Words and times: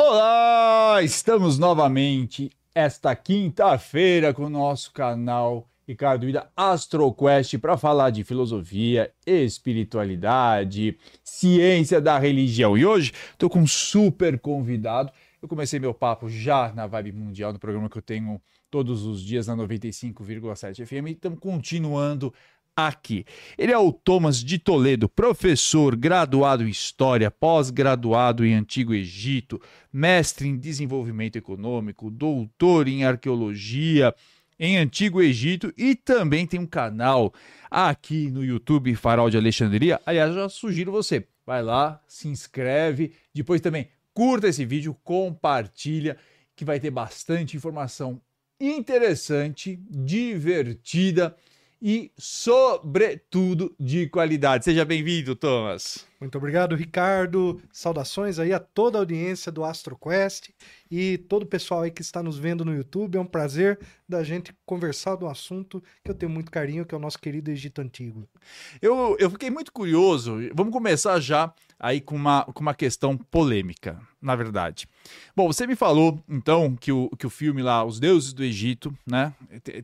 Olá, 0.00 1.02
estamos 1.02 1.58
novamente 1.58 2.52
esta 2.72 3.16
quinta-feira 3.16 4.32
com 4.32 4.44
o 4.44 4.48
nosso 4.48 4.92
canal 4.92 5.68
Ricardo 5.88 6.28
Ida 6.28 6.48
AstroQuest 6.56 7.58
para 7.58 7.76
falar 7.76 8.10
de 8.10 8.22
filosofia, 8.22 9.12
espiritualidade, 9.26 10.96
ciência 11.24 12.00
da 12.00 12.16
religião. 12.16 12.78
E 12.78 12.86
hoje 12.86 13.12
estou 13.32 13.50
com 13.50 13.58
um 13.58 13.66
super 13.66 14.38
convidado. 14.38 15.10
Eu 15.42 15.48
comecei 15.48 15.80
meu 15.80 15.92
papo 15.92 16.28
já 16.28 16.72
na 16.72 16.86
Vibe 16.86 17.10
Mundial, 17.10 17.52
no 17.52 17.58
programa 17.58 17.90
que 17.90 17.98
eu 17.98 18.02
tenho 18.02 18.40
todos 18.70 19.04
os 19.04 19.20
dias 19.20 19.48
na 19.48 19.56
95,7 19.56 20.86
FM. 20.86 21.08
E 21.08 21.10
estamos 21.10 21.40
continuando 21.40 22.32
aqui. 22.86 23.24
Ele 23.58 23.72
é 23.72 23.78
o 23.78 23.92
Thomas 23.92 24.42
de 24.42 24.56
Toledo, 24.56 25.08
professor, 25.08 25.96
graduado 25.96 26.64
em 26.64 26.70
História, 26.70 27.28
pós-graduado 27.28 28.46
em 28.46 28.54
Antigo 28.54 28.94
Egito, 28.94 29.60
mestre 29.92 30.46
em 30.46 30.56
Desenvolvimento 30.56 31.34
Econômico, 31.34 32.08
doutor 32.08 32.86
em 32.86 33.02
Arqueologia 33.04 34.14
em 34.60 34.76
Antigo 34.76 35.20
Egito 35.20 35.72
e 35.76 35.96
também 35.96 36.46
tem 36.46 36.60
um 36.60 36.66
canal 36.66 37.34
aqui 37.68 38.30
no 38.30 38.44
YouTube, 38.44 38.94
Farol 38.94 39.28
de 39.28 39.36
Alexandria. 39.36 40.00
Aliás, 40.06 40.32
já 40.32 40.48
sugiro 40.48 40.92
você, 40.92 41.26
vai 41.44 41.62
lá, 41.62 42.00
se 42.06 42.28
inscreve, 42.28 43.12
depois 43.34 43.60
também 43.60 43.88
curta 44.14 44.46
esse 44.46 44.64
vídeo, 44.64 44.96
compartilha, 45.02 46.16
que 46.54 46.64
vai 46.64 46.78
ter 46.78 46.90
bastante 46.90 47.56
informação 47.56 48.20
interessante, 48.60 49.80
divertida 49.88 51.36
e, 51.80 52.10
sobretudo, 52.18 53.74
de 53.78 54.08
qualidade. 54.08 54.64
Seja 54.64 54.84
bem-vindo, 54.84 55.36
Thomas. 55.36 56.06
Muito 56.20 56.36
obrigado, 56.36 56.74
Ricardo. 56.74 57.60
Saudações 57.72 58.40
aí 58.40 58.52
a 58.52 58.58
toda 58.58 58.98
a 58.98 59.00
audiência 59.00 59.52
do 59.52 59.64
AstroQuest 59.64 60.50
e 60.90 61.18
todo 61.18 61.44
o 61.44 61.46
pessoal 61.46 61.82
aí 61.82 61.90
que 61.90 62.02
está 62.02 62.22
nos 62.22 62.36
vendo 62.36 62.64
no 62.64 62.74
YouTube. 62.74 63.16
É 63.16 63.20
um 63.20 63.26
prazer 63.26 63.78
da 64.08 64.24
gente 64.24 64.52
conversar 64.66 65.14
do 65.14 65.28
assunto 65.28 65.82
que 66.02 66.10
eu 66.10 66.14
tenho 66.14 66.30
muito 66.30 66.50
carinho, 66.50 66.84
que 66.84 66.94
é 66.94 66.98
o 66.98 67.00
nosso 67.00 67.18
querido 67.20 67.50
Egito 67.50 67.80
Antigo. 67.80 68.28
Eu, 68.82 69.16
eu 69.20 69.30
fiquei 69.30 69.50
muito 69.50 69.72
curioso. 69.72 70.36
Vamos 70.54 70.72
começar 70.72 71.20
já 71.20 71.54
aí 71.78 72.00
com 72.00 72.16
uma, 72.16 72.44
com 72.44 72.60
uma 72.60 72.74
questão 72.74 73.16
polêmica, 73.16 74.00
na 74.20 74.34
verdade. 74.34 74.88
Bom, 75.34 75.46
você 75.46 75.66
me 75.66 75.76
falou, 75.76 76.22
então, 76.28 76.74
que 76.74 76.90
o, 76.90 77.08
que 77.10 77.26
o 77.26 77.30
filme 77.30 77.62
lá, 77.62 77.84
Os 77.84 78.00
Deuses 78.00 78.32
do 78.32 78.42
Egito, 78.42 78.92
né, 79.06 79.32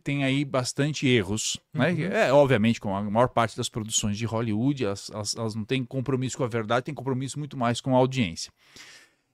tem 0.03 0.25
aí 0.25 0.45
bastante 0.45 1.07
erros, 1.07 1.59
né? 1.73 1.91
Uhum. 1.91 2.01
É, 2.01 2.33
obviamente, 2.33 2.81
com 2.81 2.97
a 2.97 3.03
maior 3.03 3.29
parte 3.29 3.57
das 3.57 3.69
produções 3.69 4.19
de 4.19 4.27
Hollywood, 4.27 4.85
elas, 4.85 5.11
elas, 5.11 5.37
elas 5.37 5.55
não 5.55 5.65
têm 5.65 5.85
compromisso 5.85 6.37
com 6.37 6.45
a 6.45 6.49
verdade, 6.49 6.87
têm 6.87 6.95
compromisso 6.95 7.39
muito 7.39 7.57
mais 7.57 7.81
com 7.81 7.95
a 7.95 7.99
audiência. 7.99 8.53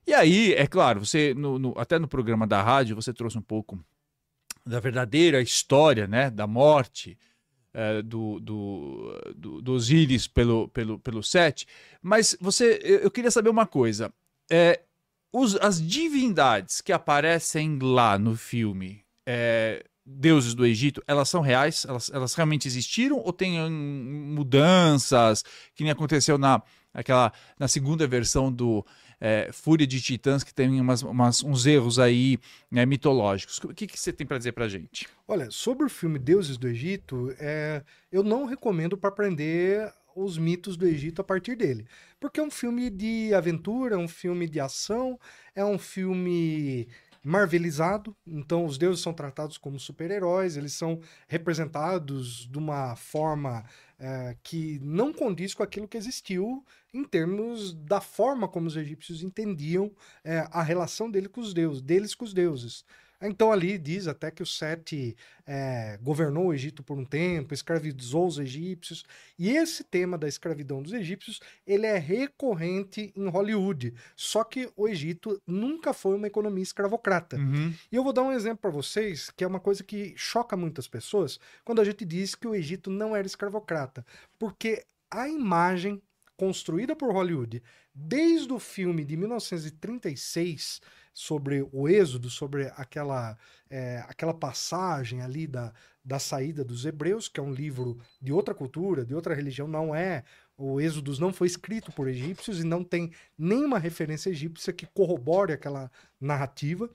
E 0.07 0.13
aí, 0.13 0.53
é 0.55 0.67
claro, 0.67 1.05
você 1.05 1.35
no, 1.35 1.59
no, 1.59 1.75
até 1.79 1.99
no 1.99 2.09
programa 2.09 2.47
da 2.47 2.63
rádio 2.63 2.97
você 2.97 3.13
trouxe 3.13 3.39
um 3.39 3.43
pouco 3.43 3.79
da 4.67 4.81
verdadeira 4.81 5.41
história, 5.41 6.07
né, 6.07 6.31
da 6.31 6.47
morte 6.47 7.17
é, 7.73 8.03
do, 8.03 8.41
do, 8.41 9.35
do, 9.37 9.63
do 9.63 9.73
Osiris 9.73 10.27
pelo, 10.27 10.69
pelo, 10.69 10.99
pelo 10.99 11.23
Sete, 11.23 11.67
mas 12.03 12.37
você, 12.41 12.81
eu 12.83 13.11
queria 13.11 13.31
saber 13.31 13.49
uma 13.51 13.67
coisa, 13.67 14.13
é, 14.51 14.81
os, 15.33 15.55
as 15.57 15.81
divindades 15.81 16.81
que 16.81 16.93
aparecem 16.93 17.79
lá 17.81 18.19
no 18.19 18.37
filme, 18.37 19.05
é, 19.25 19.85
deuses 20.05 20.55
do 20.55 20.67
Egito, 20.67 21.03
elas 21.07 21.29
são 21.29 21.41
reais? 21.41 21.85
Elas, 21.89 22.11
elas 22.13 22.35
realmente 22.35 22.67
existiram? 22.67 23.19
Ou 23.19 23.33
tem 23.33 23.61
mudanças 23.71 25.45
que 25.75 25.85
nem 25.85 25.93
aconteceu 25.93 26.37
na, 26.37 26.63
aquela, 26.93 27.33
na 27.59 27.69
segunda 27.69 28.07
versão 28.07 28.53
do 28.53 28.85
é, 29.21 29.51
Fúria 29.53 29.87
de 29.87 30.01
Titãs, 30.01 30.43
que 30.43 30.55
tem 30.55 30.81
umas, 30.81 31.03
umas, 31.03 31.43
uns 31.43 31.67
erros 31.67 31.99
aí 31.99 32.39
né, 32.71 32.87
mitológicos. 32.87 33.59
O 33.59 33.75
que, 33.75 33.87
que 33.87 34.01
você 34.01 34.13
tem 34.13 34.27
para 34.27 34.39
dizer 34.39 34.53
para 34.53 34.69
gente? 34.69 35.07
Olha, 35.29 35.51
sobre 35.51 35.85
o 35.85 35.91
filme 35.91 36.19
Deuses 36.19 36.57
do 36.57 36.67
Egito, 36.67 37.35
é, 37.39 37.83
eu 38.11 38.23
não 38.23 38.47
recomendo 38.47 38.97
para 38.97 39.11
aprender 39.11 39.93
os 40.15 40.39
mitos 40.39 40.77
do 40.77 40.87
Egito 40.87 41.21
a 41.21 41.25
partir 41.25 41.55
dele. 41.55 41.87
Porque 42.19 42.41
é 42.41 42.43
um 42.43 42.51
filme 42.51 42.89
de 42.89 43.33
aventura, 43.35 43.95
é 43.95 43.99
um 43.99 44.09
filme 44.09 44.49
de 44.49 44.59
ação, 44.59 45.19
é 45.55 45.65
um 45.65 45.79
filme 45.79 46.89
marvelizado, 47.23 48.17
então 48.27 48.65
os 48.65 48.79
deuses 48.79 49.03
são 49.03 49.13
tratados 49.13 49.59
como 49.59 49.79
super-heróis, 49.79 50.57
eles 50.57 50.73
são 50.73 51.01
representados 51.29 52.49
de 52.51 52.57
uma 52.57 52.97
forma 52.97 53.63
é, 53.99 54.35
que 54.43 54.79
não 54.83 55.13
condiz 55.13 55.53
com 55.53 55.63
aquilo 55.63 55.87
que 55.87 55.99
existiu 55.99 56.65
em 56.93 57.05
termos 57.05 57.73
da 57.73 58.01
forma 58.01 58.49
como 58.49 58.67
os 58.67 58.77
egípcios 58.77 59.23
entendiam 59.23 59.91
é, 60.25 60.49
a 60.51 60.63
relação 60.63 61.11
dele 61.11 61.29
com 61.29 61.41
os 61.41 61.55
deuses, 61.55 61.81
deles 61.83 62.15
com 62.15 62.25
os 62.25 62.35
deuses. 62.35 62.85
Então 63.23 63.53
ali 63.53 63.77
diz 63.77 64.07
até 64.07 64.31
que 64.31 64.43
o 64.43 64.47
Sete 64.47 65.15
é, 65.47 65.99
governou 66.01 66.47
o 66.47 66.55
Egito 66.55 66.83
por 66.83 66.97
um 66.97 67.05
tempo, 67.05 67.53
escravizou 67.53 68.27
os 68.27 68.39
egípcios, 68.39 69.05
e 69.39 69.51
esse 69.51 69.85
tema 69.85 70.17
da 70.17 70.27
escravidão 70.27 70.83
dos 70.83 70.93
egípcios 70.93 71.39
ele 71.67 71.85
é 71.85 71.99
recorrente 71.99 73.13
em 73.15 73.29
Hollywood. 73.29 73.93
Só 74.17 74.43
que 74.43 74.71
o 74.75 74.89
Egito 74.89 75.41
nunca 75.47 75.93
foi 75.93 76.17
uma 76.17 76.29
economia 76.29 76.63
escravocrata. 76.63 77.37
Uhum. 77.37 77.75
E 77.93 77.97
eu 77.97 78.03
vou 78.03 78.13
dar 78.13 78.23
um 78.23 78.33
exemplo 78.33 78.59
para 78.59 78.71
vocês 78.71 79.31
que 79.31 79.45
é 79.45 79.47
uma 79.47 79.61
coisa 79.61 79.85
que 79.85 80.15
choca 80.17 80.57
muitas 80.57 80.89
pessoas 80.89 81.39
quando 81.63 81.81
a 81.81 81.85
gente 81.85 82.05
diz 82.07 82.35
que 82.35 82.49
o 82.49 82.55
Egito 82.55 82.91
não 82.91 83.15
era 83.15 83.27
escravocrata, 83.27 84.05
porque 84.39 84.83
a 85.11 85.29
imagem 85.29 86.01
construída 86.41 86.97
por 86.97 87.13
Hollywood 87.13 87.63
desde 87.95 88.51
o 88.51 88.59
filme 88.59 89.05
de 89.05 89.15
1936 89.15 90.81
sobre 91.13 91.69
o 91.71 91.87
êxodo, 91.87 92.31
sobre 92.31 92.73
aquela, 92.77 93.37
é, 93.69 94.03
aquela 94.09 94.33
passagem 94.33 95.21
ali 95.21 95.47
da, 95.47 95.71
da 96.03 96.19
saída 96.19 96.65
dos 96.65 96.87
hebreus, 96.87 97.29
que 97.29 97.39
é 97.39 97.43
um 97.43 97.53
livro 97.53 97.99
de 98.23 98.33
outra 98.33 98.55
cultura, 98.55 99.05
de 99.05 99.15
outra 99.15 99.35
religião, 99.35 99.69
não 99.69 99.95
é. 99.95 100.25
O 100.57 100.81
Êxodo 100.81 101.13
não 101.21 101.31
foi 101.31 101.47
escrito 101.47 101.93
por 101.93 102.09
egípcios 102.09 102.59
e 102.59 102.65
não 102.65 102.83
tem 102.83 103.13
nenhuma 103.37 103.79
referência 103.79 104.31
egípcia 104.31 104.73
que 104.73 104.87
corrobore 104.87 105.53
aquela 105.53 105.91
narrativa. 106.19 106.89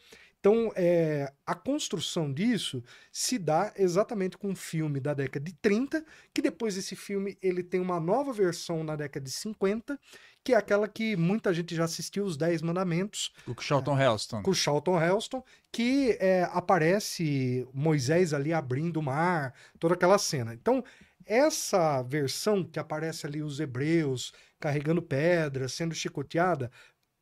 Então, 0.45 0.71
é, 0.75 1.33
a 1.43 1.55
construção 1.55 2.31
disso 2.31 2.83
se 3.11 3.39
dá 3.39 3.73
exatamente 3.75 4.37
com 4.37 4.49
um 4.49 4.55
filme 4.55 4.99
da 4.99 5.11
década 5.11 5.43
de 5.43 5.53
30, 5.53 6.05
que 6.31 6.39
depois 6.39 6.77
esse 6.77 6.95
filme 6.95 7.35
ele 7.41 7.63
tem 7.63 7.81
uma 7.81 7.99
nova 7.99 8.31
versão 8.31 8.83
na 8.83 8.95
década 8.95 9.25
de 9.25 9.31
50, 9.31 9.99
que 10.43 10.53
é 10.53 10.55
aquela 10.55 10.87
que 10.87 11.15
muita 11.15 11.51
gente 11.51 11.73
já 11.73 11.85
assistiu, 11.85 12.25
Os 12.25 12.37
Dez 12.37 12.61
Mandamentos. 12.61 13.33
O 13.47 13.59
Charlton 13.59 13.99
é, 13.99 14.13
Heston. 14.13 14.43
Com 14.43 14.51
o 14.51 14.53
Charlton 14.53 15.01
Heston, 15.03 15.43
que 15.71 16.15
é, 16.19 16.47
aparece 16.53 17.67
Moisés 17.73 18.31
ali 18.31 18.53
abrindo 18.53 18.97
o 18.97 19.03
mar, 19.03 19.51
toda 19.79 19.95
aquela 19.95 20.19
cena. 20.19 20.53
Então, 20.53 20.83
essa 21.25 22.03
versão 22.03 22.63
que 22.63 22.77
aparece 22.77 23.25
ali 23.25 23.41
os 23.41 23.59
hebreus 23.59 24.31
carregando 24.59 25.01
pedras, 25.01 25.73
sendo 25.73 25.95
chicoteada, 25.95 26.71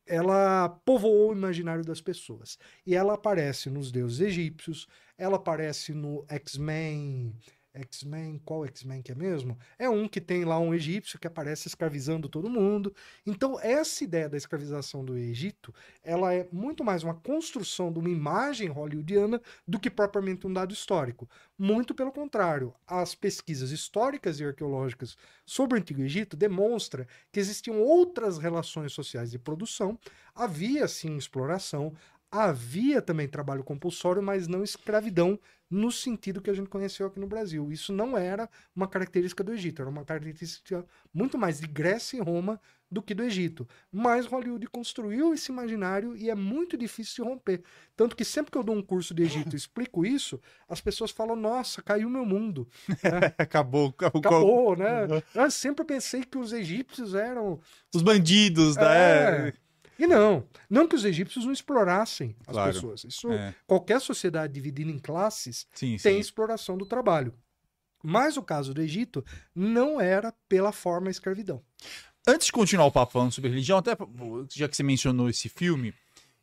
ela 0.06 0.68
povoou 0.84 1.30
o 1.30 1.32
imaginário 1.32 1.84
das 1.84 2.00
pessoas. 2.00 2.58
E 2.86 2.94
ela 2.94 3.14
aparece 3.14 3.70
nos 3.70 3.90
deuses 3.90 4.20
egípcios, 4.20 4.86
ela 5.16 5.36
aparece 5.36 5.92
no 5.92 6.24
X-Men, 6.28 7.34
X-Men, 7.74 8.40
qual 8.44 8.64
X-Men 8.66 9.02
que 9.02 9.12
é 9.12 9.14
mesmo? 9.14 9.58
É 9.78 9.88
um 9.88 10.06
que 10.08 10.20
tem 10.20 10.44
lá 10.44 10.58
um 10.58 10.72
egípcio 10.72 11.18
que 11.18 11.26
aparece 11.26 11.66
escravizando 11.66 12.28
todo 12.28 12.48
mundo. 12.48 12.94
Então, 13.26 13.58
essa 13.60 14.04
ideia 14.04 14.28
da 14.28 14.36
escravização 14.36 15.04
do 15.04 15.16
Egito, 15.16 15.74
ela 16.02 16.32
é 16.32 16.48
muito 16.52 16.84
mais 16.84 17.02
uma 17.02 17.14
construção 17.14 17.92
de 17.92 17.98
uma 17.98 18.08
imagem 18.08 18.68
hollywoodiana 18.68 19.40
do 19.66 19.78
que 19.78 19.90
propriamente 19.90 20.46
um 20.46 20.52
dado 20.52 20.72
histórico. 20.72 21.28
Muito 21.58 21.94
pelo 21.94 22.12
contrário, 22.12 22.72
as 22.86 23.14
pesquisas 23.14 23.70
históricas 23.70 24.38
e 24.38 24.44
arqueológicas 24.44 25.16
sobre 25.44 25.76
o 25.76 25.80
Antigo 25.80 26.02
Egito 26.02 26.36
demonstram 26.36 27.06
que 27.32 27.40
existiam 27.40 27.80
outras 27.80 28.38
relações 28.38 28.92
sociais 28.92 29.30
de 29.30 29.38
produção, 29.38 29.98
havia 30.34 30.86
sim 30.88 31.16
exploração, 31.16 31.94
havia 32.30 33.00
também 33.00 33.28
trabalho 33.28 33.62
compulsório, 33.62 34.20
mas 34.22 34.48
não 34.48 34.64
escravidão 34.64 35.38
no 35.70 35.90
sentido 35.90 36.40
que 36.40 36.50
a 36.50 36.54
gente 36.54 36.68
conheceu 36.68 37.06
aqui 37.06 37.18
no 37.18 37.26
Brasil. 37.26 37.72
Isso 37.72 37.92
não 37.92 38.16
era 38.16 38.48
uma 38.74 38.86
característica 38.86 39.42
do 39.42 39.52
Egito, 39.52 39.82
era 39.82 39.90
uma 39.90 40.04
característica 40.04 40.84
muito 41.12 41.38
mais 41.38 41.60
de 41.60 41.66
Grécia 41.66 42.16
e 42.16 42.20
Roma 42.20 42.60
do 42.90 43.02
que 43.02 43.14
do 43.14 43.24
Egito. 43.24 43.68
Mas 43.90 44.26
Hollywood 44.26 44.66
construiu 44.68 45.34
esse 45.34 45.50
imaginário 45.50 46.16
e 46.16 46.30
é 46.30 46.34
muito 46.34 46.76
difícil 46.76 47.24
de 47.24 47.30
romper. 47.30 47.62
Tanto 47.96 48.14
que 48.14 48.24
sempre 48.24 48.52
que 48.52 48.58
eu 48.58 48.62
dou 48.62 48.76
um 48.76 48.82
curso 48.82 49.12
de 49.12 49.22
Egito 49.22 49.54
e 49.54 49.56
explico 49.56 50.06
isso, 50.06 50.40
as 50.68 50.80
pessoas 50.80 51.10
falam: 51.10 51.34
Nossa, 51.34 51.82
caiu 51.82 52.08
meu 52.08 52.24
mundo. 52.24 52.68
É. 53.02 53.34
acabou, 53.42 53.88
acabou. 53.88 54.20
Acabou, 54.20 54.76
né? 54.76 55.06
Uhum. 55.06 55.22
Eu 55.34 55.50
sempre 55.50 55.84
pensei 55.84 56.22
que 56.22 56.38
os 56.38 56.52
egípcios 56.52 57.14
eram. 57.14 57.60
Os 57.92 58.02
bandidos, 58.02 58.76
né? 58.76 59.48
É. 59.48 59.63
E 59.98 60.06
não, 60.06 60.46
não 60.68 60.88
que 60.88 60.96
os 60.96 61.04
egípcios 61.04 61.44
não 61.44 61.52
explorassem 61.52 62.36
as 62.46 62.54
claro. 62.54 62.72
pessoas. 62.72 63.04
Isso, 63.04 63.30
é. 63.30 63.54
qualquer 63.66 64.00
sociedade 64.00 64.52
dividida 64.52 64.90
em 64.90 64.98
classes 64.98 65.66
sim, 65.74 65.96
tem 65.96 66.14
sim. 66.14 66.18
exploração 66.18 66.76
do 66.76 66.86
trabalho. 66.86 67.34
Mas 68.02 68.36
o 68.36 68.42
caso 68.42 68.74
do 68.74 68.82
Egito 68.82 69.24
não 69.54 70.00
era 70.00 70.32
pela 70.48 70.72
forma 70.72 71.10
escravidão. 71.10 71.62
Antes 72.26 72.46
de 72.46 72.52
continuar 72.52 72.86
o 72.86 72.92
papo 72.92 73.12
falando 73.12 73.32
sobre 73.32 73.50
religião, 73.50 73.78
até 73.78 73.96
já 74.54 74.68
que 74.68 74.76
você 74.76 74.82
mencionou 74.82 75.28
esse 75.28 75.48
filme, 75.48 75.94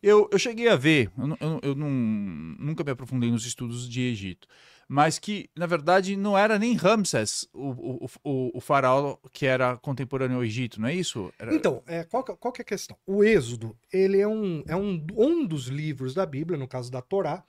Eu, 0.01 0.27
eu 0.31 0.39
cheguei 0.39 0.67
a 0.67 0.75
ver, 0.75 1.11
eu, 1.17 1.37
eu, 1.39 1.59
eu 1.61 1.75
não, 1.75 1.89
nunca 1.89 2.83
me 2.83 2.91
aprofundei 2.91 3.29
nos 3.29 3.45
estudos 3.45 3.87
de 3.87 4.01
Egito, 4.01 4.47
mas 4.87 5.19
que, 5.19 5.49
na 5.55 5.65
verdade, 5.65 6.17
não 6.17 6.37
era 6.37 6.57
nem 6.57 6.75
Ramsés 6.75 7.47
o, 7.53 7.69
o, 7.69 8.09
o, 8.23 8.57
o 8.57 8.61
faraó 8.61 9.17
que 9.31 9.45
era 9.45 9.77
contemporâneo 9.77 10.37
ao 10.37 10.43
Egito, 10.43 10.81
não 10.81 10.87
é 10.87 10.95
isso? 10.95 11.31
Era... 11.37 11.53
Então, 11.53 11.83
é, 11.85 12.03
qual, 12.03 12.23
qual 12.23 12.51
que 12.51 12.61
é 12.61 12.63
a 12.63 12.65
questão? 12.65 12.97
O 13.05 13.23
Êxodo, 13.23 13.77
ele 13.93 14.19
é, 14.19 14.27
um, 14.27 14.63
é 14.67 14.75
um, 14.75 15.05
um 15.15 15.45
dos 15.45 15.67
livros 15.67 16.13
da 16.13 16.25
Bíblia, 16.25 16.57
no 16.57 16.67
caso 16.67 16.91
da 16.91 17.01
Torá, 17.01 17.43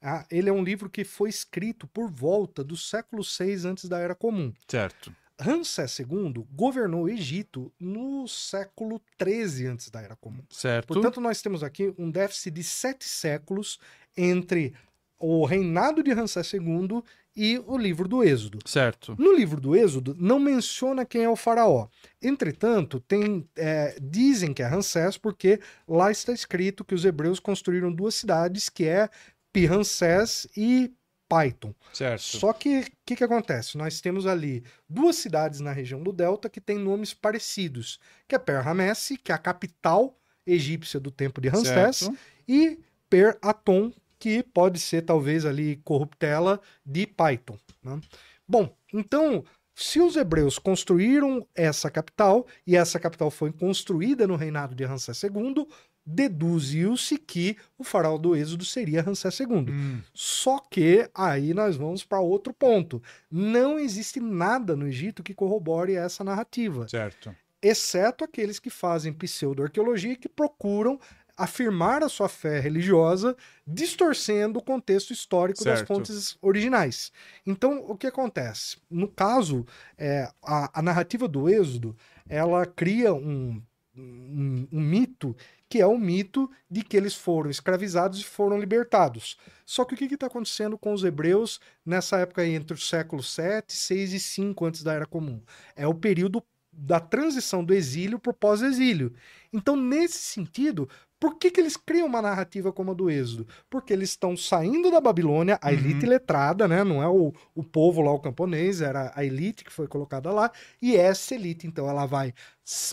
ah, 0.00 0.24
ele 0.30 0.48
é 0.48 0.52
um 0.52 0.62
livro 0.62 0.88
que 0.88 1.04
foi 1.04 1.28
escrito 1.28 1.86
por 1.88 2.08
volta 2.08 2.62
do 2.62 2.76
século 2.76 3.22
VI 3.22 3.66
antes 3.66 3.88
da 3.88 3.98
Era 3.98 4.14
Comum. 4.14 4.52
Certo. 4.68 5.12
Ramsés 5.38 5.98
II 5.98 6.46
governou 6.52 7.04
o 7.04 7.08
Egito 7.08 7.72
no 7.78 8.26
século 8.26 9.00
XIII 9.22 9.66
antes 9.66 9.90
da 9.90 10.00
Era 10.00 10.16
Comum. 10.16 10.42
Certo. 10.50 10.88
Portanto, 10.88 11.20
nós 11.20 11.42
temos 11.42 11.62
aqui 11.62 11.92
um 11.98 12.10
déficit 12.10 12.54
de 12.54 12.64
sete 12.64 13.04
séculos 13.04 13.78
entre 14.16 14.72
o 15.18 15.44
reinado 15.44 16.02
de 16.02 16.12
Ramsés 16.12 16.52
II 16.52 17.02
e 17.34 17.62
o 17.66 17.76
livro 17.76 18.08
do 18.08 18.24
Êxodo. 18.24 18.58
Certo. 18.64 19.14
No 19.18 19.34
livro 19.34 19.60
do 19.60 19.76
Êxodo 19.76 20.16
não 20.18 20.38
menciona 20.38 21.04
quem 21.04 21.24
é 21.24 21.28
o 21.28 21.36
faraó. 21.36 21.88
Entretanto, 22.20 22.98
tem, 23.00 23.46
é, 23.56 23.96
dizem 24.00 24.54
que 24.54 24.62
é 24.62 24.66
Ramsés 24.66 25.18
porque 25.18 25.60
lá 25.86 26.10
está 26.10 26.32
escrito 26.32 26.84
que 26.84 26.94
os 26.94 27.04
hebreus 27.04 27.38
construíram 27.38 27.92
duas 27.92 28.14
cidades, 28.14 28.70
que 28.70 28.86
é 28.86 29.10
Pi-Ramsés 29.52 30.46
e 30.56 30.92
Python. 31.28 31.74
Certo. 31.92 32.22
Só 32.22 32.52
que 32.52 32.80
o 32.80 32.84
que, 33.04 33.16
que 33.16 33.24
acontece? 33.24 33.76
Nós 33.76 34.00
temos 34.00 34.26
ali 34.26 34.62
duas 34.88 35.16
cidades 35.16 35.60
na 35.60 35.72
região 35.72 36.02
do 36.02 36.12
Delta 36.12 36.48
que 36.48 36.60
têm 36.60 36.78
nomes 36.78 37.12
parecidos, 37.14 37.98
que 38.28 38.34
é 38.34 38.38
Per-Ramesse, 38.38 39.16
que 39.16 39.32
é 39.32 39.34
a 39.34 39.38
capital 39.38 40.18
egípcia 40.46 41.00
do 41.00 41.10
tempo 41.10 41.40
de 41.40 41.48
Ramsés, 41.48 41.96
Certo. 41.96 42.16
e 42.46 42.78
Per-Atom, 43.10 43.92
que 44.18 44.42
pode 44.42 44.78
ser 44.78 45.02
talvez 45.02 45.44
ali 45.44 45.76
corruptela 45.84 46.60
de 46.84 47.06
Python. 47.06 47.58
né? 47.82 48.00
Bom, 48.48 48.74
então, 48.92 49.44
se 49.74 50.00
os 50.00 50.16
hebreus 50.16 50.58
construíram 50.58 51.46
essa 51.54 51.90
capital, 51.90 52.46
e 52.66 52.76
essa 52.76 52.98
capital 52.98 53.30
foi 53.30 53.52
construída 53.52 54.26
no 54.26 54.36
reinado 54.36 54.74
de 54.74 54.84
Ramsés 54.84 55.22
II, 55.22 55.66
deduziu-se 56.06 57.18
que 57.18 57.56
o 57.76 57.82
faraó 57.84 58.16
do 58.16 58.36
Êxodo 58.36 58.64
seria 58.64 59.02
Ramsés 59.02 59.40
II. 59.40 59.48
Hum, 59.70 60.00
Só 60.14 60.58
que 60.70 61.10
aí 61.14 61.52
nós 61.52 61.76
vamos 61.76 62.04
para 62.04 62.20
outro 62.20 62.54
ponto. 62.54 63.02
Não 63.30 63.78
existe 63.78 64.20
nada 64.20 64.76
no 64.76 64.86
Egito 64.86 65.22
que 65.22 65.34
corrobore 65.34 65.94
essa 65.96 66.22
narrativa, 66.22 66.86
certo. 66.88 67.34
exceto 67.60 68.22
aqueles 68.24 68.58
que 68.60 68.70
fazem 68.70 69.12
pseudo-arqueologia 69.12 70.12
e 70.12 70.16
que 70.16 70.28
procuram 70.28 71.00
afirmar 71.38 72.02
a 72.02 72.08
sua 72.08 72.30
fé 72.30 72.58
religiosa, 72.60 73.36
distorcendo 73.66 74.58
o 74.58 74.62
contexto 74.62 75.12
histórico 75.12 75.62
das 75.62 75.80
Certo. 75.80 75.88
fontes 75.88 76.38
originais. 76.40 77.12
Então, 77.44 77.84
o 77.86 77.94
que 77.94 78.06
acontece? 78.06 78.78
No 78.90 79.06
caso, 79.06 79.66
é, 79.98 80.30
a, 80.42 80.78
a 80.78 80.80
narrativa 80.80 81.28
do 81.28 81.46
Êxodo, 81.46 81.94
ela 82.26 82.64
cria 82.64 83.12
um, 83.12 83.60
um, 83.94 84.66
um 84.72 84.80
mito 84.80 85.36
que 85.68 85.80
é 85.80 85.86
o 85.86 85.98
mito 85.98 86.50
de 86.70 86.82
que 86.82 86.96
eles 86.96 87.14
foram 87.14 87.50
escravizados 87.50 88.20
e 88.20 88.24
foram 88.24 88.58
libertados. 88.58 89.36
Só 89.64 89.84
que 89.84 89.94
o 89.94 89.96
que 89.96 90.04
está 90.04 90.26
acontecendo 90.26 90.78
com 90.78 90.92
os 90.92 91.04
hebreus 91.04 91.60
nessa 91.84 92.18
época 92.18 92.46
entre 92.46 92.74
os 92.74 92.88
séculos 92.88 93.32
7, 93.32 93.72
6 93.72 94.12
e 94.12 94.20
5 94.20 94.64
antes 94.64 94.82
da 94.82 94.92
Era 94.92 95.06
Comum? 95.06 95.42
É 95.74 95.86
o 95.86 95.94
período 95.94 96.42
da 96.76 97.00
transição 97.00 97.64
do 97.64 97.72
exílio 97.72 98.18
para 98.18 98.30
o 98.30 98.34
pós-exílio. 98.34 99.14
Então, 99.52 99.74
nesse 99.74 100.18
sentido, 100.18 100.88
por 101.18 101.38
que, 101.38 101.50
que 101.50 101.58
eles 101.58 101.78
criam 101.78 102.06
uma 102.06 102.20
narrativa 102.20 102.70
como 102.70 102.90
a 102.90 102.94
do 102.94 103.08
Êxodo? 103.08 103.46
Porque 103.70 103.92
eles 103.92 104.10
estão 104.10 104.36
saindo 104.36 104.90
da 104.90 105.00
Babilônia, 105.00 105.58
a 105.62 105.72
elite 105.72 106.04
letrada, 106.04 106.68
né? 106.68 106.84
Não 106.84 107.02
é 107.02 107.08
o, 107.08 107.32
o 107.54 107.64
povo 107.64 108.02
lá, 108.02 108.12
o 108.12 108.20
camponês, 108.20 108.82
era 108.82 109.10
a 109.14 109.24
elite 109.24 109.64
que 109.64 109.72
foi 109.72 109.88
colocada 109.88 110.30
lá, 110.30 110.52
e 110.80 110.94
essa 110.94 111.34
elite, 111.34 111.66
então, 111.66 111.88
ela 111.88 112.04
vai 112.04 112.34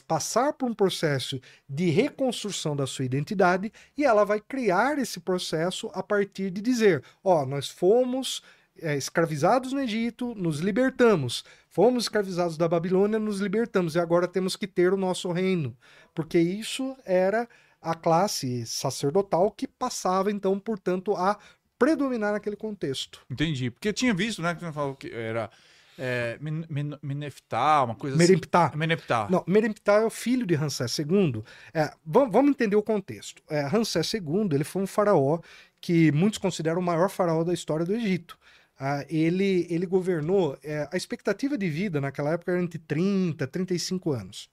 passar 0.08 0.54
por 0.54 0.70
um 0.70 0.74
processo 0.74 1.42
de 1.68 1.90
reconstrução 1.90 2.76
da 2.76 2.88
sua 2.88 3.04
identidade 3.04 3.74
e 3.98 4.06
ela 4.06 4.24
vai 4.24 4.40
criar 4.40 4.98
esse 5.00 5.20
processo 5.20 5.90
a 5.94 6.02
partir 6.02 6.50
de 6.50 6.62
dizer: 6.62 7.04
ó, 7.24 7.46
nós 7.46 7.68
fomos 7.68 8.42
é, 8.82 8.96
escravizados 8.96 9.74
no 9.74 9.82
Egito, 9.82 10.34
nos 10.36 10.60
libertamos. 10.60 11.44
Fomos 11.74 12.04
escravizados 12.04 12.56
da 12.56 12.68
Babilônia, 12.70 13.18
nos 13.18 13.40
libertamos 13.40 13.96
e 13.96 14.00
agora 14.00 14.28
temos 14.28 14.56
que 14.56 14.68
ter 14.68 14.94
o 14.94 14.98
nosso 14.98 15.32
reino. 15.32 15.76
Porque 16.14 16.38
isso 16.40 16.96
era 17.04 17.50
a 17.82 17.96
classe 17.96 18.64
sacerdotal 18.68 19.50
que 19.50 19.68
passava, 19.68 20.32
então, 20.32 20.60
portanto, 20.60 21.16
a 21.16 21.36
predominar 21.80 22.32
naquele 22.34 22.56
contexto. 22.56 23.26
Entendi. 23.30 23.72
Porque 23.72 23.90
eu 23.90 23.94
tinha 23.94 24.14
visto, 24.14 24.40
né, 24.40 24.54
que 24.54 24.62
você 24.64 24.72
falou 24.72 24.94
que 24.96 25.10
era 25.12 25.50
é, 25.98 26.38
Men- 26.40 26.64
Men- 26.70 26.98
Meneptah, 27.02 27.84
uma 27.86 27.96
coisa 27.96 28.16
Meremptah. 28.18 28.68
assim. 28.68 28.78
Meneptah. 28.78 29.28
Não, 29.32 29.44
Meremptah 29.48 30.02
é 30.02 30.06
o 30.06 30.12
filho 30.12 30.46
de 30.46 30.54
Ramsés 30.54 30.96
II. 31.00 31.44
É, 31.74 31.92
vam- 32.06 32.30
vamos 32.30 32.52
entender 32.52 32.76
o 32.76 32.84
contexto. 32.84 33.42
É, 33.50 33.62
Ramsés 33.62 34.14
II 34.14 34.22
ele 34.54 34.64
foi 34.64 34.84
um 34.84 34.88
faraó 34.88 35.40
que 35.82 36.12
muitos 36.12 36.38
consideram 36.38 36.80
o 36.80 36.84
maior 36.84 37.10
faraó 37.10 37.44
da 37.44 37.52
história 37.54 37.84
do 37.84 37.94
Egito. 37.96 38.38
Ah, 38.80 39.06
ele, 39.10 39.68
ele 39.70 39.86
governou. 39.86 40.58
é, 40.64 40.88
a 40.92 40.98
expectativa 40.98 41.58
de 41.58 41.70
vida 41.70 42.02
naquela 42.02 42.32
época 42.32 42.52
era 42.52 42.62
entre 42.62 42.80
30 42.80 43.44
e 43.44 43.48
35 43.48 44.12
anos. 44.12 44.50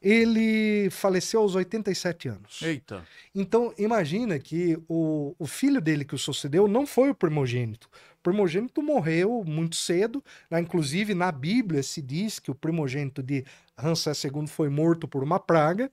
Ele 0.00 0.90
faleceu 0.90 1.40
aos 1.40 1.54
87 1.54 2.28
anos. 2.28 2.60
Eita. 2.62 3.06
Então, 3.32 3.72
imagina 3.78 4.36
que 4.38 4.76
o, 4.88 5.34
o 5.38 5.46
filho 5.46 5.80
dele 5.80 6.04
que 6.04 6.14
o 6.14 6.18
sucedeu 6.18 6.66
não 6.66 6.84
foi 6.86 7.10
o 7.10 7.14
primogênito. 7.14 7.88
O 8.18 8.22
primogênito 8.22 8.82
morreu 8.82 9.44
muito 9.46 9.76
cedo. 9.76 10.22
né? 10.50 10.60
Inclusive, 10.60 11.14
na 11.14 11.30
Bíblia 11.30 11.84
se 11.84 12.02
diz 12.02 12.40
que 12.40 12.50
o 12.50 12.54
primogênito 12.54 13.22
de 13.22 13.44
Ramsés 13.78 14.24
II 14.24 14.46
foi 14.48 14.68
morto 14.68 15.06
por 15.06 15.22
uma 15.22 15.38
praga. 15.38 15.88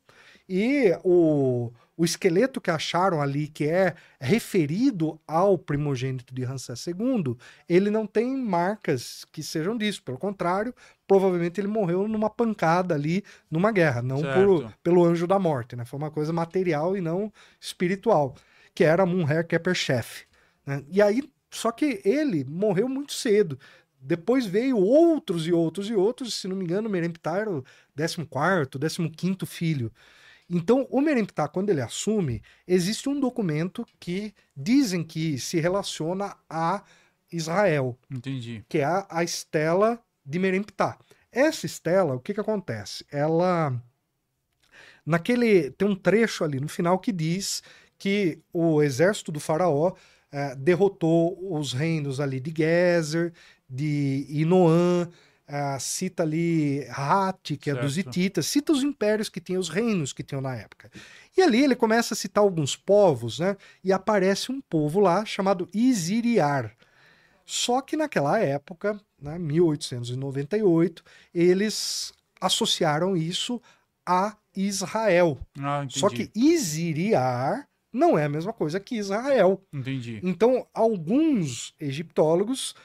E 0.48 0.92
o, 1.04 1.72
o 2.00 2.06
esqueleto 2.06 2.62
que 2.62 2.72
acharam 2.72 3.22
ali, 3.22 3.50
que 3.50 3.66
é 3.66 3.94
referido 4.22 5.20
ao 5.28 5.58
primogênito 5.58 6.34
de 6.34 6.46
Ramsés 6.46 6.88
II, 6.88 7.36
ele 7.68 7.92
não 7.92 8.08
tem 8.08 8.38
marcas 8.38 9.26
que 9.34 9.44
sejam 9.44 9.78
disso. 9.78 10.02
Pelo 10.02 10.18
contrário, 10.18 10.74
provavelmente 11.06 11.60
ele 11.60 11.68
morreu 11.68 12.08
numa 12.08 12.30
pancada 12.30 12.96
ali, 12.96 13.22
numa 13.52 13.70
guerra, 13.70 14.02
não 14.02 14.22
por, 14.22 14.74
pelo 14.82 15.04
anjo 15.04 15.28
da 15.28 15.38
morte, 15.38 15.76
né? 15.76 15.84
Foi 15.84 16.00
uma 16.00 16.10
coisa 16.10 16.32
material 16.32 16.96
e 16.96 17.02
não 17.02 17.34
espiritual, 17.60 18.34
que 18.74 18.86
era 18.86 19.06
Munher 19.06 19.46
Keperchef. 19.46 20.24
Né? 20.66 20.82
E 20.90 21.02
aí, 21.02 21.22
só 21.52 21.70
que 21.70 22.02
ele 22.06 22.46
morreu 22.46 22.88
muito 22.88 23.12
cedo. 23.12 23.60
Depois 24.00 24.46
veio 24.46 24.78
outros 24.78 25.46
e 25.46 25.52
outros 25.52 25.90
e 25.90 25.94
outros, 25.94 26.34
se 26.34 26.48
não 26.48 26.56
me 26.56 26.64
engano, 26.64 26.90
Meremptah 26.90 27.40
era 27.40 27.52
o 27.52 27.62
14º, 27.98 28.80
15º 28.80 29.46
filho. 29.46 29.92
Então, 30.50 30.88
o 30.90 31.00
Meremptah, 31.00 31.48
quando 31.48 31.70
ele 31.70 31.82
assume, 31.82 32.42
existe 32.68 33.08
um 33.08 33.20
documento 33.20 33.86
que 34.00 34.34
dizem 34.58 35.04
que 35.04 35.38
se 35.38 35.60
relaciona 35.60 36.36
a 36.50 36.84
Israel 37.32 37.98
Entendi. 38.10 38.66
que 38.68 38.80
é 38.80 38.84
a, 38.84 39.06
a 39.10 39.24
estela 39.24 40.02
de 40.26 40.40
Meremptah. 40.40 40.98
Essa 41.32 41.66
estela, 41.66 42.16
o 42.16 42.20
que 42.20 42.34
que 42.34 42.40
acontece? 42.40 43.06
Ela 43.12 43.80
naquele 45.06 45.70
tem 45.72 45.88
um 45.88 45.96
trecho 45.96 46.44
ali 46.44 46.60
no 46.60 46.68
final 46.68 46.98
que 46.98 47.12
diz 47.12 47.62
que 47.98 48.40
o 48.52 48.82
exército 48.82 49.32
do 49.32 49.40
faraó 49.40 49.94
eh, 50.32 50.56
derrotou 50.56 51.38
os 51.56 51.74
reinos 51.74 52.20
ali 52.20 52.40
de 52.40 52.54
Gezer, 52.56 53.34
de 53.70 54.26
Inoã, 54.30 55.08
eh, 55.52 55.80
cita 55.80 56.22
ali 56.22 56.86
Hati, 56.92 57.58
que 57.58 57.72
é 57.72 57.74
dos 57.76 57.96
Certo. 57.96 58.10
hititas, 58.10 58.46
cita 58.46 58.72
os 58.72 58.84
impérios 58.84 59.30
que 59.30 59.42
tinham, 59.42 59.60
os 59.60 59.68
reinos 59.68 60.14
que 60.14 60.22
tinham 60.22 60.42
na 60.42 60.56
época. 60.56 60.92
E 61.36 61.42
ali 61.42 61.64
ele 61.64 61.76
começa 61.76 62.14
a 62.14 62.18
citar 62.18 62.44
alguns 62.44 62.76
povos, 62.76 63.40
né? 63.40 63.58
E 63.84 63.92
aparece 63.92 64.52
um 64.52 64.62
povo 64.62 65.00
lá 65.00 65.26
chamado 65.26 65.68
Isiriar. 65.74 66.76
Só 67.46 67.82
que 67.82 67.98
naquela 67.98 68.40
época, 68.40 69.00
né, 69.20 69.40
1898, 69.40 71.04
eles 71.34 72.14
associaram 72.40 73.18
isso 73.18 73.60
a 74.06 74.38
Israel. 74.56 75.40
Ah. 75.60 75.84
Só 75.90 76.10
que 76.10 76.30
Isiriar 76.36 77.68
não 77.92 78.18
é 78.18 78.26
a 78.26 78.30
mesma 78.30 78.54
coisa 78.54 78.80
que 78.80 78.96
Israel. 78.98 79.64
Entendi. 79.74 80.20
Então, 80.24 80.68
alguns 80.74 81.74
egiptólogos 81.80 82.76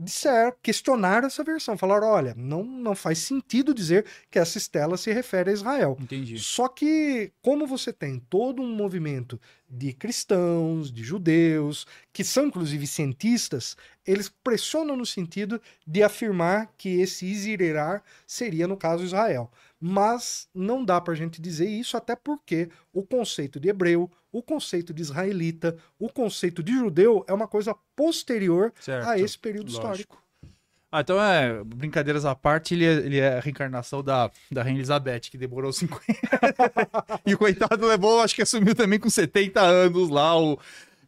disseram, 0.00 0.54
questionaram 0.62 1.26
essa 1.26 1.44
versão, 1.44 1.76
falaram: 1.76 2.08
olha, 2.08 2.34
não, 2.36 2.64
não 2.64 2.94
faz 2.94 3.18
sentido 3.18 3.74
dizer 3.74 4.06
que 4.30 4.38
essa 4.38 4.56
estela 4.56 4.96
se 4.96 5.12
refere 5.12 5.50
a 5.50 5.52
Israel. 5.52 5.96
Entendi. 6.00 6.38
Só 6.38 6.68
que, 6.68 7.32
como 7.42 7.66
você 7.66 7.92
tem 7.92 8.18
todo 8.18 8.62
um 8.62 8.74
movimento 8.74 9.38
de 9.68 9.92
cristãos, 9.92 10.90
de 10.90 11.04
judeus, 11.04 11.86
que 12.12 12.24
são 12.24 12.46
inclusive 12.46 12.86
cientistas, 12.86 13.76
eles 14.06 14.28
pressionam 14.42 14.96
no 14.96 15.06
sentido 15.06 15.60
de 15.86 16.02
afirmar 16.02 16.72
que 16.76 17.00
esse 17.00 17.26
Isirerar 17.26 18.02
seria, 18.26 18.66
no 18.66 18.76
caso, 18.76 19.04
Israel. 19.04 19.50
Mas 19.78 20.48
não 20.54 20.84
dá 20.84 21.00
para 21.00 21.12
a 21.12 21.16
gente 21.16 21.40
dizer 21.40 21.68
isso, 21.68 21.96
até 21.96 22.16
porque 22.16 22.68
o 22.92 23.02
conceito 23.02 23.60
de 23.60 23.68
hebreu, 23.68 24.10
o 24.32 24.42
conceito 24.42 24.92
de 24.92 25.02
israelita, 25.02 25.76
o 25.98 26.08
conceito 26.08 26.62
de 26.62 26.72
judeu 26.72 27.24
é 27.28 27.32
uma 27.32 27.48
coisa 27.48 27.74
posterior 27.96 28.72
Certo. 28.80 29.08
a 29.08 29.18
esse 29.18 29.38
período 29.38 29.72
Lógico. 29.72 29.86
histórico. 29.86 30.30
Ah, 30.92 31.02
então 31.02 31.22
é, 31.22 31.62
brincadeiras 31.62 32.24
à 32.24 32.34
parte, 32.34 32.74
ele 32.74 32.84
é, 32.84 32.92
ele 32.94 33.18
é 33.18 33.36
a 33.36 33.40
reencarnação 33.40 34.02
da, 34.02 34.28
da 34.50 34.62
Rainha 34.62 34.78
Elizabeth, 34.78 35.20
que 35.30 35.38
demorou 35.38 35.72
50. 35.72 36.02
e 37.24 37.32
o 37.32 37.38
coitado 37.38 37.86
levou, 37.86 38.20
acho 38.20 38.34
que 38.34 38.42
assumiu 38.42 38.74
também 38.74 38.98
com 38.98 39.08
70 39.08 39.60
anos 39.60 40.08
lá 40.08 40.36
o 40.36 40.58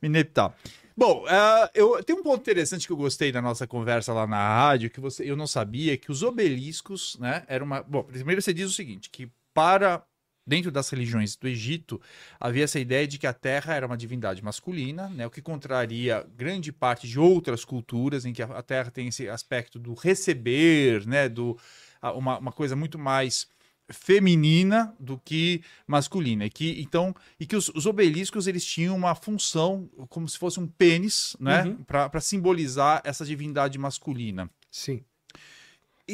Mineptah. 0.00 0.54
Bom, 0.96 1.24
ah, 1.26 1.68
eu, 1.74 2.02
tem 2.04 2.14
um 2.14 2.22
ponto 2.22 2.40
interessante 2.40 2.86
que 2.86 2.92
eu 2.92 2.96
gostei 2.96 3.32
da 3.32 3.42
nossa 3.42 3.66
conversa 3.66 4.12
lá 4.12 4.24
na 4.24 4.36
rádio, 4.36 4.90
que 4.90 5.00
você, 5.00 5.28
eu 5.28 5.34
não 5.34 5.48
sabia, 5.48 5.96
que 5.96 6.12
os 6.12 6.22
obeliscos, 6.22 7.16
né, 7.18 7.42
era 7.48 7.64
uma... 7.64 7.82
Bom, 7.82 8.04
primeiro 8.04 8.40
você 8.40 8.54
diz 8.54 8.70
o 8.70 8.74
seguinte, 8.74 9.10
que 9.10 9.28
para... 9.52 10.04
Dentro 10.44 10.72
das 10.72 10.88
religiões 10.90 11.36
do 11.36 11.46
Egito, 11.46 12.00
havia 12.40 12.64
essa 12.64 12.80
ideia 12.80 13.06
de 13.06 13.16
que 13.16 13.26
a 13.28 13.32
terra 13.32 13.74
era 13.74 13.86
uma 13.86 13.96
divindade 13.96 14.42
masculina, 14.42 15.08
né, 15.08 15.24
o 15.24 15.30
que 15.30 15.40
contraria 15.40 16.26
grande 16.36 16.72
parte 16.72 17.06
de 17.06 17.18
outras 17.18 17.64
culturas 17.64 18.24
em 18.24 18.32
que 18.32 18.42
a 18.42 18.62
terra 18.62 18.90
tem 18.90 19.06
esse 19.06 19.28
aspecto 19.28 19.78
do 19.78 19.94
receber, 19.94 21.06
né, 21.06 21.28
do, 21.28 21.56
uma, 22.14 22.38
uma 22.38 22.52
coisa 22.52 22.74
muito 22.74 22.98
mais 22.98 23.46
feminina 23.90 24.94
do 24.98 25.18
que 25.18 25.62
masculina. 25.86 26.44
E 26.46 26.50
que, 26.50 26.80
então, 26.80 27.14
e 27.38 27.46
que 27.46 27.54
os, 27.54 27.68
os 27.68 27.86
obeliscos 27.86 28.46
eles 28.46 28.64
tinham 28.64 28.96
uma 28.96 29.14
função 29.14 29.88
como 30.08 30.28
se 30.28 30.38
fosse 30.38 30.58
um 30.58 30.66
pênis, 30.66 31.36
né, 31.38 31.62
Uhum. 31.64 31.76
para 31.84 32.20
simbolizar 32.20 33.00
essa 33.04 33.24
divindade 33.24 33.78
masculina. 33.78 34.50
Sim. 34.70 35.04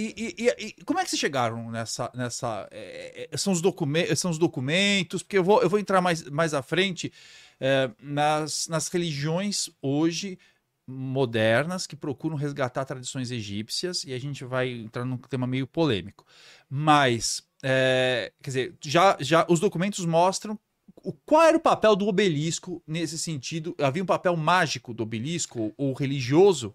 E, 0.00 0.34
e- 0.38 0.66
e- 0.66 0.84
como 0.84 1.00
é 1.00 1.04
que 1.04 1.10
vocês 1.10 1.18
chegaram 1.20 1.70
nessa. 1.70 2.10
nessa 2.14 2.68
é, 2.70 3.28
é, 3.32 3.36
são, 3.36 3.52
os 3.52 3.60
documen- 3.60 4.14
são 4.14 4.30
os 4.30 4.38
documentos, 4.38 5.22
porque 5.22 5.38
eu 5.38 5.44
vou, 5.44 5.60
eu 5.62 5.68
vou 5.68 5.78
entrar 5.78 6.00
mais, 6.00 6.22
mais 6.30 6.54
à 6.54 6.62
frente 6.62 7.12
é, 7.60 7.90
nas, 8.00 8.68
nas 8.68 8.88
religiões 8.88 9.68
hoje 9.82 10.38
modernas 10.86 11.86
que 11.86 11.94
procuram 11.96 12.36
resgatar 12.36 12.84
tradições 12.84 13.30
egípcias, 13.30 14.04
e 14.04 14.14
a 14.14 14.18
gente 14.18 14.44
vai 14.44 14.70
entrar 14.70 15.04
num 15.04 15.18
tema 15.18 15.46
meio 15.46 15.66
polêmico. 15.66 16.24
Mas, 16.70 17.42
é, 17.62 18.32
quer 18.42 18.50
dizer, 18.50 18.74
já, 18.80 19.16
já 19.20 19.44
os 19.50 19.60
documentos 19.60 20.06
mostram 20.06 20.58
o, 21.02 21.12
qual 21.12 21.42
era 21.42 21.56
o 21.56 21.60
papel 21.60 21.94
do 21.94 22.06
obelisco 22.06 22.82
nesse 22.86 23.18
sentido. 23.18 23.74
Havia 23.78 24.02
um 24.02 24.06
papel 24.06 24.36
mágico 24.36 24.94
do 24.94 25.02
obelisco 25.02 25.74
ou 25.76 25.92
religioso? 25.92 26.74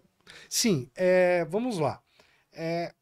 Sim, 0.49 0.89
é, 0.95 1.45
vamos 1.45 1.79
lá. 1.79 2.01
É, 2.51 2.93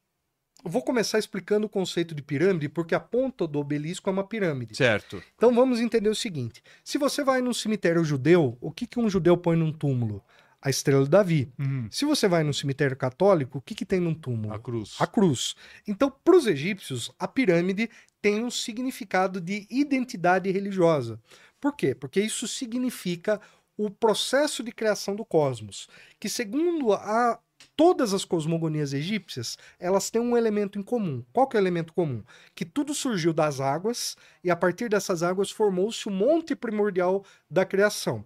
vou 0.64 0.82
começar 0.82 1.20
explicando 1.20 1.66
o 1.66 1.70
conceito 1.70 2.14
de 2.14 2.22
pirâmide, 2.22 2.70
porque 2.70 2.96
a 2.96 3.00
ponta 3.00 3.48
do 3.48 3.60
obelisco 3.60 4.10
é 4.10 4.14
uma 4.14 4.24
pirâmide. 4.24 4.76
Certo. 4.76 5.22
Então 5.36 5.54
vamos 5.54 5.80
entender 5.80 6.10
o 6.10 6.16
seguinte: 6.16 6.64
se 6.84 6.98
você 6.98 7.24
vai 7.24 7.42
num 7.42 7.54
cemitério 7.54 8.04
judeu, 8.04 8.58
o 8.62 8.72
que, 8.72 8.88
que 8.88 9.00
um 9.00 9.10
judeu 9.10 9.38
põe 9.38 9.56
num 9.56 9.72
túmulo? 9.72 10.24
A 10.62 10.70
estrela 10.70 11.04
de 11.04 11.10
Davi. 11.10 11.52
Uhum. 11.58 11.88
Se 11.90 12.06
você 12.06 12.28
vai 12.28 12.44
num 12.44 12.54
cemitério 12.54 12.96
católico, 12.96 13.58
o 13.58 13.62
que, 13.62 13.74
que 13.74 13.86
tem 13.86 14.00
num 14.00 14.14
túmulo? 14.14 14.54
A 14.54 14.60
cruz. 14.60 14.96
A 15.00 15.08
cruz. 15.08 15.56
Então, 15.88 16.14
para 16.24 16.38
os 16.38 16.46
egípcios, 16.46 17.12
a 17.18 17.28
pirâmide 17.28 17.90
tem 18.22 18.44
um 18.44 18.52
significado 18.52 19.42
de 19.42 19.66
identidade 19.72 20.52
religiosa. 20.52 21.20
Por 21.60 21.76
quê? 21.76 21.96
Porque 21.96 22.22
isso 22.22 22.48
significa 22.48 23.42
o 23.76 23.90
processo 23.90 24.64
de 24.64 24.72
criação 24.72 25.16
do 25.16 25.26
cosmos, 25.26 25.88
que 26.20 26.30
segundo 26.30 26.94
a 26.94 27.40
todas 27.76 28.14
as 28.14 28.26
cosmogonias 28.26 28.94
egípcias, 28.94 29.58
elas 29.80 30.10
têm 30.10 30.22
um 30.22 30.38
elemento 30.38 30.80
em 30.80 30.84
comum. 30.84 31.24
Qual 31.34 31.48
que 31.48 31.58
é 31.58 31.60
o 31.60 31.64
elemento 31.64 31.94
comum? 31.94 32.24
Que 32.56 32.66
tudo 32.66 32.94
surgiu 32.94 33.34
das 33.34 33.60
águas 33.60 34.16
e 34.44 34.52
a 34.52 34.56
partir 34.56 34.90
dessas 34.90 35.24
águas 35.24 35.52
formou-se 35.52 36.08
o 36.08 36.12
monte 36.12 36.56
primordial 36.56 37.24
da 37.50 37.66
criação. 37.66 38.26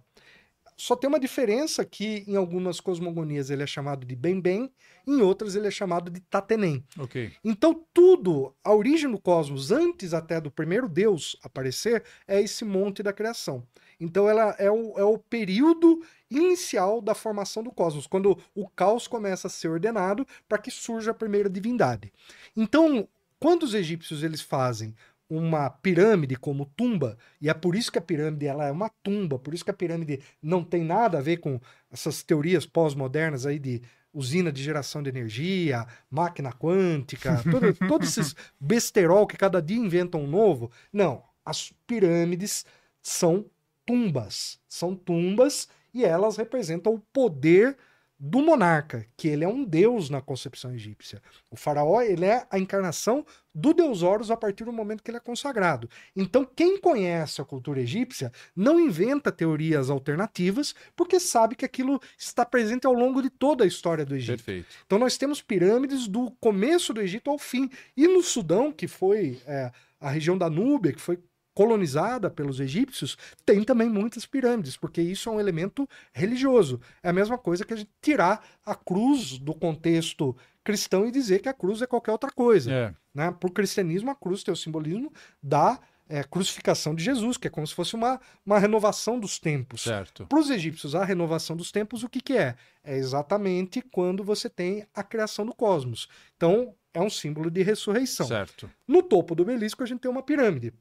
Só 0.76 0.94
tem 0.94 1.08
uma 1.08 1.18
diferença 1.18 1.84
que 1.86 2.22
em 2.28 2.36
algumas 2.36 2.80
cosmogonias 2.80 3.48
ele 3.48 3.62
é 3.62 3.66
chamado 3.66 4.04
de 4.04 4.14
Bem-Bem, 4.14 4.70
em 5.06 5.22
outras 5.22 5.54
ele 5.54 5.66
é 5.66 5.70
chamado 5.70 6.10
de 6.10 6.20
Tatenem. 6.20 6.84
Ok. 6.98 7.32
Então, 7.42 7.82
tudo, 7.94 8.54
a 8.62 8.74
origem 8.74 9.10
do 9.10 9.18
cosmos, 9.18 9.70
antes 9.70 10.12
até 10.12 10.38
do 10.38 10.50
primeiro 10.50 10.86
Deus 10.86 11.38
aparecer, 11.42 12.04
é 12.28 12.42
esse 12.42 12.62
monte 12.62 13.02
da 13.02 13.12
criação. 13.12 13.66
Então, 13.98 14.28
ela 14.28 14.54
é 14.58 14.70
o, 14.70 14.92
é 14.98 15.04
o 15.04 15.16
período 15.16 16.04
inicial 16.30 17.00
da 17.00 17.14
formação 17.14 17.62
do 17.62 17.70
cosmos, 17.70 18.06
quando 18.06 18.38
o 18.54 18.68
caos 18.68 19.06
começa 19.06 19.46
a 19.46 19.50
ser 19.50 19.68
ordenado 19.68 20.26
para 20.48 20.58
que 20.58 20.70
surja 20.70 21.10
a 21.10 21.14
primeira 21.14 21.48
divindade. 21.48 22.12
Então, 22.56 23.08
quando 23.38 23.62
os 23.62 23.74
egípcios 23.74 24.22
eles 24.22 24.40
fazem 24.40 24.94
uma 25.28 25.68
pirâmide 25.68 26.36
como 26.36 26.66
tumba, 26.76 27.18
e 27.40 27.48
é 27.48 27.54
por 27.54 27.74
isso 27.74 27.90
que 27.90 27.98
a 27.98 28.02
pirâmide 28.02 28.46
ela 28.46 28.66
é 28.66 28.70
uma 28.70 28.88
tumba, 29.02 29.38
por 29.38 29.52
isso 29.52 29.64
que 29.64 29.70
a 29.70 29.74
pirâmide 29.74 30.20
não 30.40 30.62
tem 30.62 30.84
nada 30.84 31.18
a 31.18 31.22
ver 31.22 31.38
com 31.38 31.60
essas 31.90 32.22
teorias 32.22 32.64
pós-modernas 32.64 33.44
aí 33.44 33.58
de 33.58 33.82
usina 34.12 34.50
de 34.50 34.62
geração 34.62 35.02
de 35.02 35.10
energia, 35.10 35.86
máquina 36.10 36.52
quântica, 36.52 37.42
todo, 37.50 37.74
todos 37.86 38.08
esses 38.16 38.34
besterol 38.58 39.26
que 39.26 39.36
cada 39.36 39.60
dia 39.60 39.76
inventam 39.76 40.22
um 40.22 40.26
novo. 40.26 40.70
Não, 40.92 41.22
as 41.44 41.72
pirâmides 41.86 42.64
são 43.02 43.44
tumbas. 43.84 44.58
São 44.68 44.94
tumbas 44.96 45.68
e 45.96 46.04
elas 46.04 46.36
representam 46.36 46.94
o 46.94 47.00
poder 47.00 47.76
do 48.18 48.40
monarca, 48.40 49.06
que 49.16 49.28
ele 49.28 49.44
é 49.44 49.48
um 49.48 49.62
deus 49.62 50.08
na 50.08 50.22
concepção 50.22 50.72
egípcia. 50.74 51.22
O 51.50 51.56
faraó, 51.56 52.00
ele 52.00 52.24
é 52.24 52.46
a 52.50 52.58
encarnação 52.58 53.24
do 53.54 53.74
deus 53.74 54.02
Horus 54.02 54.30
a 54.30 54.36
partir 54.36 54.64
do 54.64 54.72
momento 54.72 55.02
que 55.02 55.10
ele 55.10 55.18
é 55.18 55.20
consagrado. 55.20 55.88
Então, 56.14 56.44
quem 56.44 56.80
conhece 56.80 57.40
a 57.40 57.44
cultura 57.44 57.80
egípcia 57.80 58.32
não 58.54 58.80
inventa 58.80 59.30
teorias 59.30 59.90
alternativas, 59.90 60.74
porque 60.94 61.20
sabe 61.20 61.56
que 61.56 61.64
aquilo 61.64 62.00
está 62.18 62.44
presente 62.44 62.86
ao 62.86 62.92
longo 62.92 63.22
de 63.22 63.28
toda 63.28 63.64
a 63.64 63.66
história 63.66 64.04
do 64.04 64.14
Egito. 64.14 64.42
Perfeito. 64.44 64.74
Então 64.84 64.98
nós 64.98 65.16
temos 65.16 65.42
pirâmides 65.42 66.08
do 66.08 66.30
começo 66.40 66.94
do 66.94 67.00
Egito 67.00 67.30
ao 67.30 67.38
fim. 67.38 67.70
E 67.96 68.06
no 68.06 68.22
Sudão, 68.22 68.72
que 68.72 68.88
foi 68.88 69.40
é, 69.46 69.70
a 70.00 70.10
região 70.10 70.36
da 70.38 70.48
Núbia, 70.48 70.92
que 70.92 71.00
foi 71.00 71.18
colonizada 71.56 72.28
pelos 72.28 72.60
egípcios, 72.60 73.16
tem 73.46 73.64
também 73.64 73.88
muitas 73.88 74.26
pirâmides, 74.26 74.76
porque 74.76 75.00
isso 75.00 75.30
é 75.30 75.32
um 75.32 75.40
elemento 75.40 75.88
religioso. 76.12 76.78
É 77.02 77.08
a 77.08 77.14
mesma 77.14 77.38
coisa 77.38 77.64
que 77.64 77.72
a 77.72 77.76
gente 77.76 77.88
tirar 78.02 78.46
a 78.64 78.74
cruz 78.74 79.38
do 79.38 79.54
contexto 79.54 80.36
cristão 80.62 81.06
e 81.06 81.10
dizer 81.10 81.40
que 81.40 81.48
a 81.48 81.54
cruz 81.54 81.80
é 81.80 81.86
qualquer 81.86 82.12
outra 82.12 82.30
coisa. 82.30 82.70
É. 82.70 82.94
Né? 83.14 83.30
Para 83.30 83.48
o 83.48 83.52
cristianismo, 83.52 84.10
a 84.10 84.14
cruz 84.14 84.44
tem 84.44 84.52
o 84.52 84.56
simbolismo 84.56 85.10
da 85.42 85.80
é, 86.10 86.22
crucificação 86.22 86.94
de 86.94 87.02
Jesus, 87.02 87.38
que 87.38 87.46
é 87.48 87.50
como 87.50 87.66
se 87.66 87.74
fosse 87.74 87.94
uma, 87.94 88.20
uma 88.44 88.58
renovação 88.58 89.18
dos 89.18 89.38
tempos. 89.38 89.84
Para 90.26 90.38
os 90.38 90.50
egípcios, 90.50 90.94
a 90.94 91.06
renovação 91.06 91.56
dos 91.56 91.72
tempos, 91.72 92.02
o 92.02 92.08
que, 92.08 92.20
que 92.20 92.36
é? 92.36 92.54
É 92.84 92.98
exatamente 92.98 93.80
quando 93.80 94.22
você 94.22 94.50
tem 94.50 94.86
a 94.94 95.02
criação 95.02 95.46
do 95.46 95.54
cosmos. 95.54 96.06
Então, 96.36 96.74
é 96.92 97.00
um 97.00 97.08
símbolo 97.10 97.50
de 97.50 97.62
ressurreição. 97.62 98.26
Certo. 98.26 98.70
No 98.86 99.02
topo 99.02 99.34
do 99.34 99.42
obelisco, 99.42 99.82
a 99.82 99.86
gente 99.86 100.00
tem 100.00 100.10
uma 100.10 100.22
pirâmide, 100.22 100.74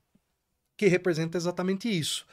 que 0.77 0.87
representa 0.87 1.37
exatamente 1.37 1.87
isso. 1.89 2.25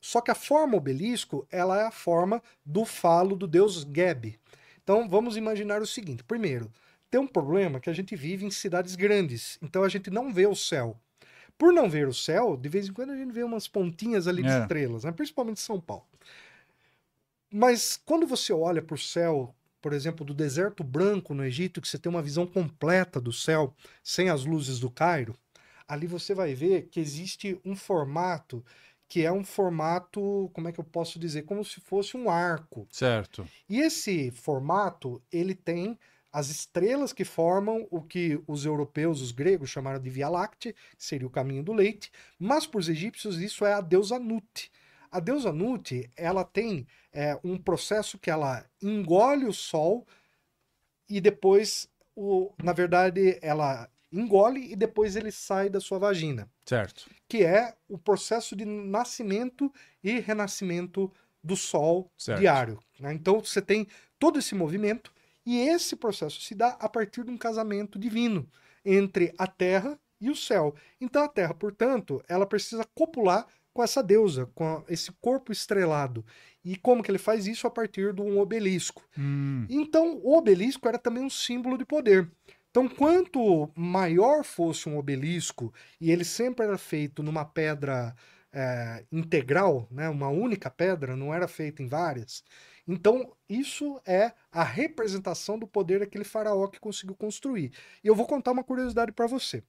Só 0.00 0.20
que 0.20 0.30
a 0.30 0.34
forma 0.34 0.76
obelisco, 0.76 1.46
ela 1.50 1.78
é 1.80 1.84
a 1.86 1.90
forma 1.90 2.42
do 2.64 2.84
falo 2.84 3.36
do 3.36 3.46
deus 3.46 3.86
Geb. 3.94 4.38
Então, 4.82 5.08
vamos 5.08 5.36
imaginar 5.36 5.82
o 5.82 5.86
seguinte. 5.86 6.24
Primeiro, 6.24 6.72
tem 7.10 7.20
um 7.20 7.26
problema 7.26 7.80
que 7.80 7.90
a 7.90 7.92
gente 7.92 8.16
vive 8.16 8.46
em 8.46 8.50
cidades 8.50 8.94
grandes, 8.94 9.58
então 9.60 9.82
a 9.82 9.88
gente 9.88 10.10
não 10.10 10.32
vê 10.32 10.46
o 10.46 10.54
céu. 10.54 10.98
Por 11.58 11.72
não 11.72 11.90
ver 11.90 12.08
o 12.08 12.14
céu, 12.14 12.56
de 12.56 12.68
vez 12.70 12.88
em 12.88 12.92
quando 12.92 13.10
a 13.10 13.16
gente 13.16 13.32
vê 13.32 13.42
umas 13.42 13.68
pontinhas 13.68 14.26
ali 14.26 14.42
de 14.42 14.48
É. 14.48 14.62
estrelas, 14.62 15.04
né? 15.04 15.12
principalmente 15.12 15.58
em 15.58 15.60
São 15.60 15.78
Paulo. 15.78 16.06
Mas 17.52 18.00
quando 18.04 18.26
você 18.26 18.52
olha 18.52 18.80
para 18.80 18.94
o 18.94 18.98
céu, 18.98 19.54
por 19.82 19.92
exemplo, 19.92 20.24
do 20.24 20.32
deserto 20.32 20.84
branco 20.84 21.34
no 21.34 21.44
Egito, 21.44 21.80
que 21.80 21.88
você 21.88 21.98
tem 21.98 22.08
uma 22.10 22.22
visão 22.22 22.46
completa 22.46 23.20
do 23.20 23.32
céu, 23.32 23.74
sem 24.02 24.30
as 24.30 24.44
luzes 24.44 24.78
do 24.78 24.90
Cairo, 24.90 25.34
ali 25.90 26.06
você 26.06 26.34
vai 26.34 26.54
ver 26.54 26.88
que 26.88 27.00
existe 27.00 27.60
um 27.64 27.74
formato 27.74 28.64
que 29.08 29.24
é 29.24 29.32
um 29.32 29.42
formato, 29.42 30.48
como 30.52 30.68
é 30.68 30.72
que 30.72 30.78
eu 30.78 30.84
posso 30.84 31.18
dizer, 31.18 31.42
como 31.42 31.64
se 31.64 31.80
fosse 31.80 32.16
um 32.16 32.30
arco. 32.30 32.86
Certo. 32.92 33.44
E 33.68 33.80
esse 33.80 34.30
formato, 34.30 35.20
ele 35.32 35.52
tem 35.52 35.98
as 36.32 36.48
estrelas 36.48 37.12
que 37.12 37.24
formam 37.24 37.88
o 37.90 38.00
que 38.00 38.40
os 38.46 38.64
europeus, 38.64 39.20
os 39.20 39.32
gregos, 39.32 39.68
chamaram 39.68 39.98
de 39.98 40.08
Via 40.08 40.28
Láctea, 40.28 40.72
que 40.72 41.04
seria 41.04 41.26
o 41.26 41.30
caminho 41.30 41.64
do 41.64 41.72
leite, 41.72 42.12
mas 42.38 42.68
para 42.68 42.78
os 42.78 42.88
egípcios 42.88 43.40
isso 43.40 43.64
é 43.64 43.72
a 43.72 43.80
deusa 43.80 44.16
Nut. 44.16 44.70
A 45.10 45.18
deusa 45.18 45.52
Nut, 45.52 46.08
ela 46.16 46.44
tem 46.44 46.86
é, 47.12 47.36
um 47.42 47.58
processo 47.58 48.16
que 48.16 48.30
ela 48.30 48.64
engole 48.80 49.44
o 49.44 49.52
sol 49.52 50.06
e 51.08 51.20
depois, 51.20 51.88
o, 52.14 52.52
na 52.62 52.72
verdade, 52.72 53.40
ela 53.42 53.90
engole 54.12 54.72
e 54.72 54.76
depois 54.76 55.16
ele 55.16 55.30
sai 55.30 55.68
da 55.68 55.80
sua 55.80 55.98
vagina 55.98 56.48
Certo. 56.66 57.08
que 57.28 57.44
é 57.44 57.74
o 57.88 57.96
processo 57.98 58.54
de 58.56 58.64
nascimento 58.64 59.72
e 60.02 60.18
renascimento 60.20 61.10
do 61.42 61.56
Sol 61.56 62.10
Certo. 62.18 62.40
diário. 62.40 62.78
né? 62.98 63.12
Então 63.12 63.40
você 63.40 63.62
tem 63.62 63.86
todo 64.18 64.38
esse 64.38 64.54
movimento 64.54 65.12
e 65.46 65.58
esse 65.58 65.96
processo 65.96 66.40
se 66.40 66.54
dá 66.54 66.76
a 66.80 66.88
partir 66.88 67.24
de 67.24 67.30
um 67.30 67.38
casamento 67.38 67.98
divino 67.98 68.48
entre 68.84 69.32
a 69.38 69.46
Terra 69.46 69.98
e 70.20 70.28
o 70.30 70.36
céu. 70.36 70.74
Então 71.00 71.22
a 71.24 71.28
Terra, 71.28 71.54
portanto, 71.54 72.22
ela 72.28 72.44
precisa 72.46 72.84
copular 72.94 73.46
com 73.72 73.82
essa 73.82 74.02
deusa, 74.02 74.46
com 74.54 74.84
esse 74.88 75.10
corpo 75.12 75.50
estrelado. 75.52 76.24
E 76.62 76.76
como 76.76 77.02
que 77.02 77.10
ele 77.10 77.18
faz 77.18 77.46
isso? 77.46 77.66
A 77.66 77.70
partir 77.70 78.12
de 78.12 78.20
um 78.20 78.38
obelisco. 78.38 79.02
Hum, 79.16 79.64
Então, 79.70 80.18
o 80.22 80.36
obelisco 80.36 80.86
era 80.88 80.98
também 80.98 81.22
um 81.24 81.30
símbolo 81.30 81.78
de 81.78 81.86
poder. 81.86 82.28
Então, 82.70 82.88
quanto 82.88 83.70
maior 83.74 84.44
fosse 84.44 84.88
um 84.88 84.96
obelisco, 84.96 85.74
e 86.00 86.10
ele 86.10 86.24
sempre 86.24 86.64
era 86.64 86.78
feito 86.78 87.22
numa 87.22 87.44
pedra 87.44 88.14
é, 88.52 89.04
integral, 89.10 89.88
né, 89.90 90.08
uma 90.08 90.28
única 90.28 90.70
pedra, 90.70 91.16
não 91.16 91.34
era 91.34 91.48
feito 91.48 91.82
em 91.82 91.88
várias. 91.88 92.44
Então, 92.86 93.32
isso 93.48 94.00
é 94.06 94.32
a 94.52 94.62
representação 94.62 95.58
do 95.58 95.66
poder 95.66 96.00
daquele 96.00 96.24
faraó 96.24 96.68
que 96.68 96.78
conseguiu 96.80 97.14
construir. 97.16 97.72
E 98.04 98.08
eu 98.08 98.14
vou 98.14 98.26
contar 98.26 98.52
uma 98.52 98.64
curiosidade 98.64 99.12
para 99.12 99.26
você. 99.26 99.62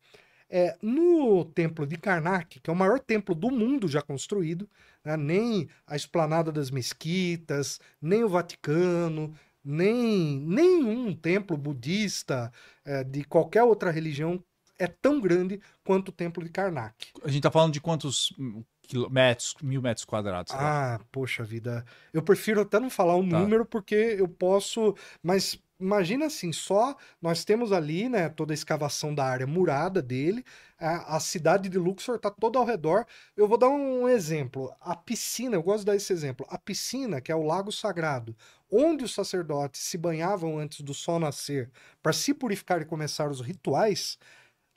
É, 0.49 0.77
no 0.81 1.45
templo 1.45 1.87
de 1.87 1.97
Karnak, 1.97 2.59
que 2.59 2.69
é 2.69 2.73
o 2.73 2.75
maior 2.75 2.99
templo 2.99 3.33
do 3.33 3.49
mundo 3.49 3.87
já 3.87 4.01
construído, 4.01 4.69
né, 5.03 5.15
nem 5.17 5.69
a 5.87 5.95
esplanada 5.95 6.51
das 6.51 6.69
mesquitas, 6.69 7.79
nem 8.01 8.23
o 8.23 8.29
Vaticano, 8.29 9.33
nem 9.63 10.39
nenhum 10.39 11.13
templo 11.15 11.55
budista 11.57 12.51
é, 12.85 13.03
de 13.03 13.23
qualquer 13.23 13.63
outra 13.63 13.91
religião 13.91 14.43
é 14.79 14.87
tão 14.87 15.19
grande 15.21 15.61
quanto 15.83 16.09
o 16.09 16.11
templo 16.11 16.43
de 16.43 16.49
Karnak. 16.49 17.09
a 17.23 17.29
gente 17.29 17.43
tá 17.43 17.51
falando 17.51 17.71
de 17.73 17.79
quantos 17.79 18.33
hum, 18.39 18.63
quilo- 18.81 19.09
metros, 19.11 19.55
mil 19.61 19.79
metros 19.81 20.03
quadrados? 20.05 20.51
Ah, 20.55 20.99
poxa 21.11 21.43
vida. 21.43 21.85
Eu 22.11 22.23
prefiro 22.23 22.61
até 22.61 22.79
não 22.79 22.89
falar 22.89 23.15
um 23.15 23.29
Tá. 23.29 23.39
número 23.39 23.63
porque 23.65 23.93
eu 24.17 24.27
posso. 24.27 24.95
Mas 25.21 25.59
imagina 25.81 26.27
assim, 26.27 26.53
só 26.53 26.95
nós 27.21 27.43
temos 27.43 27.71
ali, 27.71 28.07
né, 28.07 28.29
toda 28.29 28.53
a 28.53 28.55
escavação 28.55 29.13
da 29.13 29.25
área 29.25 29.47
murada 29.47 30.01
dele. 30.01 30.45
A, 30.79 31.17
a 31.17 31.19
cidade 31.19 31.67
de 31.69 31.77
Luxor 31.77 32.15
está 32.15 32.29
toda 32.29 32.59
ao 32.59 32.65
redor. 32.65 33.05
Eu 33.35 33.47
vou 33.47 33.57
dar 33.57 33.69
um 33.69 34.07
exemplo. 34.07 34.73
A 34.79 34.95
piscina, 34.95 35.55
eu 35.55 35.63
gosto 35.63 35.79
de 35.79 35.85
dar 35.87 35.95
esse 35.95 36.13
exemplo. 36.13 36.45
A 36.49 36.57
piscina, 36.57 37.19
que 37.19 37.31
é 37.31 37.35
o 37.35 37.43
Lago 37.43 37.71
Sagrado, 37.71 38.35
onde 38.71 39.03
os 39.03 39.13
sacerdotes 39.13 39.81
se 39.81 39.97
banhavam 39.97 40.57
antes 40.57 40.81
do 40.81 40.93
sol 40.93 41.19
nascer 41.19 41.69
para 42.01 42.13
se 42.13 42.33
purificar 42.33 42.81
e 42.81 42.85
começar 42.85 43.29
os 43.29 43.41
rituais, 43.41 44.17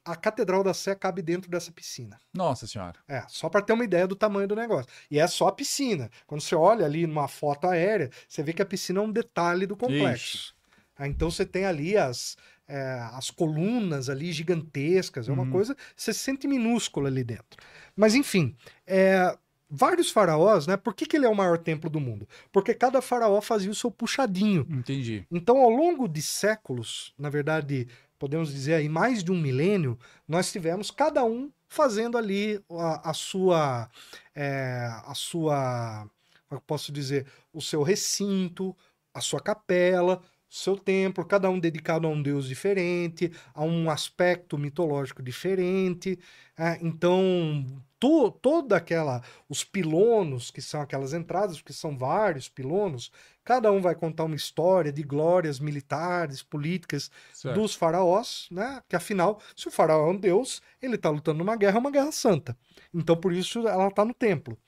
a 0.04 0.14
Catedral 0.14 0.62
da 0.62 0.74
Sé 0.74 0.94
cabe 0.94 1.22
dentro 1.22 1.50
dessa 1.50 1.72
piscina. 1.72 2.20
Nossa 2.32 2.66
senhora. 2.66 2.98
É, 3.08 3.24
só 3.28 3.48
para 3.48 3.62
ter 3.62 3.72
uma 3.72 3.84
ideia 3.84 4.06
do 4.06 4.14
tamanho 4.14 4.46
do 4.46 4.54
negócio. 4.54 4.90
E 5.10 5.18
é 5.18 5.26
só 5.26 5.48
a 5.48 5.52
piscina. 5.52 6.10
Quando 6.26 6.42
você 6.42 6.54
olha 6.54 6.84
ali 6.84 7.06
numa 7.06 7.26
foto 7.26 7.66
aérea, 7.66 8.10
você 8.28 8.42
vê 8.42 8.52
que 8.52 8.60
a 8.60 8.66
piscina 8.66 9.00
é 9.00 9.02
um 9.02 9.10
detalhe 9.10 9.66
do 9.66 9.76
complexo. 9.76 10.53
Ah, 10.96 11.08
Então 11.08 11.30
você 11.30 11.44
tem 11.44 11.64
ali 11.64 11.96
as, 11.96 12.36
é, 12.68 12.98
as 13.12 13.30
colunas 13.30 14.08
ali 14.08 14.32
gigantescas, 14.32 15.28
é 15.28 15.32
uma 15.32 15.42
Uhum. 15.44 15.50
coisa, 15.50 15.76
você 15.96 16.12
se 16.12 16.20
sente 16.20 16.46
minúscula 16.46 17.08
ali 17.08 17.24
dentro. 17.24 17.58
Mas 17.96 18.14
enfim, 18.14 18.54
é, 18.86 19.36
vários 19.68 20.10
faraós, 20.10 20.66
né? 20.66 20.76
Por 20.76 20.94
que, 20.94 21.06
que 21.06 21.16
ele 21.16 21.26
é 21.26 21.28
o 21.28 21.34
maior 21.34 21.58
templo 21.58 21.90
do 21.90 22.00
mundo? 22.00 22.28
Porque 22.52 22.72
cada 22.74 23.02
faraó 23.02 23.40
fazia 23.40 23.70
o 23.70 23.74
seu 23.74 23.90
puxadinho. 23.90 24.66
Entendi. 24.70 25.26
Então, 25.30 25.58
ao 25.58 25.70
longo 25.70 26.08
de 26.08 26.22
séculos, 26.22 27.12
na 27.18 27.28
verdade, 27.28 27.88
podemos 28.18 28.52
dizer 28.52 28.74
aí 28.74 28.88
mais 28.88 29.22
de 29.24 29.32
um 29.32 29.40
milênio, 29.40 29.98
nós 30.28 30.50
tivemos 30.52 30.90
cada 30.90 31.24
um 31.24 31.50
fazendo 31.66 32.16
ali 32.16 32.62
a, 32.70 33.10
a 33.10 33.12
sua, 33.14 33.90
é, 34.34 34.88
a 35.06 35.12
sua, 35.14 36.08
como 36.48 36.58
eu 36.58 36.60
posso 36.60 36.92
dizer, 36.92 37.26
o 37.52 37.60
seu 37.60 37.82
recinto, 37.82 38.76
a 39.12 39.20
sua 39.20 39.40
capela, 39.40 40.22
seu 40.56 40.76
templo, 40.76 41.24
cada 41.24 41.48
um 41.50 41.58
dedicado 41.58 42.06
a 42.06 42.10
um 42.10 42.22
deus 42.22 42.46
diferente, 42.46 43.32
a 43.54 43.62
um 43.64 43.90
aspecto 43.90 44.56
mitológico 44.58 45.22
diferente. 45.22 46.18
é, 46.58 46.78
então, 46.80 47.66
to, 47.98 48.30
toda 48.30 48.76
aquela, 48.76 49.22
os 49.48 49.64
pilonos, 49.64 50.50
que 50.50 50.60
são 50.62 50.80
aquelas 50.80 51.12
entradas, 51.12 51.58
porque 51.58 51.72
são 51.72 51.96
vários 51.96 52.48
pilonos, 52.48 53.10
Cada 53.44 53.70
um 53.70 53.80
vai 53.80 53.94
contar 53.94 54.24
uma 54.24 54.34
história 54.34 54.90
de 54.90 55.02
glórias 55.02 55.60
militares, 55.60 56.42
políticas 56.42 57.10
Certo. 57.32 57.60
dos 57.60 57.74
faraós, 57.74 58.48
né? 58.50 58.82
Que 58.88 58.96
afinal, 58.96 59.38
se 59.54 59.68
o 59.68 59.70
faraó 59.70 60.08
é 60.08 60.10
um 60.12 60.16
deus, 60.16 60.62
ele 60.80 60.94
está 60.94 61.10
lutando 61.10 61.38
numa 61.40 61.54
guerra, 61.54 61.76
é 61.76 61.80
uma 61.80 61.90
guerra 61.90 62.10
santa. 62.10 62.56
Então, 62.92 63.14
por 63.14 63.34
isso, 63.34 63.68
ela 63.68 63.88
está 63.88 64.02
no 64.02 64.14
templo. 64.14 64.58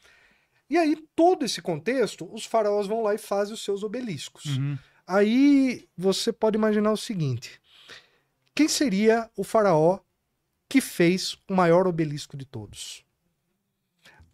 E 0.69 0.77
aí, 0.77 0.95
todo 1.15 1.45
esse 1.45 1.63
contexto, 1.63 2.29
os 2.31 2.45
faraós 2.45 2.87
vão 2.87 3.03
lá 3.03 3.15
e 3.15 3.19
fazem 3.19 3.55
os 3.55 3.65
seus 3.65 3.83
obeliscos. 3.83 4.45
Uhum. 4.59 4.77
Aí 5.07 5.89
você 5.97 6.33
pode 6.33 6.57
imaginar 6.57 6.93
o 6.93 6.97
seguinte: 6.97 7.61
quem 8.55 8.69
seria 8.69 9.31
o 9.37 9.45
faraó 9.45 10.01
que 10.69 10.81
fez 10.81 11.35
o 11.49 11.55
maior 11.55 11.87
obelisco 11.87 12.37
de 12.37 12.45
todos? 12.45 13.05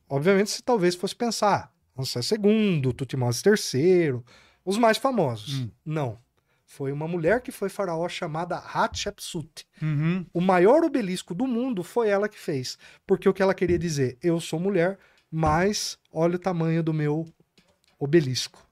Obviamente, 0.09 0.51
se 0.51 0.63
talvez 0.63 0.95
fosse 0.95 1.17
pensar, 1.17 1.73
Ramsés 1.97 2.31
II, 2.33 2.93
Tutmoses 2.95 3.43
III, 3.75 4.23
os 4.65 4.79
mais 4.79 4.99
famosos. 4.99 5.61
Hum. 5.61 5.71
Não. 5.85 6.19
Foi 6.65 6.91
uma 6.91 7.07
mulher 7.07 7.43
que 7.43 7.53
foi 7.53 7.69
faraó 7.69 8.09
chamada 8.09 8.57
Hatshepsut. 8.57 9.67
Uhum. 9.83 10.25
O 10.33 10.41
maior 10.41 10.85
obelisco 10.85 11.35
do 11.35 11.47
mundo 11.47 11.83
foi 11.83 12.09
ela 12.09 12.29
que 12.31 12.39
fez. 12.39 12.79
Porque 13.07 13.29
o 13.29 13.35
que 13.35 13.43
ela 13.43 13.53
queria 13.53 13.79
dizer? 13.79 14.17
Eu 14.23 14.41
sou 14.41 14.59
mulher, 14.59 14.99
mas 15.31 15.99
olha 16.11 16.37
o 16.37 16.39
tamanho 16.39 16.83
do 16.83 16.95
meu 16.95 17.27
obelisco. 17.99 18.67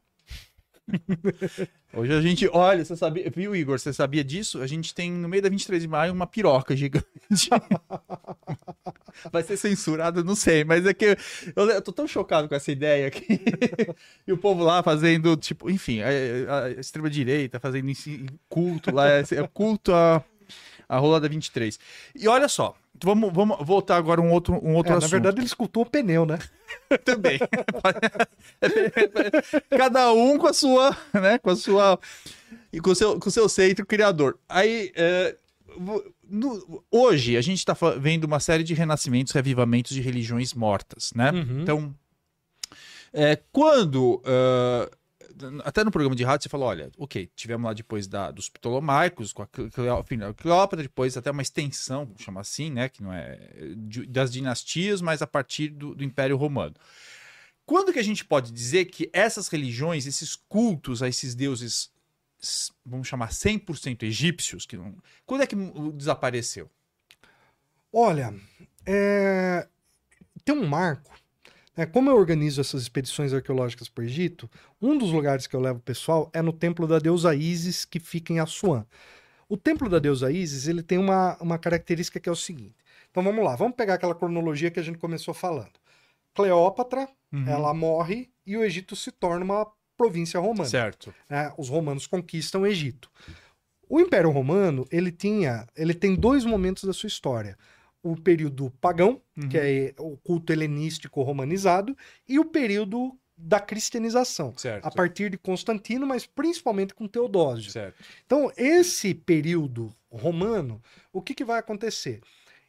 Hoje 1.93 2.13
a 2.13 2.21
gente, 2.21 2.49
olha, 2.53 2.85
você 2.85 2.97
sabia, 2.97 3.31
viu, 3.35 3.55
Igor? 3.55 3.79
Você 3.79 3.93
sabia 3.93 4.23
disso? 4.23 4.63
A 4.63 4.67
gente 4.67 4.95
tem 4.95 5.11
no 5.11 5.29
meio 5.29 5.43
da 5.43 5.49
23 5.49 5.83
de 5.83 5.89
maio 5.89 6.13
uma 6.13 6.27
piroca 6.27 6.77
gigante. 6.77 7.07
Vai 9.33 9.43
ser 9.43 9.57
censurado, 9.57 10.25
não 10.25 10.37
sei, 10.37 10.65
mas 10.65 10.87
é 10.87 10.95
que 10.95 11.17
eu, 11.57 11.69
eu 11.69 11.83
tô 11.83 11.93
tão 11.93 12.07
chocado 12.07 12.49
com 12.49 12.55
essa 12.55 12.71
ideia 12.71 13.09
aqui. 13.09 13.41
e 14.27 14.33
o 14.33 14.39
povo 14.39 14.63
lá 14.63 14.83
fazendo, 14.83 15.37
tipo, 15.37 15.69
enfim, 15.69 16.01
a, 16.01 16.09
a- 16.53 16.65
a 16.67 16.71
extrema-direita 16.71 17.59
fazendo 17.59 17.91
culto 18.49 18.95
lá, 18.95 19.09
é 19.11 19.21
é 19.21 19.49
culto 19.53 19.93
a, 19.93 20.25
a 20.91 20.99
rola 20.99 21.21
da 21.21 21.29
23. 21.29 21.79
E 22.17 22.27
olha 22.27 22.49
só, 22.49 22.75
vamos, 23.03 23.33
vamos 23.33 23.57
voltar 23.65 23.97
agora 23.97 24.21
um 24.21 24.33
outro, 24.33 24.55
um 24.55 24.75
outro 24.75 24.91
É, 24.91 24.95
na 24.95 24.99
assunto. 24.99 25.11
verdade, 25.13 25.39
ele 25.39 25.47
escultou 25.47 25.85
o 25.85 25.87
pneu, 25.87 26.27
né? 26.27 26.39
Também. 27.05 27.39
Cada 29.71 30.13
um 30.13 30.39
com 30.39 30.47
a 30.47 30.53
sua, 30.53 30.97
né, 31.15 31.39
com 31.39 31.51
a 31.51 31.57
sua 31.57 31.99
e 32.73 32.81
com 32.81 32.91
o 32.91 32.95
seu, 32.95 33.19
com 33.19 33.29
o 33.29 33.33
seu 33.33 33.49
centro 33.49 33.87
criador. 33.87 34.39
Aí, 34.49 34.93
é, 34.95 35.37
no- 36.29 36.83
hoje 36.91 37.37
a 37.37 37.41
gente 37.41 37.59
está 37.59 37.77
vendo 37.99 38.25
uma 38.25 38.41
série 38.41 38.65
de 38.65 38.75
renascimentos, 38.75 39.33
revivamentos 39.33 39.93
de 39.95 40.01
religiões 40.01 40.53
mortas, 40.55 41.13
né? 41.15 41.31
Uhum. 41.31 41.63
Então, 41.63 41.95
é, 43.13 43.39
quando 43.53 44.23
ah, 44.25 44.91
até 45.65 45.83
no 45.85 45.91
programa 45.91 46.15
de 46.15 46.25
rádio 46.25 46.45
você 46.45 46.49
falou, 46.49 46.69
olha, 46.69 46.91
ok, 46.99 47.31
tivemos 47.35 47.65
lá 47.67 47.73
depois 47.73 48.07
da, 48.07 48.31
dos 48.31 48.49
Ptolomaicos, 48.49 49.33
com 49.33 49.43
a 49.43 49.47
Cleópatra, 49.47 50.83
depois 50.83 51.17
até 51.17 51.31
uma 51.31 51.43
extensão, 51.43 52.07
vamos 52.07 52.23
chamar 52.23 52.41
assim, 52.41 52.71
né, 52.71 52.89
que 52.89 53.03
não 53.03 53.13
é 53.13 53.39
de- 53.77 54.07
das 54.07 54.33
dinastias, 54.33 55.01
mas 55.01 55.23
a 55.23 55.27
partir 55.27 55.69
do, 55.69 55.95
do 55.95 56.05
Império 56.05 56.37
Romano. 56.37 56.75
Quando 57.67 57.93
que 57.93 57.99
a 57.99 58.05
gente 58.05 58.25
pode 58.25 58.51
dizer 58.51 58.87
que 58.87 59.09
essas 59.13 59.49
religiões, 59.49 60.07
esses 60.07 60.35
cultos 60.35 61.03
a 61.03 61.09
esses 61.09 61.35
deuses, 61.35 61.91
vamos 62.85 63.07
chamar 63.07 63.31
100% 63.31 64.03
egípcios, 64.03 64.67
que 64.67 64.77
não, 64.77 64.97
quando 65.25 65.43
é 65.43 65.47
que 65.47 65.55
desapareceu? 65.95 66.69
Olha, 67.93 68.35
é, 68.87 69.69
tem 70.45 70.55
um 70.55 70.67
marco. 70.67 71.20
Né? 71.81 71.87
Como 71.87 72.11
eu 72.11 72.17
organizo 72.17 72.61
essas 72.61 72.83
expedições 72.83 73.33
arqueológicas 73.33 73.89
para 73.89 74.03
o 74.03 74.05
Egito, 74.05 74.49
um 74.81 74.97
dos 74.99 75.11
lugares 75.13 75.47
que 75.47 75.57
eu 75.57 75.61
levo 75.61 75.79
o 75.79 75.83
pessoal 75.83 76.31
é 76.35 76.43
no 76.43 76.53
templo 76.53 76.87
da 76.87 76.99
deusa 76.99 77.35
Ísis, 77.35 77.85
que 77.85 77.99
fica 77.99 78.33
em 78.33 78.39
Assuã. 78.39 78.85
O 79.49 79.57
templo 79.57 79.89
da 79.89 79.99
deusa 79.99 80.31
Ísis 80.31 80.69
ele 80.69 80.83
tem 80.83 80.99
uma, 80.99 81.37
uma 81.41 81.59
característica 81.59 82.21
que 82.21 82.29
é 82.29 82.33
o 82.33 82.37
seguinte. 82.37 82.77
Então 83.11 83.23
vamos 83.23 83.43
lá, 83.45 83.57
vamos 83.57 83.75
pegar 83.77 83.95
aquela 83.95 84.15
cronologia 84.15 84.71
que 84.71 84.79
a 84.79 84.83
gente 84.83 84.99
começou 84.99 85.33
falando. 85.35 85.73
Cleópatra, 86.35 87.09
Uhum. 87.33 87.47
ela 87.47 87.73
morre 87.73 88.29
e 88.45 88.57
o 88.57 88.65
Egito 88.65 88.97
se 88.97 89.13
torna 89.13 89.45
uma 89.45 89.65
província 89.97 90.41
romana 90.41 90.69
Certo. 90.69 91.15
né, 91.29 91.53
os 91.57 91.69
romanos 91.69 92.05
conquistam 92.09 92.63
o 92.63 92.67
Egito. 92.67 93.09
O 93.89 94.01
Império 94.01 94.31
Romano, 94.31 94.85
ele 94.91 95.13
tinha, 95.13 95.65
ele 95.77 95.95
tem 95.95 96.17
dois 96.17 96.45
momentos 96.45 96.83
da 96.85 96.93
sua 96.93 97.07
história. 97.07 97.57
O 98.03 98.17
período 98.17 98.71
pagão, 98.81 99.21
Uhum. 99.37 99.49
que 99.49 99.59
é 99.59 99.95
o 99.99 100.17
culto 100.17 100.53
helenístico 100.53 101.23
romanizado, 101.23 101.97
e 102.29 102.39
o 102.39 102.45
período 102.45 103.19
da 103.37 103.59
cristianização, 103.59 104.53
Certo. 104.57 104.85
a 104.87 104.91
partir 104.91 105.31
de 105.31 105.39
Constantino, 105.39 106.07
mas 106.07 106.27
principalmente 106.27 106.95
com 106.95 107.09
Teodósio. 107.09 107.71
Certo. 107.71 108.03
Então, 108.27 108.53
esse 108.57 109.15
período 109.15 109.95
romano, 110.11 110.83
o 111.13 111.23
que, 111.23 111.35
que 111.35 111.45
vai 111.45 111.59
acontecer? 111.59 112.21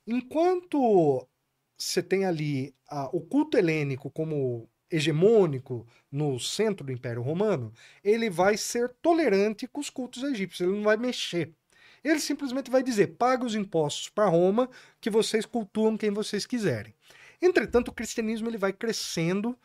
Enquanto 0.08 1.28
você 1.78 2.02
tem 2.04 2.26
ali 2.26 2.74
ah, 2.90 3.10
o 3.12 3.22
culto 3.22 3.58
helênico 3.58 4.10
como 4.10 4.70
hegemônico 4.90 5.88
no 6.12 6.38
centro 6.40 6.86
do 6.86 6.92
Império 6.92 7.22
Romano, 7.22 7.74
ele 8.04 8.30
vai 8.30 8.58
ser 8.58 8.90
tolerante 9.02 9.68
com 9.68 9.80
os 9.80 9.90
cultos 9.90 10.22
egípcios, 10.24 10.68
ele 10.68 10.78
não 10.78 10.84
vai 10.84 10.98
mexer. 10.98 11.54
Ele 12.04 12.20
simplesmente 12.20 12.72
vai 12.72 12.84
dizer: 12.84 13.16
pague 13.18 13.46
os 13.46 13.56
impostos 13.56 14.10
para 14.10 14.30
Roma, 14.30 14.70
que 15.00 15.10
vocês 15.10 15.46
cultuam 15.46 15.98
quem 15.98 16.12
vocês 16.12 16.46
quiserem. 16.46 16.94
Entretanto, 17.42 17.90
o 17.90 17.94
cristianismo 17.94 18.50
ele 18.50 18.58
vai 18.58 18.72
crescendo 18.72 19.58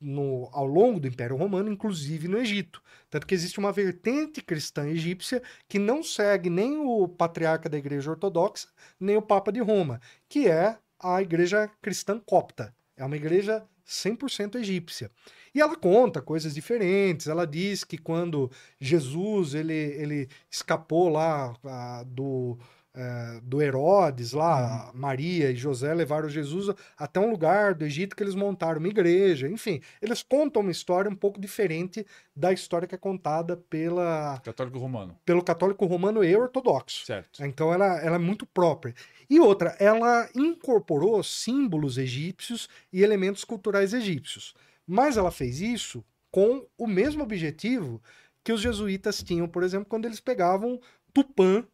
no, 0.00 0.48
ao 0.52 0.66
longo 0.66 0.98
do 0.98 1.06
Império 1.06 1.36
Romano, 1.36 1.70
inclusive 1.70 2.26
no 2.26 2.38
Egito. 2.38 2.82
Tanto 3.10 3.26
que 3.26 3.34
existe 3.34 3.58
uma 3.58 3.70
vertente 3.70 4.40
cristã 4.40 4.88
egípcia 4.88 5.42
que 5.68 5.78
não 5.78 6.02
segue 6.02 6.48
nem 6.48 6.78
o 6.78 7.06
patriarca 7.06 7.68
da 7.68 7.76
Igreja 7.76 8.10
Ortodoxa, 8.10 8.68
nem 8.98 9.16
o 9.16 9.22
Papa 9.22 9.52
de 9.52 9.60
Roma, 9.60 10.00
que 10.28 10.48
é 10.48 10.78
a 10.98 11.20
Igreja 11.20 11.70
Cristã 11.82 12.18
Copta. 12.18 12.74
É 12.96 13.04
uma 13.04 13.16
igreja 13.16 13.66
100% 13.90 14.54
egípcia. 14.54 15.10
E 15.52 15.60
ela 15.60 15.76
conta 15.76 16.22
coisas 16.22 16.54
diferentes. 16.54 17.26
Ela 17.26 17.44
diz 17.44 17.82
que 17.82 17.98
quando 17.98 18.50
Jesus 18.80 19.54
ele, 19.54 19.74
ele 19.74 20.28
escapou 20.48 21.08
lá 21.08 21.56
a, 21.64 22.04
do 22.04 22.56
é, 23.00 23.40
do 23.42 23.62
Herodes 23.62 24.32
lá, 24.32 24.90
uhum. 24.92 25.00
Maria 25.00 25.50
e 25.50 25.56
José 25.56 25.94
levaram 25.94 26.28
Jesus 26.28 26.74
até 26.98 27.18
um 27.18 27.30
lugar 27.30 27.74
do 27.74 27.84
Egito 27.84 28.14
que 28.14 28.22
eles 28.22 28.34
montaram 28.34 28.78
uma 28.78 28.88
igreja, 28.88 29.48
enfim, 29.48 29.80
eles 30.02 30.22
contam 30.22 30.60
uma 30.60 30.70
história 30.70 31.10
um 31.10 31.14
pouco 31.14 31.40
diferente 31.40 32.06
da 32.36 32.52
história 32.52 32.86
que 32.86 32.94
é 32.94 32.98
contada 32.98 33.56
pela 33.56 34.38
católico 34.44 34.78
romano, 34.78 35.18
pelo 35.24 35.42
católico 35.42 35.86
romano 35.86 36.22
e 36.22 36.36
ortodoxo. 36.36 37.06
Certo. 37.06 37.42
Então 37.42 37.72
ela, 37.72 37.98
ela 38.00 38.16
é 38.16 38.18
muito 38.18 38.44
própria. 38.44 38.94
E 39.30 39.40
outra, 39.40 39.74
ela 39.78 40.28
incorporou 40.34 41.22
símbolos 41.22 41.96
egípcios 41.96 42.68
e 42.92 43.02
elementos 43.02 43.44
culturais 43.44 43.94
egípcios, 43.94 44.54
mas 44.86 45.16
ela 45.16 45.30
fez 45.30 45.62
isso 45.62 46.04
com 46.30 46.66
o 46.76 46.86
mesmo 46.86 47.22
objetivo 47.22 48.02
que 48.44 48.52
os 48.52 48.60
jesuítas 48.60 49.22
tinham, 49.22 49.48
por 49.48 49.62
exemplo, 49.62 49.86
quando 49.88 50.04
eles 50.04 50.20
pegavam 50.20 50.78
Tupã 51.12 51.64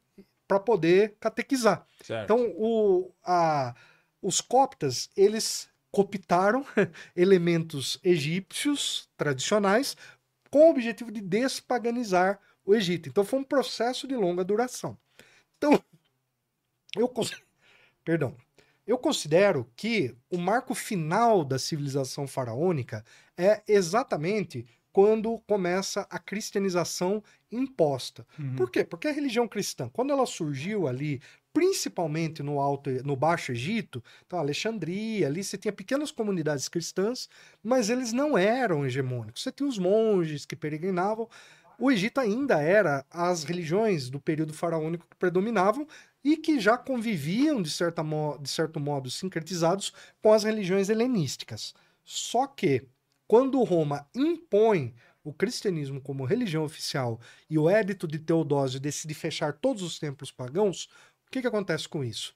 para 0.47 0.61
poder 0.61 1.17
catequizar. 1.21 1.87
Certo. 2.03 2.25
Então, 2.25 2.53
o, 2.57 3.13
a, 3.25 3.75
os 4.23 4.41
coptas, 4.41 5.11
eles 5.17 5.69
coptaram 5.91 6.65
elementos 7.17 7.99
egípcios 8.05 9.09
tradicionais 9.17 9.97
com 10.51 10.67
o 10.67 10.71
objetivo 10.71 11.11
de 11.11 11.21
despaganizar 11.21 12.41
o 12.65 12.75
Egito. 12.75 13.09
Então, 13.09 13.25
foi 13.25 13.39
um 13.39 13.45
processo 13.45 14.07
de 14.07 14.17
longa 14.17 14.45
duração. 14.45 14.99
Então, 15.57 15.73
eu, 16.97 17.13
perdão, 18.05 18.37
eu 18.87 18.97
considero 18.99 19.71
que 19.77 20.15
o 20.31 20.39
marco 20.39 20.75
final 20.75 21.45
da 21.45 21.59
civilização 21.59 22.27
faraônica 22.27 23.05
é 23.37 23.63
exatamente 23.67 24.67
quando 24.97 25.39
começa 25.41 26.07
a 26.09 26.19
cristianização 26.19 27.23
imposta. 27.53 28.27
Uhum. 28.39 28.57
Por 28.57 28.71
quê? 28.71 28.83
Porque 28.83 29.07
a 29.07 29.13
religião 29.13 29.47
cristã, 29.47 29.91
quando 29.93 30.11
ela 30.11 30.25
surgiu 30.25 30.89
ali, 30.89 31.21
principalmente 31.53 32.43
no 32.43 32.59
alto, 32.59 32.89
no 33.05 33.15
Baixo 33.15 33.53
Egito, 33.53 34.03
então 34.27 34.39
Alexandria, 34.39 35.27
ali 35.27 35.45
você 35.45 35.59
tinha 35.59 35.71
pequenas 35.71 36.11
comunidades 36.11 36.67
cristãs, 36.67 37.29
mas 37.63 37.91
eles 37.91 38.15
não 38.15 38.39
eram 38.39 38.87
hegemônicos. 38.87 39.43
Você 39.43 39.53
tinha 39.53 39.69
os 39.69 39.77
monges 39.79 40.47
que 40.47 40.57
peregrinavam. 40.57 41.29
O 41.79 41.91
Egito 41.93 42.19
ainda 42.19 42.63
era 42.63 43.05
as 43.11 43.45
religiões 43.45 44.09
do 44.09 44.19
período 44.19 44.55
faraônico 44.55 45.07
que 45.11 45.17
predominavam 45.17 45.87
e 46.25 46.39
que 46.39 46.59
já 46.59 46.79
conviviam, 46.79 47.61
de, 47.61 47.69
certa 47.69 48.03
de 48.41 48.49
certo 48.49 48.81
modo, 48.81 49.11
sincretizados 49.11 49.93
com 50.23 50.33
as 50.33 50.43
religiões 50.43 50.89
helenísticas. 50.89 51.75
Só 52.03 52.47
que 52.47 52.89
quando 53.27 53.63
Roma 53.63 54.09
impõe 54.15 54.95
o 55.25 55.33
cristianismo 55.33 56.01
como 56.01 56.25
religião 56.25 56.63
oficial 56.63 57.21
e 57.51 57.59
o 57.59 57.69
édito 57.69 58.07
de 58.07 58.19
Teodósio 58.19 58.79
decide 58.79 59.13
fechar 59.13 59.53
todos 59.55 59.83
os 59.83 59.99
templos 59.99 60.31
pagãos, 60.31 60.89
o 61.27 61.31
que, 61.33 61.41
que 61.41 61.47
acontece 61.47 61.89
com 61.89 62.05
isso? 62.05 62.33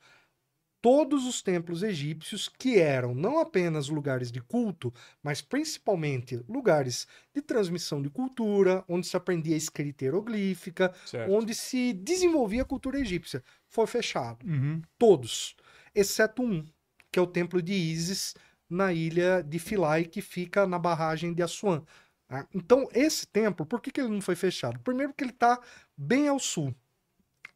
Todos 0.83 1.27
os 1.27 1.43
templos 1.43 1.83
egípcios, 1.83 2.49
que 2.49 2.79
eram 2.79 3.15
não 3.15 3.39
apenas 3.39 3.89
lugares 3.89 4.33
de 4.33 4.41
culto, 4.41 4.93
mas 5.23 5.43
principalmente 5.43 6.43
lugares 6.49 7.07
de 7.35 7.43
transmissão 7.43 8.01
de 8.01 8.09
cultura, 8.09 8.83
onde 8.89 9.07
se 9.07 9.17
aprendia 9.17 9.57
escrita 9.57 10.05
hieroglífica, 10.05 10.93
certo. 11.05 11.31
onde 11.33 11.55
se 11.55 11.93
desenvolvia 11.93 12.63
a 12.63 12.65
cultura 12.65 12.99
egípcia, 12.99 13.45
foi 13.69 13.87
fechado. 13.87 14.45
Uhum. 14.47 14.81
Todos, 14.99 15.55
exceto 15.95 16.43
um, 16.43 16.65
que 17.13 17.19
é 17.19 17.23
o 17.23 17.27
templo 17.27 17.61
de 17.61 17.75
Ísis, 17.75 18.35
na 18.71 18.93
ilha 18.93 19.43
de 19.43 19.59
Philae, 19.59 20.07
que 20.07 20.23
fica 20.23 20.67
na 20.67 20.79
barragem 20.79 21.35
de 21.35 21.43
Assuan. 21.43 21.83
Tá? 22.29 22.47
Então, 22.55 22.89
esse 22.95 23.27
templo, 23.27 23.67
por 23.67 23.81
que, 23.81 23.91
que 23.91 24.01
ele 24.01 24.09
não 24.09 24.21
foi 24.21 24.37
fechado? 24.37 24.79
Primeiro, 24.81 25.13
que 25.13 25.25
ele 25.25 25.33
está 25.33 25.61
bem 25.97 26.29
ao 26.29 26.39
sul. 26.39 26.75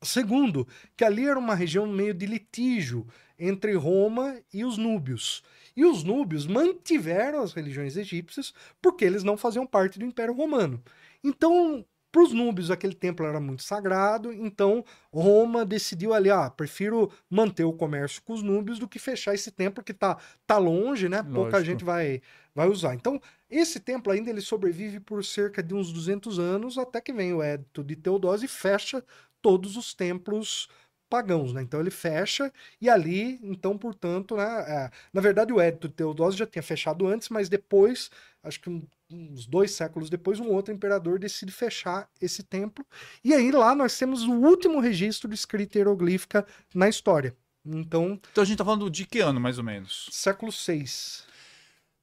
Segundo, 0.02 0.68
que 0.96 1.04
ali 1.04 1.26
era 1.26 1.38
uma 1.38 1.54
região 1.54 1.86
meio 1.86 2.12
de 2.12 2.26
litígio 2.26 3.06
entre 3.38 3.74
Roma 3.74 4.38
e 4.52 4.64
os 4.64 4.76
núbios. 4.76 5.42
E 5.76 5.84
os 5.84 6.04
núbios 6.04 6.46
mantiveram 6.46 7.42
as 7.42 7.52
religiões 7.52 7.96
egípcias 7.96 8.52
porque 8.82 9.04
eles 9.04 9.24
não 9.24 9.36
faziam 9.36 9.66
parte 9.66 9.98
do 9.98 10.04
Império 10.04 10.34
Romano. 10.34 10.82
Então, 11.22 11.84
para 12.14 12.22
os 12.22 12.32
núbios, 12.32 12.70
aquele 12.70 12.94
templo 12.94 13.26
era 13.26 13.40
muito 13.40 13.64
sagrado, 13.64 14.32
então 14.32 14.84
Roma 15.12 15.64
decidiu 15.64 16.14
ali, 16.14 16.30
ah, 16.30 16.48
prefiro 16.48 17.10
manter 17.28 17.64
o 17.64 17.72
comércio 17.72 18.22
com 18.22 18.32
os 18.32 18.40
núbios 18.40 18.78
do 18.78 18.86
que 18.86 19.00
fechar 19.00 19.34
esse 19.34 19.50
templo 19.50 19.82
que 19.82 19.90
está 19.90 20.16
tá 20.46 20.56
longe, 20.56 21.08
né? 21.08 21.16
Lógico. 21.16 21.34
Pouca 21.34 21.64
gente 21.64 21.84
vai, 21.84 22.22
vai 22.54 22.68
usar. 22.68 22.94
Então, 22.94 23.20
esse 23.50 23.80
templo 23.80 24.12
ainda 24.12 24.30
ele 24.30 24.40
sobrevive 24.40 25.00
por 25.00 25.24
cerca 25.24 25.60
de 25.60 25.74
uns 25.74 25.92
200 25.92 26.38
anos, 26.38 26.78
até 26.78 27.00
que 27.00 27.12
vem 27.12 27.34
o 27.34 27.42
Édito 27.42 27.82
de 27.82 27.96
Teodósio 27.96 28.46
e 28.46 28.48
fecha 28.48 29.02
todos 29.42 29.76
os 29.76 29.92
templos 29.92 30.68
pagãos, 31.10 31.52
né? 31.52 31.62
Então 31.62 31.80
ele 31.80 31.90
fecha 31.90 32.52
e 32.80 32.88
ali, 32.88 33.40
então, 33.42 33.76
portanto, 33.76 34.36
né? 34.36 34.44
É, 34.68 34.90
na 35.12 35.20
verdade, 35.20 35.52
o 35.52 35.60
Édito 35.60 35.88
de 35.88 35.94
Teodósio 35.94 36.38
já 36.38 36.46
tinha 36.46 36.62
fechado 36.62 37.08
antes, 37.08 37.28
mas 37.28 37.48
depois, 37.48 38.08
acho 38.40 38.60
que 38.60 38.70
uns 39.10 39.46
dois 39.46 39.72
séculos 39.72 40.10
depois, 40.10 40.40
um 40.40 40.50
outro 40.50 40.72
imperador 40.72 41.18
decide 41.18 41.52
fechar 41.52 42.08
esse 42.20 42.42
templo. 42.42 42.84
E 43.22 43.32
aí 43.34 43.50
lá 43.50 43.74
nós 43.74 43.96
temos 43.98 44.22
o 44.22 44.32
último 44.32 44.80
registro 44.80 45.28
de 45.28 45.34
escrita 45.34 45.78
hieroglífica 45.78 46.46
na 46.74 46.88
história. 46.88 47.36
Então, 47.64 48.20
então 48.30 48.42
a 48.42 48.46
gente 48.46 48.58
tá 48.58 48.64
falando 48.64 48.90
de 48.90 49.06
que 49.06 49.20
ano, 49.20 49.40
mais 49.40 49.58
ou 49.58 49.64
menos? 49.64 50.08
Século 50.10 50.52
VI. 50.52 50.84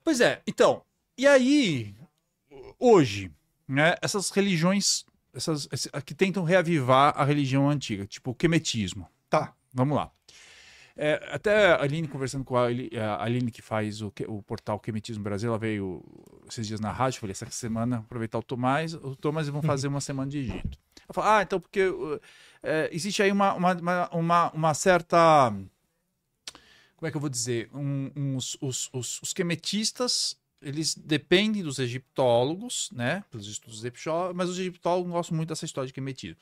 Pois 0.04 0.20
é, 0.20 0.42
então, 0.48 0.84
e 1.18 1.28
aí, 1.28 1.96
hoje, 2.80 3.32
né, 3.68 3.96
essas 4.02 4.32
religiões 4.32 5.06
essas, 5.34 5.68
que 6.06 6.14
tentam 6.14 6.44
reavivar 6.44 7.14
a 7.16 7.24
religião 7.24 7.70
antiga, 7.70 8.06
tipo 8.06 8.32
o 8.32 8.36
quemetismo. 8.36 9.08
Tá. 9.30 9.54
Vamos 9.74 9.96
lá. 9.96 10.12
É, 11.04 11.20
até 11.32 11.72
a 11.72 11.82
Aline, 11.82 12.08
conversando 12.08 12.46
com 12.46 12.56
a, 12.56 12.66
Aline, 12.66 13.50
que 13.50 13.60
faz 13.60 14.04
o, 14.04 14.14
o 14.28 14.44
portal 14.44 14.80
Quemetismo 14.80 15.24
Brasil, 15.24 15.50
ela 15.50 15.58
veio 15.58 16.06
esses 16.48 16.68
dias 16.68 16.80
na 16.80 16.92
rádio, 16.92 17.20
falei, 17.20 17.32
essa 17.32 17.50
semana 17.50 17.98
aproveitar 17.98 18.38
o 18.38 18.44
Tomás, 18.44 18.94
o 18.94 19.16
Tomás 19.16 19.48
vão 19.50 19.64
fazer 19.64 19.88
uma 19.88 20.00
semana 20.00 20.30
de 20.30 20.38
Egito. 20.38 20.78
Ela 21.00 21.12
falou, 21.12 21.30
ah, 21.32 21.42
então 21.42 21.60
porque 21.60 21.82
é, 22.62 22.88
existe 22.94 23.24
aí 23.24 23.32
uma, 23.32 23.56
uma, 23.56 24.10
uma, 24.12 24.52
uma, 24.52 24.74
certa, 24.76 25.50
como 26.96 27.08
é 27.08 27.10
que 27.10 27.18
eu 27.18 27.22
vou 27.22 27.32
dizer, 27.32 27.68
um, 27.74 28.12
uns, 28.16 28.56
os, 28.62 28.88
os, 28.94 29.24
os 29.24 29.34
quemetistas 29.34 30.40
eles 30.62 30.94
dependem 30.94 31.64
dos 31.64 31.80
egiptólogos, 31.80 32.92
né, 32.94 33.24
pelos 33.32 33.48
estudos 33.48 33.84
egiptólogos, 33.84 34.36
mas 34.36 34.50
os 34.50 34.60
egiptólogos 34.60 35.12
gostam 35.12 35.36
muito 35.36 35.50
dessa 35.50 35.66
história 35.66 35.88
de 35.88 35.94
quemetismo. 35.94 36.38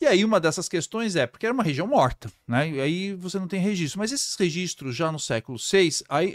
E 0.00 0.06
aí 0.06 0.24
uma 0.24 0.40
dessas 0.40 0.68
questões 0.68 1.14
é, 1.16 1.26
porque 1.26 1.46
era 1.46 1.54
uma 1.54 1.62
região 1.62 1.86
morta, 1.86 2.30
né? 2.46 2.68
E 2.68 2.80
aí 2.80 3.14
você 3.14 3.38
não 3.38 3.46
tem 3.46 3.60
registro. 3.60 3.98
Mas 3.98 4.12
esses 4.12 4.34
registros 4.36 4.94
já 4.94 5.10
no 5.10 5.18
século 5.18 5.56
VI, 5.58 6.04
aí 6.08 6.34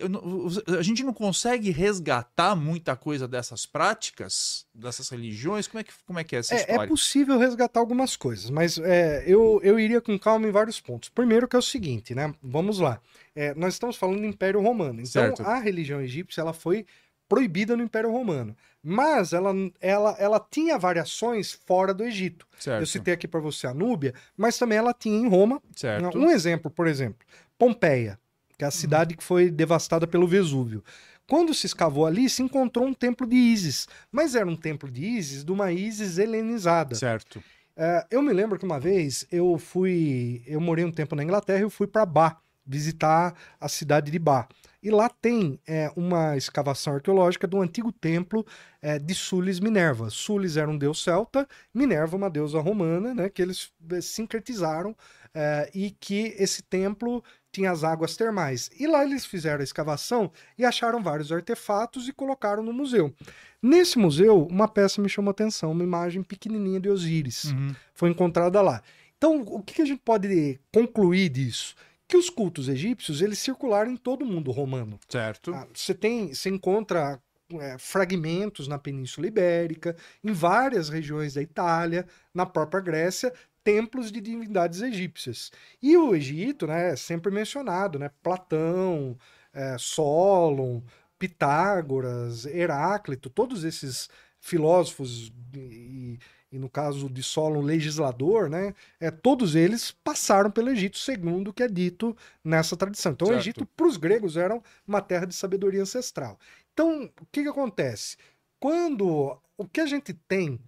a 0.78 0.82
gente 0.82 1.04
não 1.04 1.14
consegue 1.14 1.70
resgatar 1.70 2.56
muita 2.56 2.96
coisa 2.96 3.28
dessas 3.28 3.66
práticas, 3.66 4.66
dessas 4.74 5.10
religiões. 5.10 5.68
Como 5.68 5.82
é 5.82 5.84
que, 5.84 5.92
como 6.06 6.20
é, 6.20 6.24
que 6.24 6.36
é 6.36 6.40
essa 6.40 6.56
é, 6.56 6.58
é 6.58 6.62
história? 6.62 6.84
É 6.84 6.88
possível 6.88 7.38
resgatar 7.38 7.80
algumas 7.80 8.16
coisas, 8.16 8.50
mas 8.50 8.78
é, 8.78 9.24
eu, 9.28 9.60
eu 9.62 9.80
iria 9.80 10.02
com 10.02 10.18
calma 10.18 10.48
em 10.48 10.52
vários 10.52 10.80
pontos. 10.80 11.10
Primeiro 11.10 11.48
que 11.48 11.56
é 11.56 11.60
o 11.60 11.62
seguinte, 11.62 12.16
né? 12.16 12.34
Vamos 12.42 12.80
lá. 12.80 13.00
É, 13.36 13.54
nós 13.56 13.74
estamos 13.74 13.98
falando 13.98 14.20
do 14.20 14.26
Império 14.26 14.62
Romano. 14.62 15.02
Então 15.02 15.36
certo. 15.36 15.44
a 15.44 15.60
religião 15.60 16.02
egípcia 16.02 16.42
ela 16.42 16.54
foi 16.54 16.86
proibida 17.30 17.78
no 17.78 17.84
Império 17.84 18.12
Romano. 18.12 18.58
Mas 18.84 19.32
ela, 19.32 19.54
ela, 19.80 20.16
ela 20.20 20.48
tinha 20.52 20.78
variações 20.78 21.54
fora 21.66 21.94
do 21.94 22.04
Egito. 22.04 22.48
Certo. 22.60 22.82
Eu 22.82 22.88
citei 22.88 23.14
aqui 23.14 23.28
para 23.28 23.40
você 23.40 23.68
a 23.68 23.74
Núbia, 23.74 24.14
mas 24.36 24.58
também 24.58 24.78
ela 24.78 24.94
tinha 24.94 25.18
em 25.18 25.30
Roma. 25.30 25.62
Certo. 25.76 26.18
Um 26.18 26.30
exemplo, 26.30 26.72
por 26.72 26.88
exemplo, 26.88 27.20
Pompeia, 27.58 28.20
que 28.58 28.66
é 28.66 28.68
a 28.68 28.72
cidade 28.72 29.16
que 29.16 29.24
foi 29.24 29.52
devastada 29.52 30.08
pelo 30.08 30.28
Vesúvio. 30.28 30.84
Quando 31.28 31.54
se 31.54 31.68
escavou 31.68 32.08
ali, 32.08 32.28
se 32.28 32.42
encontrou 32.42 32.88
um 32.88 32.94
templo 32.94 33.28
de 33.28 33.36
Ísis, 33.36 33.88
mas 34.12 34.34
era 34.34 34.48
um 34.48 34.56
templo 34.56 34.90
de 34.90 35.06
Ísis 35.06 35.46
de 35.46 35.52
uma 35.52 35.72
Ísis 35.72 36.18
helenizada. 36.18 36.96
Certo. 36.96 37.44
É, 37.78 38.06
eu 38.10 38.22
me 38.22 38.34
lembro 38.34 38.58
que 38.58 38.66
uma 38.66 38.80
vez 38.80 39.26
eu 39.32 39.58
fui, 39.58 40.42
eu 40.48 40.60
morei 40.60 40.84
um 40.84 40.92
tempo 40.92 41.16
na 41.16 41.24
Inglaterra 41.24 41.60
e 41.60 41.64
eu 41.64 41.70
fui 41.70 41.86
para 41.86 42.06
Bar 42.06 42.42
visitar 42.66 43.34
a 43.60 43.68
cidade 43.68 44.12
de 44.12 44.20
Bar. 44.20 44.48
E 44.82 44.90
lá 44.90 45.10
tem 45.10 45.60
é, 45.68 45.92
uma 45.96 46.38
escavação 46.38 46.94
arqueológica 46.96 47.46
do 47.46 47.62
antigo 47.62 47.92
templo 47.92 48.46
é, 48.82 48.98
de 48.98 49.14
Sulis 49.14 49.60
Minerva. 49.60 50.10
Sulis 50.10 50.56
era 50.56 50.70
um 50.70 50.78
deus 50.78 51.04
celta, 51.04 51.48
Minerva 51.74 52.16
uma 52.16 52.30
deusa 52.30 52.60
romana, 52.60 53.14
né, 53.14 53.30
que 53.30 53.42
eles 53.42 53.72
é, 53.92 54.02
sincretizaram 54.02 54.96
é, 55.34 55.70
e 55.74 55.92
que 55.92 56.34
esse 56.38 56.64
templo 56.64 57.24
tinha 57.52 57.72
as 57.72 57.84
águas 57.84 58.16
termais. 58.16 58.70
E 58.80 58.88
lá 58.88 59.04
eles 59.04 59.26
fizeram 59.26 59.62
a 59.62 59.64
escavação 59.64 60.32
e 60.58 60.64
acharam 60.64 61.02
vários 61.02 61.32
artefatos 61.32 62.08
e 62.08 62.14
colocaram 62.14 62.64
no 62.64 62.72
museu. 62.72 63.14
Nesse 63.62 63.98
museu, 63.98 64.46
uma 64.46 64.68
peça 64.68 65.02
me 65.02 65.10
chamou 65.10 65.30
a 65.30 65.32
atenção, 65.32 65.72
uma 65.72 65.84
imagem 65.84 66.24
pequenininha 66.24 66.80
de 66.80 66.90
Osíris. 66.90 67.46
Uhum. 67.46 67.76
Foi 67.94 68.10
encontrada 68.10 68.62
lá. 68.62 68.82
Então, 69.18 69.42
o 69.42 69.62
que 69.62 69.82
a 69.82 69.86
gente 69.86 70.02
pode 70.04 70.58
concluir 70.74 71.28
disso? 71.28 71.76
Que 72.10 72.18
os 72.18 72.28
cultos 72.28 72.68
egípcios, 72.68 73.22
eles 73.22 73.38
circularam 73.38 73.92
em 73.92 73.96
todo 73.96 74.24
o 74.24 74.26
mundo 74.26 74.50
romano. 74.50 75.00
Certo. 75.08 75.54
Ah, 75.54 75.68
Você 75.72 75.94
tem, 75.94 76.34
você 76.34 76.50
encontra 76.50 77.22
é, 77.54 77.78
fragmentos 77.78 78.68
na 78.68 78.80
Península 78.80 79.28
Ibérica, 79.28 79.96
em 80.24 80.32
várias 80.32 80.90
regiões 80.90 81.36
da 81.36 81.42
Itália, 81.44 82.08
na 82.34 82.48
própria 82.48 82.82
Grécia, 82.82 83.32
templos 83.64 84.12
de 84.12 84.20
divindades 84.20 84.82
egípcias. 84.82 85.52
E 85.80 85.96
o 85.96 86.16
Egito, 86.16 86.66
né, 86.66 86.94
é 86.94 86.96
sempre 86.96 87.32
mencionado, 87.32 88.00
né, 88.00 88.10
Platão, 88.24 89.16
é, 89.54 89.78
Solon, 89.78 90.82
Pitágoras, 91.20 92.48
Heráclito, 92.48 93.30
todos 93.30 93.64
esses 93.64 94.10
filósofos 94.40 95.32
e, 95.54 95.60
e 95.60 96.20
no 96.58 96.70
caso 96.70 97.08
de 97.10 97.22
Solon, 97.22 97.62
legislador, 97.62 98.50
né, 98.50 98.74
é, 99.00 99.12
todos 99.12 99.54
eles 99.54 99.92
passaram 100.04 100.50
pelo 100.50 100.70
Egito, 100.70 100.98
segundo 100.98 101.50
o 101.50 101.54
que 101.54 101.62
é 101.62 101.68
dito 101.68 102.16
nessa 102.44 102.76
tradição. 102.76 103.12
Então, 103.12 103.28
Certo. 103.28 103.38
o 103.38 103.42
Egito, 103.42 103.66
para 103.68 103.86
os 103.86 103.98
gregos, 103.98 104.36
era 104.36 104.60
uma 104.88 105.02
terra 105.02 105.26
de 105.26 105.36
sabedoria 105.36 105.82
ancestral. 105.84 106.40
Então, 106.74 107.04
o 107.22 107.26
que, 107.32 107.44
que 107.44 107.50
acontece? 107.50 108.18
Quando 108.60 109.38
o 109.58 109.68
que 109.68 109.82
a 109.82 109.86
gente 109.86 110.14
tem 110.14 110.60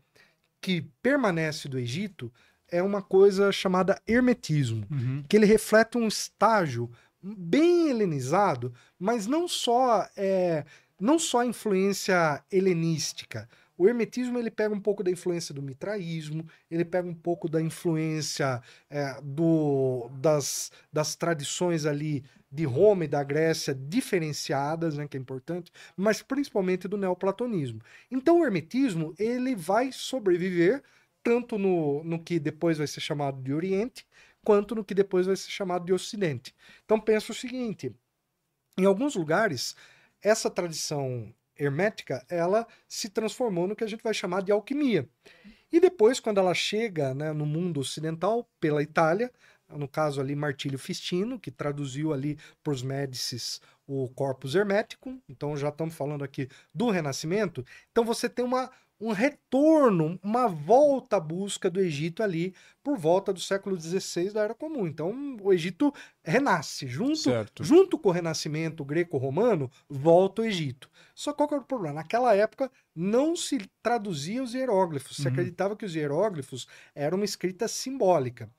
que 0.61 0.81
permanece 1.01 1.67
do 1.67 1.79
Egito 1.79 2.31
é 2.69 2.81
uma 2.83 3.01
coisa 3.01 3.51
chamada 3.51 3.99
hermetismo, 4.07 4.85
Uhum. 4.91 5.23
que 5.27 5.35
ele 5.35 5.45
reflete 5.45 5.97
um 5.97 6.07
estágio 6.07 6.89
bem 7.21 7.89
helenizado, 7.89 8.73
mas 8.99 9.27
não 9.27 9.47
só 9.47 10.07
é, 10.15 10.63
não 10.99 11.17
só 11.19 11.39
a 11.39 11.45
influência 11.45 12.43
helenística. 12.51 13.49
O 13.77 13.87
hermetismo 13.87 14.37
ele 14.37 14.51
pega 14.51 14.73
um 14.73 14.79
pouco 14.79 15.03
da 15.03 15.09
influência 15.09 15.53
do 15.53 15.61
mitraísmo, 15.61 16.45
ele 16.69 16.85
pega 16.85 17.07
um 17.07 17.13
pouco 17.13 17.49
da 17.49 17.61
influência 17.61 18.61
é, 18.89 19.19
do, 19.21 20.09
das, 20.19 20.71
das 20.91 21.15
tradições 21.15 21.85
ali 21.85 22.23
de 22.51 22.65
Roma 22.65 23.05
e 23.05 23.07
da 23.07 23.23
Grécia 23.23 23.73
diferenciadas, 23.73 24.97
né, 24.97 25.07
que 25.07 25.15
é 25.15 25.19
importante, 25.19 25.71
mas 25.95 26.21
principalmente 26.21 26.87
do 26.87 26.97
neoplatonismo. 26.97 27.81
Então 28.09 28.41
o 28.41 28.45
hermetismo 28.45 29.15
ele 29.17 29.55
vai 29.55 29.91
sobreviver 29.91 30.83
tanto 31.23 31.57
no, 31.57 32.03
no 32.03 32.21
que 32.21 32.39
depois 32.39 32.77
vai 32.77 32.87
ser 32.87 32.99
chamado 32.99 33.41
de 33.41 33.53
Oriente, 33.53 34.05
quanto 34.43 34.75
no 34.75 34.83
que 34.83 34.93
depois 34.93 35.27
vai 35.27 35.35
ser 35.35 35.49
chamado 35.49 35.85
de 35.85 35.93
Ocidente. 35.93 36.53
Então 36.83 36.99
pensa 36.99 37.31
o 37.31 37.35
seguinte: 37.35 37.95
em 38.77 38.85
alguns 38.85 39.15
lugares, 39.15 39.75
essa 40.21 40.49
tradição 40.49 41.33
hermética 41.61 42.25
ela 42.29 42.67
se 42.87 43.09
transformou 43.09 43.67
no 43.67 43.75
que 43.75 43.83
a 43.83 43.87
gente 43.87 44.03
vai 44.03 44.13
chamar 44.13 44.41
de 44.41 44.51
alquimia. 44.51 45.07
E 45.71 45.79
depois, 45.79 46.19
quando 46.19 46.39
ela 46.39 46.53
chega 46.53 47.13
né, 47.13 47.31
no 47.31 47.45
mundo 47.45 47.79
ocidental, 47.79 48.49
pela 48.59 48.83
Itália, 48.83 49.31
no 49.69 49.87
caso 49.87 50.19
ali 50.19 50.35
Martílio 50.35 50.77
Fistino, 50.77 51.39
que 51.39 51.49
traduziu 51.49 52.11
ali 52.11 52.37
para 52.61 52.73
os 52.73 52.81
Médicis 52.81 53.61
o 53.87 54.09
Corpus 54.09 54.55
Hermeticum, 54.55 55.19
então 55.29 55.55
já 55.55 55.69
estamos 55.69 55.95
falando 55.95 56.23
aqui 56.23 56.49
do 56.73 56.89
Renascimento, 56.89 57.65
então 57.91 58.03
você 58.03 58.27
tem 58.27 58.43
uma, 58.43 58.69
um 59.01 59.11
retorno, 59.11 60.19
uma 60.23 60.47
volta 60.47 61.17
à 61.17 61.19
busca 61.19 61.69
do 61.69 61.79
Egito 61.81 62.21
ali 62.23 62.53
por 62.83 62.97
volta 62.97 63.33
do 63.33 63.39
século 63.39 63.75
XVI 63.75 64.33
da 64.33 64.43
Era 64.43 64.53
Comum. 64.55 64.87
Então 64.87 65.37
o 65.41 65.51
Egito 65.51 65.91
renasce, 66.23 66.87
junto, 66.87 67.17
Certo. 67.17 67.63
junto 67.63 67.97
com 67.97 68.09
o 68.09 68.11
Renascimento 68.11 68.85
greco-romano, 68.85 69.71
volta 69.89 70.41
o 70.43 70.45
Egito. 70.45 70.89
Só 71.15 71.33
qual 71.33 71.47
que 71.49 71.55
era 71.55 71.63
o 71.63 71.67
problema? 71.67 71.95
Naquela 71.95 72.35
época 72.35 72.71
não 72.95 73.35
se 73.35 73.57
traduzia 73.81 74.43
os 74.43 74.53
hieróglifos, 74.53 75.17
se 75.17 75.27
Uhum. 75.27 75.29
acreditava 75.29 75.75
que 75.75 75.85
os 75.85 75.95
hieróglifos 75.95 76.67
eram 76.95 77.17
uma 77.17 77.25
escrita 77.25 77.67
simbólica. 77.67 78.49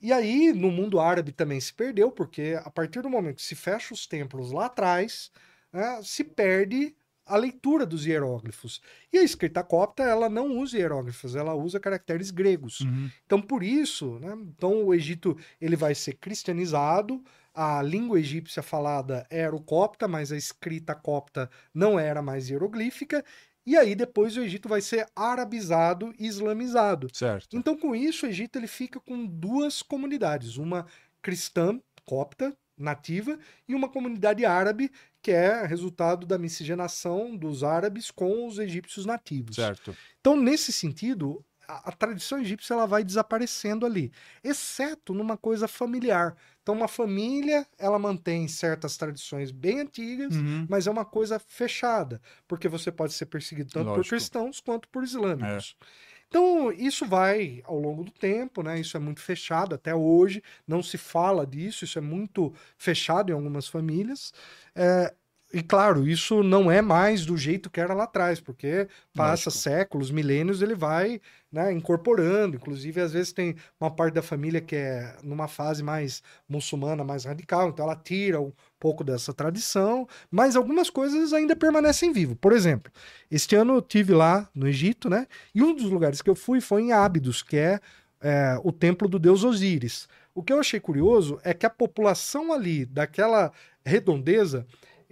E 0.00 0.12
aí, 0.12 0.52
no 0.52 0.70
mundo 0.70 0.98
árabe 0.98 1.30
também 1.32 1.60
se 1.60 1.72
perdeu, 1.74 2.10
porque 2.10 2.58
a 2.64 2.70
partir 2.70 3.02
do 3.02 3.10
momento 3.10 3.36
que 3.36 3.42
se 3.42 3.54
fecha 3.54 3.92
os 3.92 4.06
templos 4.06 4.50
lá 4.50 4.66
atrás, 4.66 5.30
né, 5.72 6.00
se 6.02 6.24
perde 6.24 6.96
a 7.26 7.36
leitura 7.36 7.86
dos 7.86 8.06
hieróglifos. 8.06 8.80
E 9.12 9.18
a 9.18 9.22
escrita 9.22 9.62
copta, 9.62 10.02
ela 10.02 10.28
não 10.28 10.58
usa 10.58 10.78
hieróglifos, 10.78 11.36
ela 11.36 11.54
usa 11.54 11.78
caracteres 11.78 12.30
gregos. 12.30 12.80
Uhum. 12.80 13.10
Então, 13.24 13.40
por 13.40 13.62
isso, 13.62 14.18
né, 14.18 14.34
então 14.36 14.84
o 14.84 14.94
Egito 14.94 15.36
ele 15.60 15.76
vai 15.76 15.94
ser 15.94 16.14
cristianizado, 16.14 17.22
a 17.54 17.82
língua 17.82 18.18
egípcia 18.18 18.62
falada 18.62 19.26
era 19.28 19.54
o 19.54 19.62
copta, 19.62 20.06
mas 20.06 20.32
a 20.32 20.36
escrita 20.36 20.94
copta 20.94 21.50
não 21.74 21.98
era 21.98 22.22
mais 22.22 22.48
hieroglífica, 22.48 23.24
e 23.66 23.76
aí 23.76 23.94
depois 23.94 24.36
o 24.36 24.40
Egito 24.40 24.68
vai 24.68 24.80
ser 24.80 25.06
arabizado 25.14 26.14
e 26.18 26.26
islamizado. 26.26 27.08
Certo. 27.12 27.56
Então, 27.56 27.76
com 27.76 27.94
isso, 27.94 28.26
o 28.26 28.28
Egito 28.28 28.58
ele 28.58 28.66
fica 28.66 28.98
com 28.98 29.26
duas 29.26 29.82
comunidades, 29.82 30.56
uma 30.56 30.86
cristã 31.22 31.80
copta 32.04 32.56
nativa 32.82 33.38
e 33.68 33.74
uma 33.74 33.88
comunidade 33.88 34.44
árabe 34.44 34.90
que 35.22 35.30
é 35.30 35.64
resultado 35.66 36.26
da 36.26 36.38
miscigenação 36.38 37.36
dos 37.36 37.62
árabes 37.62 38.10
com 38.10 38.46
os 38.46 38.58
egípcios 38.58 39.04
nativos. 39.06 39.56
Certo. 39.56 39.96
Então, 40.20 40.36
nesse 40.36 40.72
sentido, 40.72 41.44
a, 41.68 41.90
a 41.90 41.92
tradição 41.92 42.38
egípcia 42.40 42.74
ela 42.74 42.86
vai 42.86 43.04
desaparecendo 43.04 43.84
ali, 43.86 44.12
exceto 44.42 45.14
numa 45.14 45.36
coisa 45.36 45.68
familiar. 45.68 46.36
Então, 46.62 46.74
uma 46.74 46.88
família 46.88 47.66
ela 47.78 47.98
mantém 47.98 48.48
certas 48.48 48.96
tradições 48.96 49.50
bem 49.50 49.80
antigas, 49.80 50.36
Uhum. 50.36 50.68
mas 50.68 50.86
é 50.86 50.90
uma 50.90 51.04
coisa 51.04 51.38
fechada, 51.38 52.20
porque 52.48 52.68
você 52.68 52.90
pode 52.92 53.12
ser 53.12 53.26
perseguido 53.26 53.70
tanto 53.70 53.92
por 53.92 54.04
Lógico. 54.04 54.06
cristãos 54.06 54.60
quanto 54.60 54.88
por 54.88 55.04
islâmicos. 55.04 55.76
Então, 56.32 56.70
isso 56.72 57.04
vai 57.06 57.60
ao 57.64 57.76
longo 57.76 58.04
do 58.04 58.12
tempo, 58.12 58.62
né? 58.62 58.78
Isso 58.78 58.96
é 58.96 59.00
muito 59.00 59.20
fechado 59.20 59.74
até 59.74 59.92
hoje, 59.94 60.40
não 60.66 60.80
se 60.80 60.96
fala 60.96 61.44
disso, 61.44 61.84
isso 61.84 61.98
é 61.98 62.02
muito 62.02 62.54
fechado 62.78 63.30
em 63.30 63.34
algumas 63.34 63.66
famílias. 63.66 64.32
É, 64.74 65.12
e 65.52 65.62
claro, 65.62 66.08
isso 66.08 66.44
não 66.44 66.70
é 66.70 66.80
mais 66.80 67.26
do 67.26 67.36
jeito 67.36 67.68
que 67.68 67.80
era 67.80 67.92
lá 67.92 68.04
atrás, 68.04 68.40
porque 68.40 68.86
passa 69.14 69.50
Lógico. 69.50 69.50
séculos, 69.50 70.10
milênios, 70.10 70.62
ele 70.62 70.76
vai 70.76 71.20
né, 71.50 71.72
incorporando. 71.72 72.56
Inclusive, 72.56 73.00
às 73.00 73.12
vezes 73.12 73.32
tem 73.32 73.56
uma 73.80 73.90
parte 73.90 74.14
da 74.14 74.22
família 74.22 74.60
que 74.60 74.76
é 74.76 75.16
numa 75.24 75.48
fase 75.48 75.82
mais 75.82 76.22
muçulmana, 76.48 77.02
mais 77.02 77.24
radical, 77.24 77.68
então 77.68 77.84
ela 77.84 77.96
tira 77.96 78.40
um 78.40 78.52
pouco 78.78 79.02
dessa 79.02 79.34
tradição, 79.34 80.06
mas 80.30 80.54
algumas 80.54 80.88
coisas 80.88 81.32
ainda 81.32 81.56
permanecem 81.56 82.12
vivas. 82.12 82.36
Por 82.40 82.52
exemplo, 82.52 82.92
este 83.28 83.56
ano 83.56 83.74
eu 83.74 83.82
tive 83.82 84.12
lá 84.12 84.48
no 84.54 84.68
Egito, 84.68 85.10
né? 85.10 85.26
E 85.52 85.62
um 85.62 85.74
dos 85.74 85.90
lugares 85.90 86.22
que 86.22 86.30
eu 86.30 86.36
fui 86.36 86.60
foi 86.60 86.82
em 86.82 86.92
Ábidos, 86.92 87.42
que 87.42 87.56
é, 87.56 87.80
é, 88.20 88.56
o 88.62 88.70
templo 88.70 89.08
do 89.08 89.18
deus 89.18 89.42
Osíris. 89.42 90.08
O 90.32 90.44
que 90.44 90.52
eu 90.52 90.60
achei 90.60 90.78
curioso 90.78 91.40
é 91.42 91.52
que 91.52 91.66
a 91.66 91.70
população 91.70 92.52
ali, 92.52 92.86
daquela 92.86 93.52
redondeza, 93.84 94.66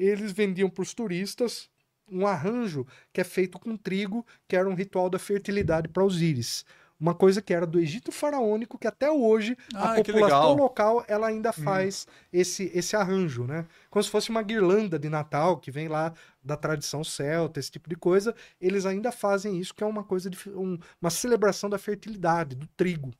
eles 0.06 0.32
vendiam 0.32 0.70
para 0.70 0.82
os 0.82 0.94
turistas 0.94 1.68
um 2.10 2.26
arranjo 2.26 2.86
que 3.12 3.20
é 3.20 3.24
feito 3.24 3.58
com 3.58 3.76
trigo, 3.76 4.24
que 4.46 4.56
era 4.56 4.68
um 4.68 4.74
ritual 4.74 5.10
da 5.10 5.18
fertilidade 5.18 5.88
para 5.88 6.04
Osíris. 6.04 6.64
Uma 7.00 7.14
coisa 7.14 7.40
que 7.40 7.54
era 7.54 7.64
do 7.64 7.78
Egito 7.78 8.10
faraônico, 8.10 8.76
que 8.76 8.86
até 8.86 9.08
hoje 9.08 9.56
a 9.74 9.92
Ah, 9.92 9.94
que 10.02 10.10
população 10.12 10.54
local 10.56 11.04
ela 11.06 11.28
ainda 11.28 11.52
faz 11.52 12.08
esse, 12.32 12.72
esse 12.74 12.96
arranjo, 12.96 13.44
né? 13.44 13.66
Como 13.88 14.02
se 14.02 14.10
fosse 14.10 14.30
uma 14.30 14.42
guirlanda 14.42 14.98
de 14.98 15.08
Natal 15.08 15.58
que 15.58 15.70
vem 15.70 15.86
lá 15.86 16.12
da 16.42 16.56
tradição 16.56 17.04
celta, 17.04 17.60
esse 17.60 17.70
tipo 17.70 17.88
de 17.88 17.94
coisa. 17.94 18.34
Eles 18.60 18.84
ainda 18.84 19.12
fazem 19.12 19.60
isso, 19.60 19.72
que 19.74 19.84
é 19.84 19.86
uma 19.86 20.02
coisa 20.02 20.28
de 20.28 20.36
um- 20.48 20.76
uma 21.00 21.10
celebração 21.10 21.70
da 21.70 21.78
fertilidade, 21.78 22.56
do 22.56 22.66
trigo. 22.68 23.12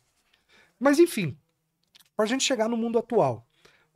Mas 0.79 0.99
enfim, 0.99 1.37
para 2.17 2.25
a 2.25 2.29
gente 2.29 2.43
chegar 2.43 2.69
no 2.69 2.77
mundo 2.77 2.99
atual, 2.99 3.47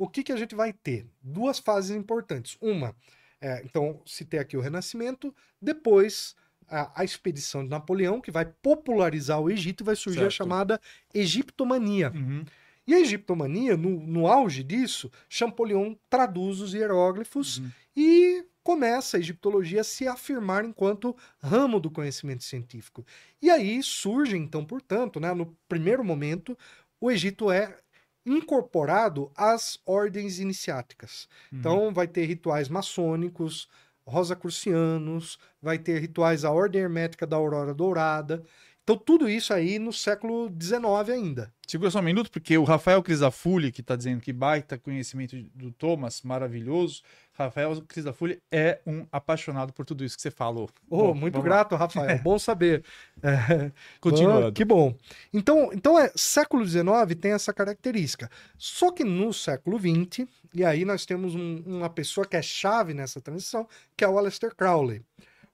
o 0.04 0.08
que, 0.08 0.22
que 0.22 0.32
a 0.32 0.36
gente 0.36 0.54
vai 0.54 0.72
ter? 0.72 1.06
Duas 1.22 1.58
fases 1.58 1.90
importantes. 1.96 2.56
Uma, 2.60 2.94
é, 3.40 3.62
então, 3.64 4.00
citei 4.06 4.38
aqui 4.40 4.56
o 4.56 4.60
Renascimento, 4.60 5.34
depois 5.60 6.34
a, 6.68 7.00
a 7.00 7.04
expedição 7.04 7.62
de 7.64 7.70
Napoleão, 7.70 8.20
que 8.20 8.30
vai 8.30 8.44
popularizar 8.46 9.40
o 9.40 9.50
Egito 9.50 9.82
e 9.82 9.86
vai 9.86 9.96
surgir 9.96 10.20
a 10.20 10.22
Certo. 10.22 10.34
chamada 10.34 10.80
Egiptomania. 11.14 12.12
Uhum. 12.14 12.44
E 12.86 12.94
a 12.94 13.00
egiptomania, 13.00 13.76
no, 13.76 13.90
no 14.00 14.26
auge 14.26 14.62
disso, 14.64 15.10
Champollion 15.28 15.94
traduz 16.10 16.60
os 16.60 16.74
hieróglifos 16.74 17.58
Uhum. 17.58 17.70
e 17.96 18.44
começa 18.64 19.16
a 19.16 19.20
egiptologia 19.20 19.80
a 19.82 19.84
se 19.84 20.06
afirmar 20.08 20.64
enquanto 20.64 21.16
ramo 21.40 21.78
do 21.78 21.90
conhecimento 21.90 22.42
científico. 22.42 23.04
E 23.40 23.50
aí 23.50 23.80
surge, 23.82 24.36
então, 24.36 24.64
portanto, 24.64 25.20
né, 25.20 25.32
no 25.32 25.56
primeiro 25.68 26.02
momento, 26.04 26.58
o 27.00 27.08
Egito 27.10 27.50
é 27.52 27.76
incorporado 28.24 29.30
às 29.36 29.78
ordens 29.84 30.38
iniciáticas. 30.38 31.28
Uhum. 31.50 31.58
Então, 31.58 31.94
vai 31.94 32.06
ter 32.06 32.24
rituais 32.24 32.68
maçônicos, 32.68 33.68
rosacrucianos, 34.06 35.38
vai 35.60 35.78
ter 35.78 36.00
rituais 36.00 36.42
da 36.42 36.50
Ordem 36.50 36.82
Hermética 36.82 37.26
da 37.26 37.36
Aurora 37.36 37.74
Dourada. 37.74 38.42
Então, 38.82 38.96
tudo 38.96 39.28
isso 39.28 39.54
aí 39.54 39.78
no 39.78 39.92
século 39.92 40.52
XIX 40.60 41.10
ainda. 41.10 41.52
Segura 41.66 41.90
só 41.90 42.00
um 42.00 42.02
minuto, 42.02 42.30
porque 42.30 42.58
o 42.58 42.64
Rafael 42.64 43.02
Crisafulli, 43.02 43.70
que 43.70 43.80
está 43.80 43.94
dizendo 43.94 44.20
que 44.20 44.32
baita 44.32 44.76
conhecimento 44.76 45.36
do 45.54 45.70
Thomas, 45.70 46.22
maravilhoso. 46.22 47.02
Rafael 47.44 47.80
Crisafulli 47.86 48.40
é 48.50 48.80
um 48.86 49.06
apaixonado 49.12 49.72
por 49.72 49.84
tudo 49.84 50.04
isso 50.04 50.16
que 50.16 50.22
você 50.22 50.30
falou. 50.30 50.68
Oh, 50.88 51.08
Bom, 51.08 51.14
muito 51.14 51.40
grato, 51.42 51.74
Rafael. 51.76 52.18
Bom 52.22 52.38
saber. 52.38 52.84
É, 53.22 53.70
Continuando. 54.00 54.46
bom, 54.46 54.52
que 54.52 54.64
bom. 54.64 54.94
Então, 55.32 55.70
então 55.72 55.98
é, 55.98 56.10
século 56.16 56.64
XIX 56.66 56.84
tem 57.20 57.32
essa 57.32 57.52
característica. 57.52 58.30
Só 58.58 58.90
que 58.90 59.04
no 59.04 59.32
século 59.32 59.78
XX, 59.78 60.26
e 60.54 60.64
aí 60.64 60.84
nós 60.84 61.04
temos 61.06 61.34
um- 61.34 61.62
uma 61.66 61.88
pessoa 61.90 62.26
que 62.26 62.36
é 62.36 62.42
chave 62.42 62.94
nessa 62.94 63.20
transição, 63.20 63.68
que 63.96 64.04
é 64.04 64.08
o 64.08 64.18
Aleister 64.18 64.54
Crowley. 64.54 65.02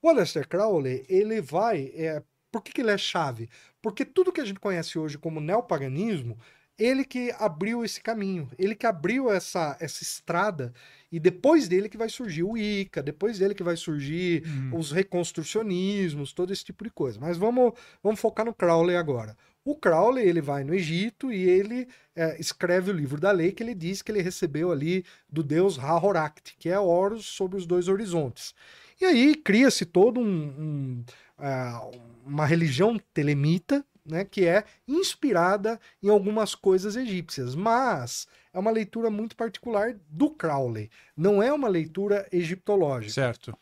O 0.01 0.09
Aleister 0.09 0.47
Crowley, 0.49 1.05
ele 1.09 1.41
vai. 1.41 1.91
É, 1.95 2.23
por 2.51 2.63
que, 2.63 2.73
que 2.73 2.81
ele 2.81 2.91
é 2.91 2.99
chave? 2.99 3.49
Porque 3.83 4.05
tudo 4.05 4.33
que 4.33 4.41
a 4.41 4.45
gente 4.45 4.61
conhece 4.61 4.99
hoje 4.99 5.19
como 5.19 5.41
neopaganismo, 5.41 6.39
ele 6.79 7.05
que 7.05 7.35
abriu 7.39 7.85
esse 7.85 8.01
caminho, 8.01 8.49
ele 8.59 8.75
que 8.75 8.87
abriu 8.87 9.31
essa, 9.33 9.77
essa 9.81 10.03
estrada, 10.03 10.73
e 11.11 11.19
depois 11.19 11.69
dele 11.69 11.89
que 11.89 11.97
vai 11.97 12.09
surgir 12.09 12.43
o 12.43 12.57
Ica, 12.57 13.03
depois 13.03 13.39
dele 13.39 13.55
que 13.55 13.63
vai 13.63 13.77
surgir 13.77 14.43
Hum. 14.47 14.77
os 14.77 14.93
reconstrucionismos, 14.93 16.33
todo 16.33 16.53
esse 16.53 16.65
tipo 16.65 16.85
de 16.85 16.91
coisa. 16.91 17.19
Mas 17.21 17.37
vamos, 17.37 17.73
vamos 18.03 18.21
focar 18.21 18.45
no 18.45 18.55
Crowley 18.55 18.97
agora. 18.97 19.37
O 19.65 19.77
Crowley, 19.77 20.27
ele 20.27 20.41
vai 20.41 20.65
no 20.65 20.75
Egito 20.75 21.33
e 21.33 21.49
ele 21.49 21.89
é, 22.17 22.41
escreve 22.41 22.91
o 22.91 22.95
livro 22.95 23.21
da 23.21 23.31
lei 23.31 23.53
que 23.53 23.63
ele 23.63 23.75
diz 23.75 24.01
que 24.01 24.11
ele 24.11 24.23
recebeu 24.23 24.73
ali 24.73 25.05
do 25.29 25.43
deus 25.43 25.77
Ra-Horact, 25.77 26.57
que 26.59 26.69
é 26.69 26.79
Horus 26.79 27.27
sobre 27.27 27.57
os 27.57 27.67
dois 27.67 27.89
horizontes. 27.89 28.55
E 29.01 29.05
aí 29.05 29.35
cria-se 29.35 29.85
todo 29.85 30.21
um, 30.21 30.25
um, 30.25 31.05
ah, 31.37 31.89
uma 32.25 32.47
religião 32.47 32.99
telemita, 33.13 33.85
né, 34.05 34.25
que 34.25 34.47
é 34.47 34.65
inspirada 34.87 35.79
em 36.03 36.09
algumas 36.09 36.55
coisas 36.55 36.97
egípcias, 36.97 37.55
mas 37.55 38.27
é 38.59 38.61
uma 38.61 38.71
leitura 38.71 39.09
muito 39.09 39.37
particular 39.37 39.95
do 40.09 40.31
Crowley, 40.31 40.91
não 41.17 41.43
é 41.43 41.53
uma 41.53 41.69
leitura 41.69 42.27
egiptológica. 42.33 43.13
Certo. 43.13 43.57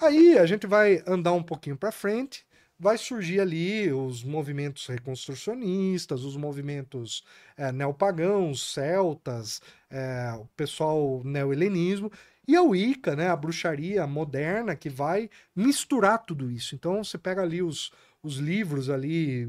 Aí 0.00 0.38
a 0.38 0.46
gente 0.46 0.66
vai 0.66 1.02
andar 1.06 1.32
um 1.32 1.42
pouquinho 1.42 1.76
para 1.76 1.90
frente, 1.90 2.46
vai 2.78 2.96
surgir 2.96 3.40
ali 3.40 3.92
os 3.92 4.22
movimentos 4.22 4.86
reconstrucionistas, 4.86 6.22
os 6.22 6.36
movimentos 6.36 7.24
eh, 7.56 7.72
neopagãos, 7.72 8.62
celtas, 8.72 9.60
eh, 9.90 10.32
o 10.38 10.46
pessoal 10.56 11.20
neo-helenismo, 11.24 12.10
e 12.46 12.54
a 12.56 12.62
Wicca, 12.62 13.16
né, 13.16 13.28
a 13.28 13.36
bruxaria 13.36 14.06
moderna, 14.06 14.76
que 14.76 14.88
vai 14.88 15.28
misturar 15.54 16.24
tudo 16.24 16.50
isso. 16.50 16.74
Então 16.76 17.02
você 17.02 17.18
pega 17.18 17.42
ali 17.42 17.60
os, 17.60 17.90
os 18.22 18.36
livros 18.36 18.88
ali, 18.88 19.48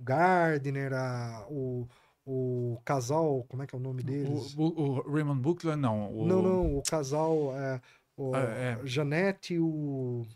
Gardner, 0.00 0.92
a- 0.94 1.46
o, 1.50 1.86
o 2.26 2.78
casal, 2.84 3.44
como 3.48 3.62
é 3.62 3.66
que 3.66 3.74
é 3.74 3.78
o 3.78 3.80
nome 3.80 4.02
deles? 4.02 4.54
O, 4.56 4.62
o- 4.62 4.98
o 4.98 5.12
Raymond 5.14 5.40
Buckler, 5.40 5.76
não. 5.76 6.12
O, 6.12 6.26
Não, 6.26 6.42
não, 6.42 6.76
o 6.78 6.82
casal, 6.82 7.56
é, 7.56 7.80
o 8.16 8.34
Ah, 8.34 8.40
é. 8.40 8.80
Janete 8.84 9.54
e 9.54 9.60
o 9.60 10.26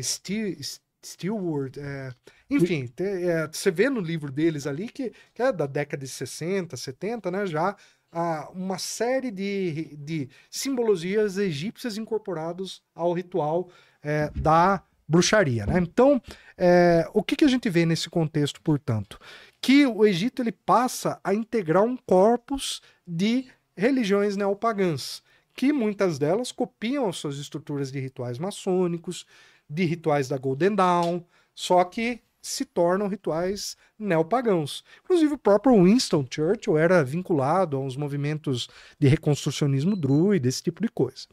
Ste- 0.00 0.58
Stewart, 1.04 1.76
é, 1.78 2.10
enfim, 2.50 2.86
te- 2.86 3.02
é, 3.04 3.46
você 3.46 3.70
vê 3.70 3.88
no 3.88 4.00
livro 4.00 4.30
deles 4.32 4.66
ali 4.66 4.88
que, 4.88 5.12
que 5.34 5.42
é 5.42 5.52
da 5.52 5.66
década 5.66 6.04
de 6.04 6.10
60, 6.10 6.76
70, 6.76 7.30
né, 7.30 7.46
já 7.46 7.76
ah, 8.10 8.48
uma 8.54 8.78
série 8.78 9.30
de, 9.30 9.94
de 9.96 10.28
simbologias 10.50 11.36
egípcias 11.38 11.96
incorporados 11.98 12.82
ao 12.94 13.12
ritual 13.12 13.68
é, 14.02 14.30
da 14.30 14.82
bruxaria, 15.06 15.64
né? 15.66 15.78
Então, 15.78 16.20
é, 16.56 17.08
o 17.14 17.22
que, 17.22 17.34
que 17.36 17.44
a 17.44 17.48
gente 17.48 17.68
vê 17.70 17.86
nesse 17.86 18.10
contexto, 18.10 18.60
portanto? 18.60 19.18
Que 19.60 19.86
o 19.86 20.04
Egito 20.04 20.42
ele 20.42 20.52
passa 20.52 21.20
a 21.22 21.34
integrar 21.34 21.82
um 21.82 21.96
corpus 21.96 22.80
de 23.06 23.46
religiões 23.76 24.36
neopagãs, 24.36 25.22
que 25.54 25.72
muitas 25.72 26.18
delas 26.18 26.52
copiam 26.52 27.08
as 27.08 27.16
suas 27.16 27.38
estruturas 27.38 27.90
de 27.90 28.00
rituais 28.00 28.38
maçônicos, 28.38 29.26
de 29.68 29.84
rituais 29.84 30.28
da 30.28 30.38
Golden 30.38 30.74
Dawn, 30.74 31.22
só 31.54 31.84
que 31.84 32.20
se 32.40 32.64
tornam 32.64 33.08
rituais 33.08 33.76
neopagãos. 33.98 34.84
Inclusive 35.04 35.34
o 35.34 35.38
próprio 35.38 35.84
Winston 35.84 36.24
Churchill 36.28 36.78
era 36.78 37.04
vinculado 37.04 37.76
a 37.76 37.80
uns 37.80 37.96
movimentos 37.96 38.68
de 38.98 39.08
reconstrucionismo 39.08 39.96
druida, 39.96 40.48
esse 40.48 40.62
tipo 40.62 40.80
de 40.80 40.88
coisa. 40.88 41.26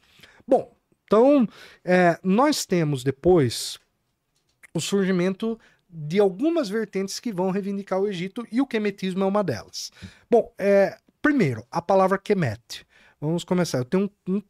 Bom, 0.46 0.76
então 1.04 1.48
é, 1.84 2.18
nós 2.22 2.66
temos 2.66 3.02
depois 3.02 3.78
o 4.74 4.80
surgimento 4.80 5.58
de 5.98 6.20
algumas 6.20 6.68
vertentes 6.68 7.18
que 7.18 7.32
vão 7.32 7.50
reivindicar 7.50 7.98
o 7.98 8.06
Egito 8.06 8.46
e 8.52 8.60
o 8.60 8.66
quemetismo 8.66 9.24
é 9.24 9.26
uma 9.26 9.42
delas. 9.42 9.90
Bom, 10.30 10.52
é, 10.58 10.98
primeiro, 11.22 11.64
a 11.70 11.80
palavra 11.80 12.18
Kemet. 12.18 12.86
Vamos 13.18 13.44
começar. 13.44 13.78
Eu 13.78 13.84
tenho 13.86 14.10
um, 14.28 14.36
um 14.36 14.42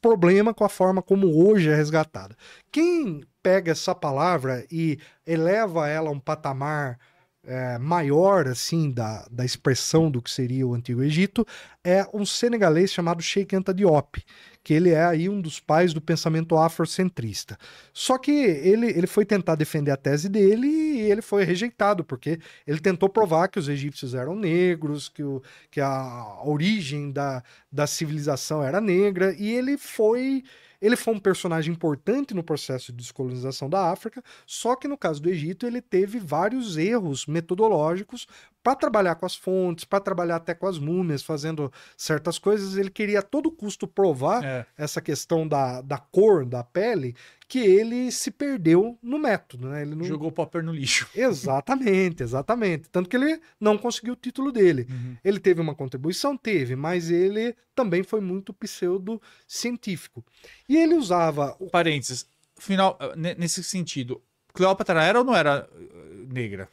problema 0.00 0.54
com 0.54 0.64
a 0.64 0.68
forma 0.68 1.02
como 1.02 1.46
hoje 1.46 1.68
é 1.68 1.74
resgatada. 1.74 2.34
Quem 2.72 3.22
pega 3.42 3.72
essa 3.72 3.94
palavra 3.94 4.66
e 4.70 4.98
eleva 5.26 5.86
ela 5.86 6.08
a 6.08 6.12
um 6.12 6.18
patamar 6.18 6.98
é, 7.46 7.78
maior 7.78 8.48
assim 8.48 8.90
da, 8.90 9.26
da 9.30 9.44
expressão 9.44 10.10
do 10.10 10.22
que 10.22 10.30
seria 10.30 10.66
o 10.66 10.74
Antigo 10.74 11.02
Egito 11.02 11.46
é 11.82 12.06
um 12.14 12.24
senegalês 12.24 12.92
chamado 12.92 13.22
Sheikh 13.22 13.54
Anta 13.54 13.74
Diop, 13.74 14.24
que 14.62 14.72
ele 14.72 14.90
é 14.90 15.04
aí 15.04 15.28
um 15.28 15.40
dos 15.40 15.60
pais 15.60 15.92
do 15.92 16.00
pensamento 16.00 16.56
afrocentrista. 16.56 17.58
Só 17.92 18.16
que 18.16 18.30
ele, 18.30 18.86
ele 18.86 19.06
foi 19.06 19.26
tentar 19.26 19.54
defender 19.54 19.90
a 19.90 19.96
tese 19.96 20.28
dele 20.28 20.66
e 20.66 21.10
ele 21.10 21.20
foi 21.20 21.44
rejeitado, 21.44 22.02
porque 22.02 22.38
ele 22.66 22.80
tentou 22.80 23.08
provar 23.08 23.48
que 23.48 23.58
os 23.58 23.68
egípcios 23.68 24.14
eram 24.14 24.34
negros, 24.34 25.10
que, 25.10 25.22
o, 25.22 25.42
que 25.70 25.80
a 25.80 26.40
origem 26.44 27.12
da, 27.12 27.42
da 27.70 27.86
civilização 27.86 28.62
era 28.62 28.80
negra, 28.80 29.34
e 29.38 29.52
ele 29.52 29.76
foi. 29.76 30.42
Ele 30.84 30.96
foi 30.96 31.14
um 31.14 31.18
personagem 31.18 31.72
importante 31.72 32.34
no 32.34 32.44
processo 32.44 32.92
de 32.92 32.98
descolonização 32.98 33.70
da 33.70 33.90
África, 33.90 34.22
só 34.46 34.76
que 34.76 34.86
no 34.86 34.98
caso 34.98 35.22
do 35.22 35.30
Egito 35.30 35.66
ele 35.66 35.80
teve 35.80 36.18
vários 36.18 36.76
erros 36.76 37.24
metodológicos 37.24 38.26
para 38.64 38.74
trabalhar 38.74 39.14
com 39.16 39.26
as 39.26 39.36
fontes, 39.36 39.84
para 39.84 40.00
trabalhar 40.00 40.36
até 40.36 40.54
com 40.54 40.66
as 40.66 40.78
múmias, 40.78 41.22
fazendo 41.22 41.70
certas 41.96 42.38
coisas. 42.38 42.76
Ele 42.78 42.90
queria 42.90 43.18
a 43.18 43.22
todo 43.22 43.50
custo 43.52 43.86
provar 43.86 44.42
É. 44.42 44.66
essa 44.76 45.00
questão 45.02 45.46
da, 45.46 45.82
da 45.82 45.98
cor 45.98 46.46
da 46.46 46.64
pele, 46.64 47.14
que 47.46 47.58
ele 47.58 48.10
se 48.10 48.30
perdeu 48.30 48.98
no 49.02 49.18
método, 49.18 49.68
né? 49.68 49.82
Ele 49.82 49.94
não... 49.94 50.04
Jogou 50.04 50.28
o 50.28 50.32
popper 50.32 50.62
no 50.64 50.72
lixo. 50.72 51.06
Exatamente, 51.14 52.22
exatamente. 52.22 52.88
Tanto 52.88 53.08
que 53.10 53.16
ele 53.16 53.38
não 53.60 53.76
conseguiu 53.76 54.14
o 54.14 54.16
título 54.16 54.50
dele. 54.50 54.86
Uhum. 54.88 55.16
Ele 55.22 55.38
teve 55.38 55.60
uma 55.60 55.74
contribuição? 55.74 56.34
Teve, 56.34 56.74
mas 56.74 57.10
ele 57.10 57.54
também 57.74 58.02
foi 58.02 58.22
muito 58.22 58.52
pseudo-científico. 58.54 60.24
E 60.68 60.76
ele 60.76 60.94
usava. 60.94 61.54
o- 61.60 61.68
Parênteses. 61.70 62.26
Final, 62.58 62.96
ne- 63.16 63.34
nesse 63.34 63.62
sentido, 63.62 64.22
Cleópatra 64.54 65.02
era 65.02 65.18
ou 65.18 65.24
não 65.24 65.34
era 65.34 65.68
eh, 65.74 66.24
negra? 66.32 66.68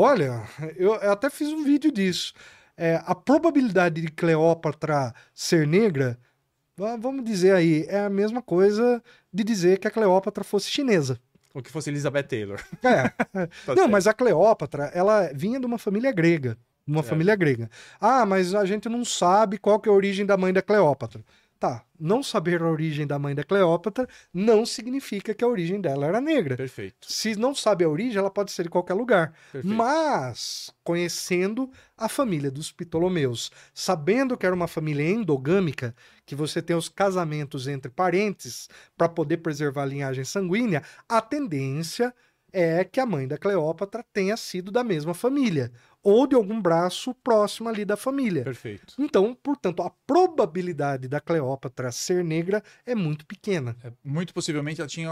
Olha, 0.00 0.42
eu 0.76 0.92
até 0.94 1.28
fiz 1.28 1.48
um 1.48 1.64
vídeo 1.64 1.90
disso. 1.90 2.32
É, 2.76 3.02
a 3.04 3.14
probabilidade 3.14 4.00
de 4.00 4.08
Cleópatra 4.08 5.12
ser 5.34 5.66
negra, 5.66 6.16
va- 6.76 6.96
vamos 6.96 7.24
dizer 7.24 7.52
aí, 7.52 7.84
é 7.88 8.00
a 8.04 8.10
mesma 8.10 8.40
coisa 8.40 9.02
de 9.32 9.42
dizer 9.42 9.78
que 9.80 9.88
a 9.88 9.90
Cleópatra 9.90 10.44
fosse 10.44 10.70
chinesa. 10.70 11.18
Ou 11.52 11.60
que 11.62 11.70
fosse 11.72 11.90
Elizabeth 11.90 12.22
Taylor? 12.24 12.60
É, 12.84 13.08
Tá 13.34 13.48
Não, 13.68 13.74
certo. 13.74 13.90
mas 13.90 14.06
a 14.06 14.14
Cleópatra, 14.14 14.84
ela 14.94 15.30
vinha 15.34 15.58
de 15.58 15.66
uma 15.66 15.78
família 15.78 16.12
grega. 16.12 16.56
Uma 16.86 17.02
Certo. 17.02 17.10
família 17.10 17.34
grega. 17.36 17.68
Ah, 18.00 18.24
mas 18.24 18.54
a 18.54 18.64
gente 18.64 18.88
não 18.88 19.04
sabe 19.04 19.58
qual 19.58 19.78
que 19.80 19.88
é 19.88 19.92
a 19.92 19.94
origem 19.94 20.24
da 20.24 20.36
mãe 20.36 20.52
da 20.52 20.62
Cleópatra. 20.62 21.22
Tá, 21.58 21.84
não 21.98 22.22
saber 22.22 22.62
a 22.62 22.70
origem 22.70 23.04
da 23.04 23.18
mãe 23.18 23.34
da 23.34 23.42
Cleópatra 23.42 24.08
não 24.32 24.64
significa 24.64 25.34
que 25.34 25.42
a 25.42 25.48
origem 25.48 25.80
dela 25.80 26.06
era 26.06 26.20
negra. 26.20 26.56
Perfeito. 26.56 27.10
Se 27.10 27.34
não 27.34 27.52
sabe 27.52 27.84
a 27.84 27.88
origem, 27.88 28.16
ela 28.16 28.30
pode 28.30 28.52
ser 28.52 28.62
de 28.62 28.68
qualquer 28.68 28.94
lugar. 28.94 29.34
Perfeito. 29.50 29.76
Mas, 29.76 30.72
conhecendo 30.84 31.68
a 31.96 32.08
família 32.08 32.48
dos 32.48 32.70
Ptolomeus, 32.70 33.50
sabendo 33.74 34.36
que 34.36 34.46
era 34.46 34.54
uma 34.54 34.68
família 34.68 35.10
endogâmica, 35.10 35.96
que 36.24 36.36
você 36.36 36.62
tem 36.62 36.76
os 36.76 36.88
casamentos 36.88 37.66
entre 37.66 37.90
parentes 37.90 38.68
para 38.96 39.08
poder 39.08 39.38
preservar 39.38 39.82
a 39.82 39.86
linhagem 39.86 40.24
sanguínea, 40.24 40.84
a 41.08 41.20
tendência 41.20 42.14
é 42.52 42.84
que 42.84 43.00
a 43.00 43.06
mãe 43.06 43.28
da 43.28 43.38
Cleópatra 43.38 44.04
tenha 44.12 44.36
sido 44.36 44.70
da 44.70 44.82
mesma 44.82 45.14
família. 45.14 45.70
ou 46.02 46.26
de 46.26 46.34
algum 46.34 46.60
braço 46.60 47.14
próximo 47.14 47.68
ali 47.68 47.84
da 47.84 47.96
família. 47.96 48.44
Perfeito. 48.44 48.94
Então, 48.98 49.34
portanto, 49.34 49.82
a 49.82 49.90
probabilidade 50.06 51.08
da 51.08 51.20
Cleópatra 51.20 51.90
ser 51.92 52.24
negra 52.24 52.62
é 52.86 52.94
muito 52.94 53.26
pequena. 53.26 53.76
É, 53.82 53.92
muito 54.04 54.32
possivelmente 54.32 54.80
ela 54.80 54.88
tinha, 54.88 55.10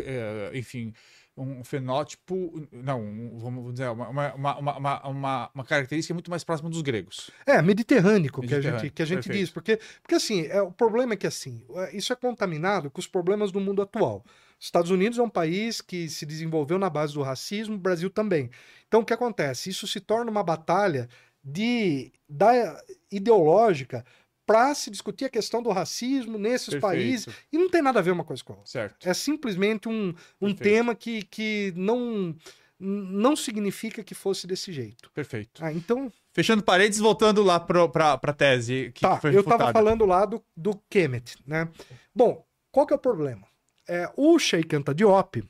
é, 0.00 0.50
enfim, 0.54 0.92
um 1.36 1.62
fenótipo, 1.62 2.66
não, 2.72 3.02
um, 3.02 3.38
vamos 3.38 3.72
dizer, 3.74 3.88
uma, 3.90 4.08
uma, 4.08 4.34
uma, 4.34 5.08
uma, 5.08 5.50
uma 5.54 5.64
característica 5.64 6.14
muito 6.14 6.30
mais 6.30 6.42
próxima 6.42 6.70
dos 6.70 6.80
gregos. 6.80 7.30
É, 7.44 7.60
mediterrâneo, 7.60 8.32
que 8.32 8.54
a 8.54 8.60
gente, 8.60 8.90
que 8.90 9.02
a 9.02 9.06
gente 9.06 9.28
diz. 9.28 9.50
Porque, 9.50 9.78
porque 10.02 10.14
assim, 10.14 10.46
é, 10.46 10.62
o 10.62 10.72
problema 10.72 11.12
é 11.12 11.16
que 11.16 11.26
assim, 11.26 11.62
é, 11.74 11.96
isso 11.96 12.12
é 12.12 12.16
contaminado 12.16 12.90
com 12.90 12.98
os 12.98 13.06
problemas 13.06 13.52
do 13.52 13.60
mundo 13.60 13.82
atual. 13.82 14.24
Estados 14.58 14.90
Unidos 14.90 15.18
é 15.18 15.22
um 15.22 15.28
país 15.28 15.80
que 15.80 16.08
se 16.08 16.24
desenvolveu 16.24 16.78
na 16.78 16.88
base 16.88 17.14
do 17.14 17.22
racismo, 17.22 17.74
o 17.74 17.78
Brasil 17.78 18.08
também. 18.10 18.50
Então, 18.88 19.00
o 19.00 19.04
que 19.04 19.12
acontece? 19.12 19.70
Isso 19.70 19.86
se 19.86 20.00
torna 20.00 20.30
uma 20.30 20.42
batalha 20.42 21.08
de, 21.42 22.12
da, 22.28 22.80
ideológica 23.10 24.04
para 24.46 24.74
se 24.74 24.90
discutir 24.90 25.24
a 25.24 25.30
questão 25.30 25.62
do 25.62 25.70
racismo 25.70 26.38
nesses 26.38 26.70
Perfeito. 26.70 26.82
países. 26.82 27.34
E 27.52 27.58
não 27.58 27.68
tem 27.68 27.82
nada 27.82 27.98
a 27.98 28.02
ver 28.02 28.12
uma 28.12 28.24
coisa 28.24 28.42
com 28.44 28.52
a 28.52 28.56
outra. 28.56 28.70
Certo. 28.70 29.08
É 29.08 29.12
simplesmente 29.12 29.88
um, 29.88 30.14
um 30.40 30.54
tema 30.54 30.94
que, 30.94 31.22
que 31.22 31.72
não, 31.76 32.34
não 32.78 33.34
significa 33.34 34.04
que 34.04 34.14
fosse 34.14 34.46
desse 34.46 34.72
jeito. 34.72 35.10
Perfeito. 35.10 35.64
Ah, 35.64 35.72
então. 35.72 36.12
Fechando 36.32 36.62
paredes, 36.62 36.98
voltando 36.98 37.42
lá 37.42 37.58
para 37.58 38.12
a 38.12 38.32
tese. 38.32 38.92
Que 38.94 39.00
tá, 39.00 39.18
foi 39.20 39.34
eu 39.34 39.40
estava 39.40 39.72
falando 39.72 40.06
lá 40.06 40.24
do, 40.24 40.42
do 40.56 40.80
Kemet, 40.88 41.36
né? 41.44 41.68
Bom, 42.14 42.46
qual 42.70 42.86
que 42.86 42.92
é 42.92 42.96
o 42.96 43.00
problema? 43.00 43.48
É, 43.88 44.10
o 44.16 44.38
Sheikh 44.38 44.74
Anta 44.74 44.94
Diop, 44.94 45.42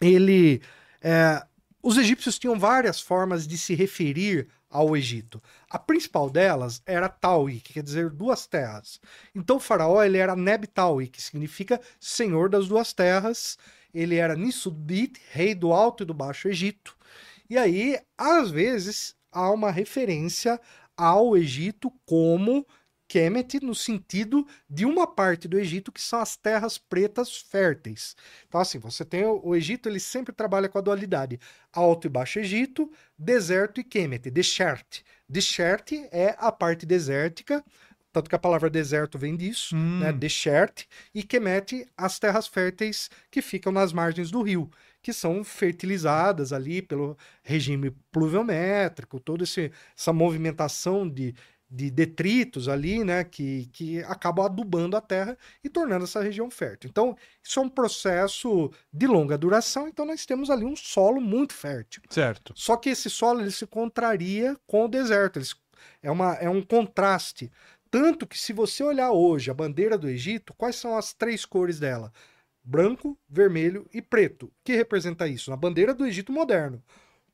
ele. 0.00 0.62
É, 1.02 1.44
os 1.82 1.96
egípcios 1.96 2.38
tinham 2.38 2.58
várias 2.58 3.00
formas 3.00 3.46
de 3.46 3.56
se 3.56 3.74
referir 3.74 4.48
ao 4.70 4.96
Egito. 4.96 5.42
A 5.68 5.78
principal 5.78 6.30
delas 6.30 6.80
era 6.86 7.08
Taui, 7.08 7.58
que 7.60 7.72
quer 7.72 7.82
dizer 7.82 8.10
duas 8.10 8.46
terras. 8.46 9.00
Então 9.34 9.56
o 9.56 9.60
faraó 9.60 10.02
ele 10.02 10.18
era 10.18 10.36
Neb 10.36 10.66
Taui, 10.66 11.08
que 11.08 11.20
significa 11.20 11.80
senhor 11.98 12.48
das 12.48 12.68
duas 12.68 12.92
terras. 12.92 13.58
Ele 13.92 14.16
era 14.16 14.36
Nisubit, 14.36 15.20
rei 15.30 15.54
do 15.54 15.72
Alto 15.72 16.04
e 16.04 16.06
do 16.06 16.14
Baixo 16.14 16.48
Egito. 16.48 16.96
E 17.48 17.58
aí, 17.58 17.98
às 18.16 18.50
vezes, 18.50 19.16
há 19.32 19.50
uma 19.50 19.72
referência 19.72 20.60
ao 20.96 21.36
Egito 21.36 21.90
como 22.06 22.64
Kemet 23.10 23.58
no 23.60 23.74
sentido 23.74 24.46
de 24.68 24.86
uma 24.86 25.04
parte 25.04 25.48
do 25.48 25.58
Egito 25.58 25.90
que 25.90 26.00
são 26.00 26.20
as 26.20 26.36
terras 26.36 26.78
pretas 26.78 27.36
férteis. 27.36 28.14
Então 28.46 28.60
assim, 28.60 28.78
você 28.78 29.04
tem 29.04 29.24
o, 29.24 29.40
o 29.44 29.56
Egito, 29.56 29.88
ele 29.88 29.98
sempre 29.98 30.32
trabalha 30.32 30.68
com 30.68 30.78
a 30.78 30.80
dualidade 30.80 31.40
Alto 31.72 32.06
e 32.06 32.10
Baixo 32.10 32.38
Egito, 32.38 32.88
deserto 33.18 33.80
e 33.80 33.84
Kemet, 33.84 34.30
Desert. 34.30 35.00
Desert 35.28 35.90
é 36.12 36.36
a 36.38 36.52
parte 36.52 36.86
desértica, 36.86 37.64
tanto 38.12 38.30
que 38.30 38.36
a 38.36 38.38
palavra 38.38 38.70
deserto 38.70 39.18
vem 39.18 39.36
disso, 39.36 39.74
hum. 39.74 39.98
né? 39.98 40.12
Desert, 40.12 40.84
e 41.12 41.24
Kemet, 41.24 41.88
as 41.96 42.16
terras 42.20 42.46
férteis 42.46 43.10
que 43.28 43.42
ficam 43.42 43.72
nas 43.72 43.92
margens 43.92 44.30
do 44.30 44.40
rio, 44.40 44.70
que 45.02 45.12
são 45.12 45.42
fertilizadas 45.42 46.52
ali 46.52 46.80
pelo 46.80 47.18
regime 47.42 47.90
pluviométrico, 48.12 49.18
toda 49.18 49.42
essa 49.42 50.12
movimentação 50.12 51.08
de, 51.08 51.34
de 51.70 51.88
detritos 51.88 52.68
ali, 52.68 53.04
né, 53.04 53.22
que, 53.22 53.66
que 53.72 54.00
acabam 54.00 54.44
adubando 54.44 54.96
a 54.96 55.00
terra 55.00 55.38
e 55.62 55.68
tornando 55.68 56.04
essa 56.04 56.20
região 56.20 56.50
fértil. 56.50 56.90
Então, 56.90 57.16
isso 57.42 57.60
é 57.60 57.62
um 57.62 57.68
processo 57.68 58.72
de 58.92 59.06
longa 59.06 59.38
duração, 59.38 59.86
então 59.86 60.04
nós 60.04 60.26
temos 60.26 60.50
ali 60.50 60.64
um 60.64 60.74
solo 60.74 61.20
muito 61.20 61.54
fértil. 61.54 62.02
Certo. 62.10 62.52
Só 62.56 62.76
que 62.76 62.90
esse 62.90 63.08
solo 63.08 63.40
ele 63.40 63.52
se 63.52 63.66
contraria 63.66 64.56
com 64.66 64.86
o 64.86 64.88
deserto, 64.88 65.38
ele, 65.38 65.46
é, 66.02 66.10
uma, 66.10 66.34
é 66.34 66.50
um 66.50 66.60
contraste. 66.60 67.52
Tanto 67.88 68.26
que 68.26 68.38
se 68.38 68.52
você 68.52 68.82
olhar 68.82 69.12
hoje 69.12 69.50
a 69.50 69.54
bandeira 69.54 69.96
do 69.96 70.08
Egito, 70.08 70.52
quais 70.54 70.74
são 70.74 70.96
as 70.96 71.12
três 71.12 71.44
cores 71.44 71.78
dela? 71.78 72.12
Branco, 72.64 73.16
vermelho 73.28 73.88
e 73.92 74.02
preto. 74.02 74.46
O 74.46 74.52
que 74.64 74.74
representa 74.74 75.26
isso? 75.28 75.50
Na 75.50 75.56
bandeira 75.56 75.94
do 75.94 76.04
Egito 76.04 76.32
moderno. 76.32 76.82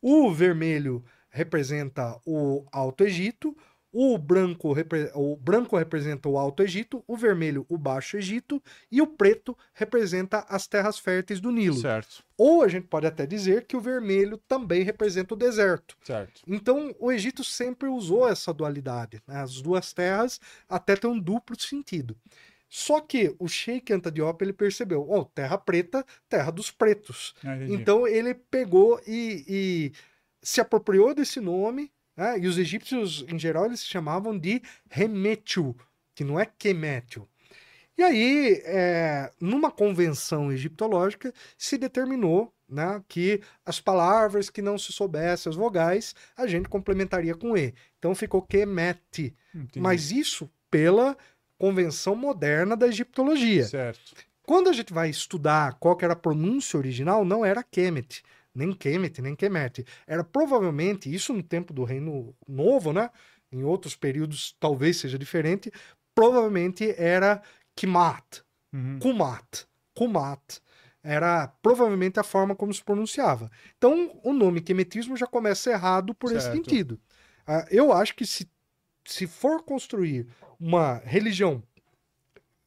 O 0.01 0.31
vermelho 0.31 1.05
representa 1.31 2.19
o 2.25 2.65
Alto 2.73 3.05
Egito, 3.05 3.57
o 3.99 4.19
branco, 4.19 4.75
o 5.15 5.37
branco 5.37 5.75
representa 5.75 6.29
o 6.29 6.37
Alto 6.37 6.63
Egito, 6.63 7.03
o 7.07 7.17
vermelho 7.17 7.65
o 7.67 7.79
Baixo 7.79 8.19
Egito 8.19 8.63
e 8.93 9.01
o 9.01 9.07
preto 9.07 9.57
representa 9.73 10.45
as 10.51 10.67
terras 10.67 10.99
férteis 10.99 11.41
do 11.41 11.51
Nilo. 11.51 11.79
Certo. 11.79 12.23
Ou 12.37 12.63
a 12.63 12.69
gente 12.69 12.89
pode 12.89 13.07
até 13.07 13.25
dizer 13.25 13.65
que 13.65 13.75
o 13.75 13.81
vermelho 13.81 14.37
também 14.37 14.83
representa 14.83 15.33
o 15.33 15.37
deserto. 15.37 15.97
Certo. 16.05 16.43
Então 16.47 16.95
o 16.99 17.11
Egito 17.11 17.43
sempre 17.43 17.89
usou 17.89 18.29
essa 18.29 18.53
dualidade. 18.53 19.23
Né? 19.27 19.41
As 19.41 19.63
duas 19.63 19.95
terras 19.95 20.39
até 20.69 20.95
têm 20.95 21.09
um 21.09 21.19
duplo 21.19 21.59
sentido. 21.59 22.15
Só 22.69 23.01
que 23.01 23.35
o 23.39 23.49
Sheikh 23.49 23.95
Anta 23.95 24.11
Diop 24.11 24.43
ele 24.45 24.53
percebeu, 24.53 25.07
oh, 25.09 25.25
terra 25.25 25.57
preta, 25.57 26.05
terra 26.29 26.51
dos 26.51 26.71
pretos. 26.71 27.35
Ah, 27.43 27.57
então 27.67 28.07
ele 28.07 28.35
pegou 28.35 29.01
e, 29.07 29.43
e 29.49 29.93
se 30.43 30.61
apropriou 30.61 31.15
desse 31.15 31.41
nome 31.41 31.91
né? 32.17 32.39
E 32.39 32.47
os 32.47 32.59
egípcios, 32.59 33.25
em 33.29 33.39
geral, 33.39 33.67
eles 33.67 33.81
se 33.81 33.87
chamavam 33.87 34.39
de 34.39 34.63
Remétio, 34.91 35.77
que 36.15 36.25
não 36.25 36.41
é 36.41 36.47
Kemétio. 36.47 37.29
E 37.99 38.03
aí, 38.03 38.63
é, 38.65 39.31
numa 39.41 39.71
convenção 39.71 40.53
egiptológica, 40.53 41.33
se 41.57 41.79
determinou 41.79 42.53
né, 42.69 43.03
que 43.09 43.41
as 43.65 43.81
palavras 43.81 44.51
que 44.51 44.61
não 44.61 44.77
se 44.77 44.93
soubessem 44.93 45.49
as 45.49 45.57
vogais, 45.57 46.15
a 46.37 46.47
gente 46.47 46.69
complementaria 46.69 47.35
com 47.35 47.57
E. 47.57 47.73
Então 47.99 48.15
ficou 48.15 48.43
Kemete. 48.43 49.35
Mas 49.77 50.11
isso 50.11 50.51
pela 50.71 51.17
convenção 51.59 52.15
moderna 52.15 52.77
da 52.77 52.87
egiptologia. 52.87 53.65
Certo. 53.65 54.15
Quando 54.43 54.69
a 54.69 54.73
gente 54.73 54.93
vai 54.93 55.09
estudar 55.09 55.75
qual 55.81 55.97
era 56.03 56.13
a 56.13 56.17
pronúncia 56.17 56.77
original, 56.77 57.25
não 57.25 57.45
era 57.45 57.63
Kemet 57.63 58.23
nem 58.57 58.73
Kemet, 58.73 59.21
nem 59.21 59.37
Kemet. 59.37 59.85
Era 60.07 60.25
provavelmente, 60.25 61.13
isso 61.13 61.33
no 61.33 61.43
tempo 61.43 61.73
do 61.73 61.85
Reino 61.85 62.35
Novo, 62.49 62.93
né? 62.93 63.11
Em 63.53 63.63
outros 63.63 63.95
períodos 63.95 64.57
talvez 64.59 64.97
seja 64.97 65.19
diferente, 65.19 65.71
provavelmente 66.15 66.95
era 66.99 67.43
Kimat, 67.77 68.43
uhum. 68.73 68.99
Kumat, 68.99 69.65
Kumat. 69.95 70.61
Era 71.03 71.47
provavelmente 71.63 72.19
a 72.19 72.25
forma 72.25 72.57
como 72.57 72.75
se 72.75 72.83
pronunciava. 72.83 73.49
Então, 73.77 74.19
o 74.25 74.33
nome 74.33 74.61
Kemetismo 74.61 75.17
já 75.17 75.27
começa 75.27 75.71
errado 75.71 76.13
por 76.13 76.31
certo. 76.31 76.43
esse 76.43 76.57
sentido. 76.57 77.01
Uh, 77.47 77.65
eu 77.71 77.93
acho 77.93 78.17
que 78.17 78.27
se, 78.27 78.51
se 79.05 79.25
for 79.29 79.63
construir 79.63 80.27
uma 80.59 80.97
religião 81.05 81.63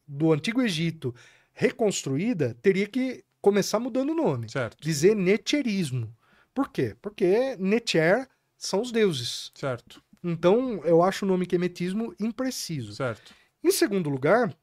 do 0.07 0.31
Antigo 0.31 0.61
Egito 0.61 1.13
reconstruída, 1.51 2.55
teria 2.61 2.87
que 2.87 3.25
começar 3.41 3.79
mudando 3.79 4.11
o 4.11 4.15
nome. 4.15 4.49
Certo. 4.49 4.77
Dizer 4.81 5.15
neterismo. 5.15 6.15
Por 6.53 6.69
quê? 6.69 6.95
Porque 7.01 7.55
Netcher 7.57 8.27
são 8.57 8.81
os 8.81 8.91
deuses. 8.91 9.51
Certo. 9.55 10.03
Então, 10.23 10.81
eu 10.83 11.01
acho 11.01 11.25
o 11.25 11.27
nome 11.27 11.45
quemetismo 11.45 12.13
impreciso. 12.19 12.93
Certo. 12.93 13.33
Em 13.63 13.71
segundo 13.71 14.09
lugar, 14.09 14.53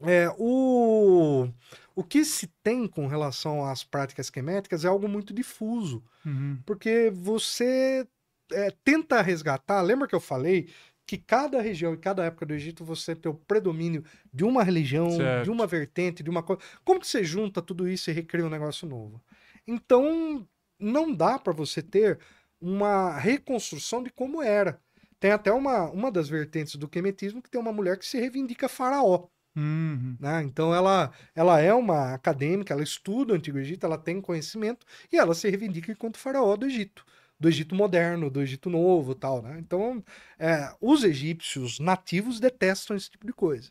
é, 0.00 0.28
o, 0.38 1.48
o 1.94 2.04
que 2.04 2.24
se 2.24 2.46
tem 2.62 2.86
com 2.86 3.06
relação 3.06 3.64
às 3.64 3.82
práticas 3.82 4.30
queméticas 4.30 4.84
é 4.84 4.88
algo 4.88 5.08
muito 5.08 5.34
difuso. 5.34 6.02
Uhum. 6.24 6.58
Porque 6.64 7.10
você 7.12 8.06
é, 8.52 8.70
tenta 8.84 9.20
resgatar. 9.22 9.80
Lembra 9.82 10.06
que 10.06 10.14
eu 10.14 10.20
falei 10.20 10.68
que 11.06 11.18
cada 11.18 11.60
região 11.60 11.92
e 11.92 11.98
cada 11.98 12.24
época 12.24 12.46
do 12.46 12.54
Egito 12.54 12.84
você 12.84 13.14
tem 13.14 13.30
o 13.30 13.34
predomínio 13.34 14.04
de 14.32 14.44
uma 14.44 14.62
religião, 14.62 15.10
certo. 15.10 15.44
de 15.44 15.50
uma 15.50 15.66
vertente, 15.66 16.22
de 16.22 16.30
uma 16.30 16.42
coisa. 16.42 16.62
Como 16.84 17.00
que 17.00 17.06
você 17.06 17.22
junta 17.22 17.60
tudo 17.60 17.88
isso 17.88 18.10
e 18.10 18.14
recria 18.14 18.46
um 18.46 18.50
negócio 18.50 18.88
novo? 18.88 19.22
Então, 19.66 20.46
não 20.78 21.12
dá 21.12 21.38
para 21.38 21.52
você 21.52 21.82
ter 21.82 22.18
uma 22.60 23.18
reconstrução 23.18 24.02
de 24.02 24.10
como 24.10 24.42
era. 24.42 24.80
Tem 25.20 25.30
até 25.30 25.52
uma, 25.52 25.90
uma 25.90 26.10
das 26.10 26.28
vertentes 26.28 26.76
do 26.76 26.88
quemetismo 26.88 27.42
que 27.42 27.50
tem 27.50 27.60
uma 27.60 27.72
mulher 27.72 27.98
que 27.98 28.06
se 28.06 28.18
reivindica 28.18 28.68
faraó. 28.68 29.28
Uhum. 29.56 30.16
Né? 30.18 30.42
Então 30.42 30.74
ela, 30.74 31.12
ela 31.34 31.60
é 31.60 31.72
uma 31.72 32.12
acadêmica, 32.12 32.74
ela 32.74 32.82
estuda 32.82 33.32
o 33.32 33.36
Antigo 33.36 33.58
Egito, 33.58 33.86
ela 33.86 33.96
tem 33.96 34.20
conhecimento 34.20 34.84
e 35.12 35.16
ela 35.16 35.32
se 35.32 35.48
reivindica 35.48 35.92
enquanto 35.92 36.18
faraó 36.18 36.56
do 36.56 36.66
Egito 36.66 37.04
do 37.38 37.48
Egito 37.48 37.74
moderno, 37.74 38.30
do 38.30 38.40
Egito 38.40 38.70
novo 38.70 39.14
tal, 39.14 39.42
né? 39.42 39.56
Então, 39.58 40.02
é, 40.38 40.74
os 40.80 41.04
egípcios 41.04 41.78
nativos 41.78 42.40
detestam 42.40 42.96
esse 42.96 43.10
tipo 43.10 43.26
de 43.26 43.32
coisa. 43.32 43.70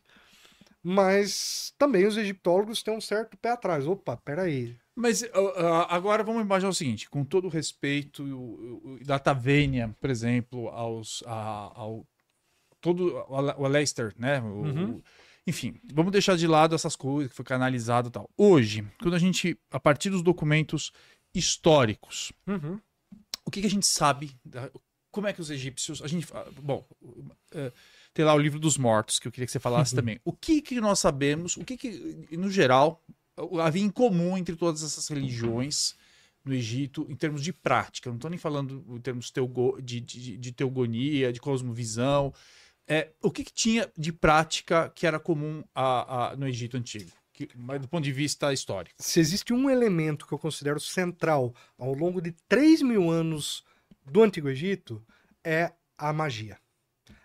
Mas 0.82 1.72
também 1.78 2.06
os 2.06 2.18
egiptólogos 2.18 2.82
têm 2.82 2.94
um 2.94 3.00
certo 3.00 3.38
pé 3.38 3.52
atrás. 3.52 3.86
Opa, 3.86 4.18
peraí. 4.18 4.76
Mas 4.94 5.22
uh, 5.22 5.88
agora 5.88 6.22
vamos 6.22 6.42
imaginar 6.42 6.68
o 6.68 6.74
seguinte: 6.74 7.08
com 7.08 7.24
todo 7.24 7.46
o 7.46 7.50
respeito 7.50 8.22
da 9.04 9.18
Tavênia, 9.18 9.96
por 9.98 10.10
exemplo, 10.10 10.68
aos, 10.68 11.24
a, 11.26 11.72
ao 11.74 12.06
todo 12.82 13.16
o 13.26 13.66
Leicester, 13.66 14.12
né? 14.18 14.42
O, 14.42 14.44
uhum. 14.44 15.02
enfim, 15.46 15.80
vamos 15.90 16.12
deixar 16.12 16.36
de 16.36 16.46
lado 16.46 16.74
essas 16.74 16.94
coisas 16.94 17.30
que 17.30 17.36
foi 17.36 17.46
canalizado 17.46 18.08
e 18.08 18.12
tal. 18.12 18.28
Hoje, 18.36 18.86
quando 19.00 19.14
a 19.14 19.18
gente, 19.18 19.58
a 19.70 19.80
partir 19.80 20.10
dos 20.10 20.22
documentos 20.22 20.92
históricos, 21.34 22.30
uhum 22.46 22.78
que, 23.54 23.60
que 23.60 23.66
a 23.66 23.70
gente 23.70 23.86
sabe? 23.86 24.30
Como 25.10 25.26
é 25.28 25.32
que 25.32 25.40
os 25.40 25.48
egípcios. 25.50 26.02
A 26.02 26.08
gente. 26.08 26.26
ah, 26.34 26.44
Bom, 26.60 26.84
eh, 27.52 27.72
tem 28.12 28.24
lá 28.24 28.34
o 28.34 28.38
livro 28.38 28.58
dos 28.58 28.76
mortos, 28.76 29.18
que 29.20 29.28
eu 29.28 29.32
queria 29.32 29.46
que 29.46 29.52
você 29.52 29.60
falasse 29.60 29.94
também. 29.94 30.20
O 30.24 30.32
que, 30.32 30.60
que 30.60 30.80
nós 30.80 30.98
sabemos, 30.98 31.56
o 31.56 31.64
que, 31.64 31.76
que, 31.76 32.26
no 32.36 32.50
geral, 32.50 33.02
havia 33.62 33.82
em 33.82 33.90
comum 33.90 34.36
entre 34.36 34.56
todas 34.56 34.82
essas 34.82 35.06
religiões 35.08 35.94
no 36.44 36.52
Egito, 36.52 37.06
em 37.08 37.14
termos 37.16 37.42
de 37.42 37.52
prática? 37.52 38.10
Não 38.10 38.16
estou 38.16 38.28
nem 38.30 38.38
falando 38.38 38.84
em 38.88 39.00
termos 39.00 39.30
teogo- 39.30 39.80
de, 39.80 40.00
de, 40.00 40.36
de 40.36 40.52
teogonia, 40.52 41.32
de 41.32 41.40
cosmovisão. 41.40 42.34
É, 42.86 43.12
o 43.22 43.30
que, 43.30 43.44
que 43.44 43.52
tinha 43.52 43.90
de 43.96 44.12
prática 44.12 44.90
que 44.94 45.06
era 45.06 45.18
comum 45.20 45.62
a, 45.74 46.32
a- 46.32 46.36
no 46.36 46.46
Egito 46.46 46.76
antigo? 46.76 47.10
Que- 47.34 47.48
mas 47.56 47.80
do 47.80 47.88
ponto 47.88 48.04
de 48.04 48.12
vista 48.12 48.52
histórico. 48.52 48.94
Se 48.98 49.18
existe 49.20 49.52
um 49.52 49.68
elemento 49.68 50.26
que 50.26 50.32
eu 50.32 50.38
considero 50.38 50.78
central 50.80 51.52
ao 51.76 51.92
longo 51.92 52.22
de 52.22 52.32
3 52.48 52.80
mil 52.80 53.10
anos 53.10 53.62
do 54.06 54.22
Antigo 54.22 54.48
Egito, 54.48 55.02
é 55.42 55.72
a 55.98 56.12
magia. 56.12 56.56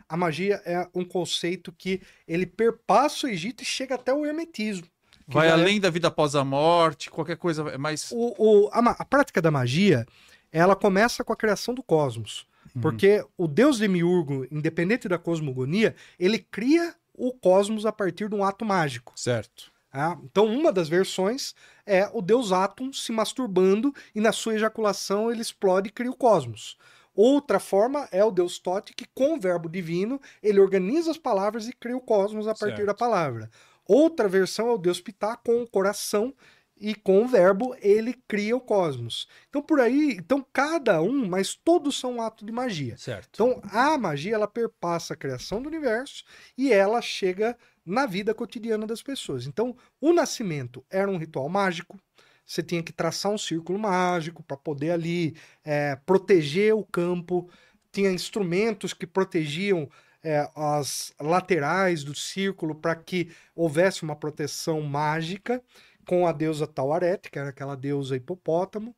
A 0.09 0.17
magia 0.17 0.59
é 0.65 0.89
um 0.95 1.05
conceito 1.05 1.71
que 1.71 2.01
ele 2.27 2.45
perpassa 2.47 3.27
o 3.27 3.29
Egito 3.29 3.61
e 3.61 3.65
chega 3.65 3.93
até 3.95 4.11
o 4.11 4.25
hermetismo. 4.25 4.87
Vai 5.27 5.47
é- 5.47 5.51
além 5.51 5.79
da 5.79 5.91
vida 5.91 6.07
após 6.07 6.33
a 6.35 6.43
morte, 6.43 7.11
qualquer 7.11 7.37
coisa 7.37 7.69
é 7.69 7.77
mais. 7.77 8.09
O, 8.11 8.33
o- 8.65 8.69
a, 8.73 8.79
a 8.79 9.05
prática 9.05 9.39
da 9.39 9.51
magia, 9.51 10.07
ela 10.51 10.75
começa 10.75 11.23
com 11.23 11.31
a 11.31 11.35
criação 11.37 11.71
do 11.75 11.83
cosmos. 11.83 12.47
Uhum. 12.75 12.81
Porque 12.81 13.23
o 13.37 13.47
deus 13.47 13.77
Demiurgo, 13.77 14.47
independente 14.49 15.07
da 15.07 15.19
cosmogonia, 15.19 15.95
ele 16.17 16.39
cria 16.39 16.95
o 17.13 17.31
cosmos 17.31 17.85
a 17.85 17.91
partir 17.91 18.27
de 18.29 18.33
um 18.35 18.43
ato 18.43 18.65
mágico. 18.65 19.13
Certo. 19.15 19.71
Tá? 19.89 20.17
Então, 20.23 20.45
uma 20.45 20.71
das 20.71 20.87
versões 20.89 21.53
é 21.85 22.09
o 22.13 22.21
deus 22.21 22.51
Atum 22.51 22.93
se 22.93 23.11
masturbando 23.11 23.93
e 24.13 24.21
na 24.21 24.31
sua 24.31 24.55
ejaculação 24.55 25.31
ele 25.31 25.41
explode 25.41 25.89
e 25.89 25.91
cria 25.91 26.11
o 26.11 26.15
cosmos. 26.15 26.77
Outra 27.21 27.59
forma 27.59 28.07
é 28.11 28.23
o 28.23 28.31
deus 28.31 28.59
Tote, 28.59 28.93
que 28.93 29.05
com 29.05 29.35
o 29.35 29.39
verbo 29.39 29.67
divino 29.67 30.21
ele 30.41 30.59
organiza 30.59 31.11
as 31.11 31.17
palavras 31.17 31.67
e 31.67 31.73
cria 31.73 31.97
o 31.97 32.01
cosmos 32.01 32.47
a 32.47 32.53
partir 32.55 32.77
Certo. 32.77 32.85
da 32.85 32.93
palavra. 32.93 33.49
Outra 33.85 34.27
versão 34.27 34.69
é 34.69 34.71
o 34.71 34.77
deus 34.77 35.01
Pitá 35.01 35.35
com 35.35 35.61
o 35.61 35.67
coração 35.67 36.33
e 36.79 36.95
com 36.95 37.23
o 37.23 37.27
verbo 37.27 37.75
ele 37.81 38.13
cria 38.27 38.55
o 38.55 38.61
cosmos. 38.61 39.27
Então 39.49 39.61
por 39.61 39.81
aí, 39.81 40.13
então 40.13 40.45
cada 40.53 41.01
um, 41.01 41.27
mas 41.27 41.53
todos 41.55 41.99
são 41.99 42.13
um 42.13 42.21
ato 42.21 42.45
de 42.45 42.51
magia. 42.51 42.95
Certo. 42.97 43.29
Então 43.33 43.61
a 43.69 43.97
magia 43.97 44.35
ela 44.35 44.47
perpassa 44.47 45.13
a 45.13 45.17
criação 45.17 45.61
do 45.61 45.67
universo 45.67 46.23
e 46.57 46.71
ela 46.71 47.01
chega 47.01 47.57
na 47.89 48.05
vida 48.05 48.33
cotidiana 48.33 48.85
das 48.85 49.01
pessoas. 49.01 49.45
Então 49.45 49.75
o 49.99 50.13
nascimento 50.13 50.85
era 50.89 51.09
um 51.09 51.17
ritual 51.17 51.49
mágico. 51.49 51.99
Você 52.45 52.63
tinha 52.63 52.81
que 52.81 52.93
traçar 52.93 53.31
um 53.31 53.37
círculo 53.37 53.77
mágico 53.77 54.41
para 54.41 54.57
poder 54.57 54.91
ali 54.91 55.35
é, 55.63 55.95
proteger 55.95 56.73
o 56.73 56.83
campo. 56.83 57.49
Tinha 57.91 58.11
instrumentos 58.11 58.93
que 58.93 59.05
protegiam 59.05 59.89
é, 60.23 60.49
as 60.55 61.13
laterais 61.19 62.03
do 62.03 62.15
círculo 62.15 62.75
para 62.75 62.95
que 62.95 63.31
houvesse 63.55 64.03
uma 64.03 64.15
proteção 64.15 64.81
mágica 64.81 65.61
com 66.05 66.25
a 66.25 66.31
deusa 66.31 66.65
Tauarete, 66.65 67.29
que 67.29 67.37
era 67.37 67.49
aquela 67.49 67.75
deusa 67.75 68.15
hipopótamo. 68.15 68.95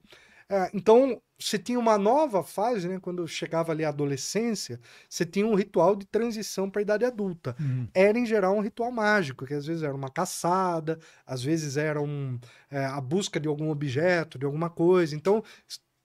É, 0.49 0.69
então, 0.73 1.21
você 1.41 1.57
tinha 1.57 1.79
uma 1.79 1.97
nova 1.97 2.43
fase, 2.43 2.87
né? 2.87 2.99
Quando 2.99 3.27
chegava 3.27 3.71
ali 3.71 3.83
a 3.83 3.89
adolescência, 3.89 4.79
você 5.09 5.25
tinha 5.25 5.45
um 5.45 5.55
ritual 5.55 5.95
de 5.95 6.05
transição 6.05 6.69
para 6.69 6.81
a 6.81 6.83
idade 6.83 7.05
adulta. 7.05 7.55
Hum. 7.59 7.87
Era, 7.93 8.17
em 8.17 8.25
geral, 8.25 8.55
um 8.55 8.61
ritual 8.61 8.91
mágico, 8.91 9.45
que 9.45 9.53
às 9.53 9.65
vezes 9.65 9.83
era 9.83 9.93
uma 9.95 10.09
caçada, 10.09 10.99
às 11.25 11.43
vezes 11.43 11.77
era 11.77 12.01
um, 12.01 12.39
é, 12.69 12.85
a 12.85 13.01
busca 13.01 13.39
de 13.39 13.47
algum 13.47 13.69
objeto, 13.71 14.37
de 14.37 14.45
alguma 14.45 14.69
coisa. 14.69 15.15
Então, 15.15 15.43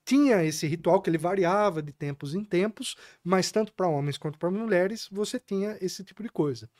tinha 0.04 0.44
esse 0.44 0.66
ritual 0.66 1.02
que 1.02 1.10
ele 1.10 1.18
variava 1.18 1.82
de 1.82 1.92
tempos 1.92 2.34
em 2.34 2.44
tempos, 2.44 2.96
mas 3.22 3.50
tanto 3.50 3.72
para 3.72 3.88
homens 3.88 4.16
quanto 4.16 4.38
para 4.38 4.50
mulheres, 4.50 5.08
você 5.10 5.38
tinha 5.38 5.76
esse 5.80 6.04
tipo 6.04 6.22
de 6.22 6.28
coisa. 6.28 6.70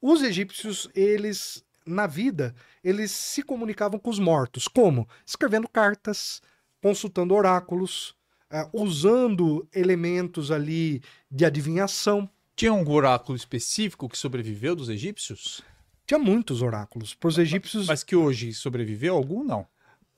Os 0.00 0.22
egípcios, 0.22 0.88
eles, 0.94 1.64
na 1.84 2.06
vida, 2.06 2.54
eles 2.82 3.10
se 3.10 3.42
comunicavam 3.42 3.98
com 3.98 4.08
os 4.08 4.18
mortos. 4.18 4.68
Como? 4.68 5.06
Escrevendo 5.26 5.68
cartas, 5.68 6.40
consultando 6.82 7.34
oráculos, 7.34 8.14
eh, 8.50 8.68
usando 8.72 9.66
elementos 9.74 10.50
ali 10.50 11.02
de 11.30 11.44
adivinhação. 11.44 12.28
Tinha 12.56 12.72
um 12.72 12.88
oráculo 12.90 13.36
específico 13.36 14.08
que 14.08 14.18
sobreviveu 14.18 14.74
dos 14.74 14.88
egípcios? 14.88 15.62
Tinha 16.06 16.18
muitos 16.18 16.60
oráculos. 16.62 17.14
Para 17.14 17.28
os 17.28 17.38
egípcios, 17.38 17.86
Mas 17.86 18.02
que 18.02 18.16
hoje 18.16 18.52
sobreviveu 18.52 19.14
algum? 19.14 19.44
Não. 19.44 19.66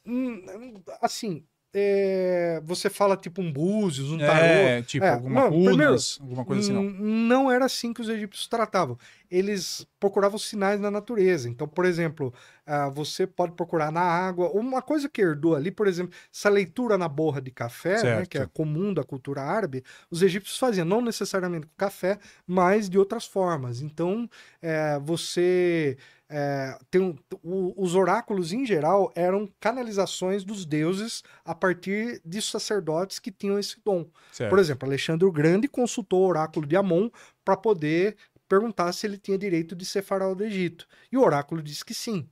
hum, 0.07 0.43
assim, 1.01 1.45
é, 1.75 2.61
você 2.65 2.91
fala 2.91 3.17
tipo 3.17 3.41
um 3.41 3.51
búzios, 3.51 4.11
um 4.11 4.19
tarô. 4.19 4.45
É, 4.45 4.83
tipo, 4.83 5.05
É, 5.05 5.11
alguma 5.11 5.43
não, 5.43 5.51
primeiro, 5.51 5.77
runas, 5.77 6.19
alguma 6.21 6.45
coisa 6.45 6.63
assim, 6.63 6.73
não. 6.73 6.83
Não 6.83 7.51
era 7.51 7.65
assim 7.65 7.95
que 7.95 8.01
os 8.01 8.09
egípcios 8.09 8.47
tratavam. 8.47 8.99
Eles 9.35 9.87
procuravam 9.99 10.39
sinais 10.39 10.79
na 10.79 10.91
natureza. 10.91 11.49
Então, 11.49 11.67
por 11.67 11.87
exemplo, 11.87 12.35
ah, 12.67 12.91
você 12.91 13.27
pode 13.27 13.53
procurar 13.55 13.91
na 13.91 14.03
água. 14.03 14.51
Uma 14.51 14.83
coisa 14.83 15.09
que 15.09 15.23
herdou 15.23 15.57
ali, 15.57 15.71
por 15.71 15.87
exemplo, 15.89 16.13
essa 16.33 16.51
leitura 16.51 16.99
na 16.99 17.09
borra 17.09 17.41
de 17.41 17.51
café, 17.51 17.97
né, 18.19 18.27
que 18.27 18.37
é 18.37 18.47
comum 18.47 18.93
da 18.93 19.03
cultura 19.03 19.41
árabe, 19.43 19.83
os 20.11 20.23
egípcios 20.23 20.59
faziam, 20.59 20.85
não 20.85 21.01
necessariamente 21.01 21.67
com 21.67 21.73
café, 21.79 22.19
mas 22.47 22.91
de 22.91 22.99
outras 22.99 23.25
formas. 23.25 23.81
Então, 23.81 24.29
é, 24.61 24.99
você. 25.01 25.97
é, 26.35 26.79
tem 26.91 26.99
um- 26.99 27.15
o- 27.43 27.75
os 27.85 27.95
oráculos, 27.95 28.55
em 28.55 28.65
geral, 28.65 29.13
eram 29.15 29.47
canalizações 29.61 30.45
dos 30.45 30.65
deuses 30.65 31.23
a 31.45 31.55
partir 31.55 32.23
de 32.25 32.41
sacerdotes 32.41 33.19
que 33.19 33.31
tinham 33.31 33.59
esse 33.59 33.77
dom. 33.85 34.07
Certo. 34.33 34.49
Por 34.49 34.59
exemplo, 34.59 34.89
Alexandre 34.89 35.27
o 35.27 35.31
Grande 35.33 35.69
consultou 35.69 36.23
o 36.23 36.27
oráculo 36.29 36.67
de 36.67 36.75
Amon 36.75 37.11
para 37.45 37.55
poder 37.55 38.17
perguntar 38.53 38.93
se 38.93 39.07
ele 39.07 39.17
tinha 39.17 39.39
direito 39.39 39.75
de 39.75 39.87
ser 39.87 40.03
faraó 40.03 40.35
do 40.35 40.45
Egito. 40.45 40.87
E 41.11 41.17
o 41.17 41.23
oráculo 41.23 41.63
disse 41.63 41.83
que 41.83 41.95
sim. 41.95 42.29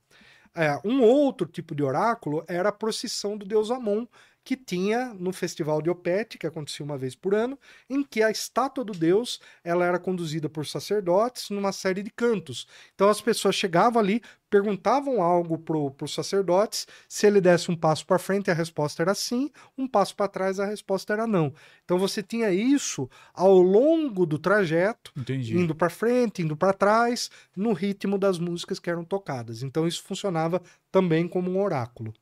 É, 0.55 0.79
um 0.85 1.01
outro 1.01 1.47
tipo 1.47 1.75
de 1.75 1.83
oráculo 1.83 2.45
era 2.47 2.69
a 2.69 2.73
procissão 2.73 3.39
do 3.39 3.47
deus 3.47 3.71
Amon, 3.71 4.05
que 4.45 4.55
tinha 4.55 5.15
no 5.15 5.33
festival 5.33 5.81
de 5.81 5.89
Opete, 5.89 6.37
que 6.37 6.47
acontecia 6.47 6.85
uma 6.85 6.99
vez 6.99 7.15
por 7.15 7.35
ano, 7.35 7.59
em 7.89 8.03
que 8.03 8.23
a 8.23 8.31
estátua 8.31 8.85
do 8.85 8.93
deus 8.93 9.41
ela 9.65 9.87
era 9.87 9.99
conduzida 9.99 10.47
por 10.47 10.67
sacerdotes 10.67 11.49
numa 11.49 11.73
série 11.73 12.03
de 12.03 12.11
cantos. 12.11 12.67
Então 12.95 13.09
as 13.09 13.23
pessoas 13.23 13.55
chegavam 13.55 13.99
ali, 13.99 14.21
perguntavam 14.51 15.23
algo 15.23 15.57
pro, 15.57 15.93
pro 15.93 16.09
sacerdotes, 16.09 16.87
se 17.09 17.27
ele 17.27 17.41
desse 17.41 17.71
um 17.71 17.77
passo 17.77 18.05
para 18.05 18.19
frente 18.19 18.51
a 18.51 18.55
resposta 18.55 19.03
era 19.03 19.15
sim, 19.15 19.51
um 19.79 19.87
passo 19.87 20.15
para 20.17 20.29
trás 20.29 20.59
a 20.59 20.67
resposta 20.67 21.13
era 21.13 21.27
não. 21.27 21.55
Então 21.85 21.99
você 21.99 22.23
tinha 22.23 22.51
isso 22.51 23.09
ao 23.33 23.57
longo 23.57 24.27
do 24.27 24.39
trajeto, 24.39 25.13
Entendi. 25.17 25.57
indo 25.57 25.75
para 25.75 25.89
frente, 25.89 26.43
indo 26.43 26.57
para 26.57 26.73
trás, 26.73 27.31
no 27.57 27.73
ritmo 27.73 28.19
das 28.19 28.39
músicas 28.39 28.81
que 28.81 28.91
eram 28.91 29.05
tocadas. 29.05 29.63
Então 29.63 29.87
isso 29.87 30.03
funcionava 30.03 30.61
também 30.91 31.29
como 31.29 31.51
um 31.51 31.63
oráculo. 31.63 32.13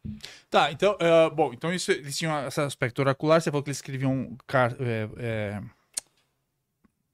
Tá, 0.50 0.70
então, 0.70 0.96
eh, 1.00 1.30
bom, 1.30 1.52
então 1.54 1.72
isso, 1.72 1.90
eles 1.90 2.16
tinham 2.16 2.46
esse 2.46 2.60
aspecto 2.60 2.98
oracular, 3.00 3.40
você 3.40 3.50
falou 3.50 3.62
que 3.62 3.70
eles 3.70 3.78
escreviam 3.78 4.36
car- 4.46 4.76
é, 4.78 5.08
é, 5.16 5.62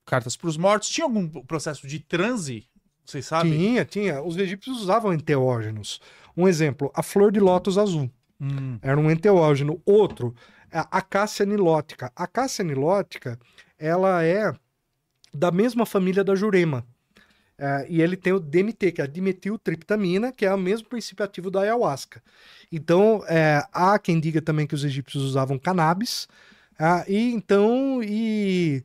cartas 0.05 0.37
para 0.37 0.49
os 0.49 0.57
mortos. 0.57 0.89
Tinha 0.89 1.05
algum 1.05 1.29
processo 1.45 1.87
de 1.87 2.01
transe, 2.01 2.67
vocês 3.05 3.27
sabem? 3.27 3.53
Tinha, 3.53 3.85
tinha. 3.85 4.23
Os 4.23 4.37
egípcios 4.37 4.81
usavam 4.81 5.13
enteógenos. 5.13 6.01
Um 6.37 6.49
exemplo, 6.49 6.91
a 6.95 7.03
flor 7.03 7.31
de 7.31 7.41
lótus 7.41 7.79
azul. 7.79 8.11
Hum, 8.41 8.79
Era 8.83 8.99
um 8.99 9.11
enteógeno. 9.11 9.81
Outro, 9.85 10.35
a 10.73 10.99
acácia 10.99 11.47
nilótica. 11.47 12.11
A 12.17 12.25
acácia 12.25 12.65
nilótica, 12.65 13.39
ela 13.79 14.25
é 14.25 14.53
da 15.33 15.51
mesma 15.51 15.85
família 15.87 16.25
da 16.25 16.35
jurema. 16.35 16.85
É, 17.57 17.87
e 17.89 18.03
ele 18.03 18.17
tem 18.17 18.33
o 18.33 18.41
DMT, 18.41 18.93
que 18.93 19.01
é 19.01 19.05
a 19.05 19.07
dimetiltriptamina, 19.07 20.33
que 20.33 20.45
é 20.45 20.53
o 20.53 20.59
mesmo 20.59 20.89
princípio 20.89 21.25
ativo 21.25 21.51
da 21.51 21.61
ayahuasca. 21.61 22.21
Então, 22.71 23.23
é, 23.29 23.63
há 23.73 23.97
quem 23.99 24.19
diga 24.19 24.43
também 24.43 24.67
que 24.67 24.75
os 24.75 24.85
egípcios 24.85 25.23
usavam 25.23 25.59
cannabis. 25.59 26.27
ah, 26.79 27.05
e 27.07 27.33
então, 27.33 28.03
e, 28.03 28.83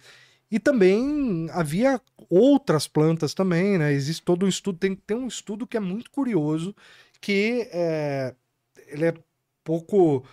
e 0.51 0.59
também 0.59 1.47
havia 1.51 2.01
outras 2.29 2.87
plantas 2.87 3.33
também, 3.33 3.77
né? 3.77 3.93
Existe 3.93 4.23
todo 4.23 4.45
um 4.45 4.49
estudo, 4.49 4.77
tem, 4.77 4.95
tem 4.95 5.17
um 5.17 5.27
estudo 5.27 5.67
que 5.67 5.77
é 5.77 5.79
muito 5.79 6.09
curioso, 6.09 6.75
que 7.21 7.67
é, 7.71 8.33
ele 8.87 9.05
é 9.05 9.13
pouco 9.63 10.25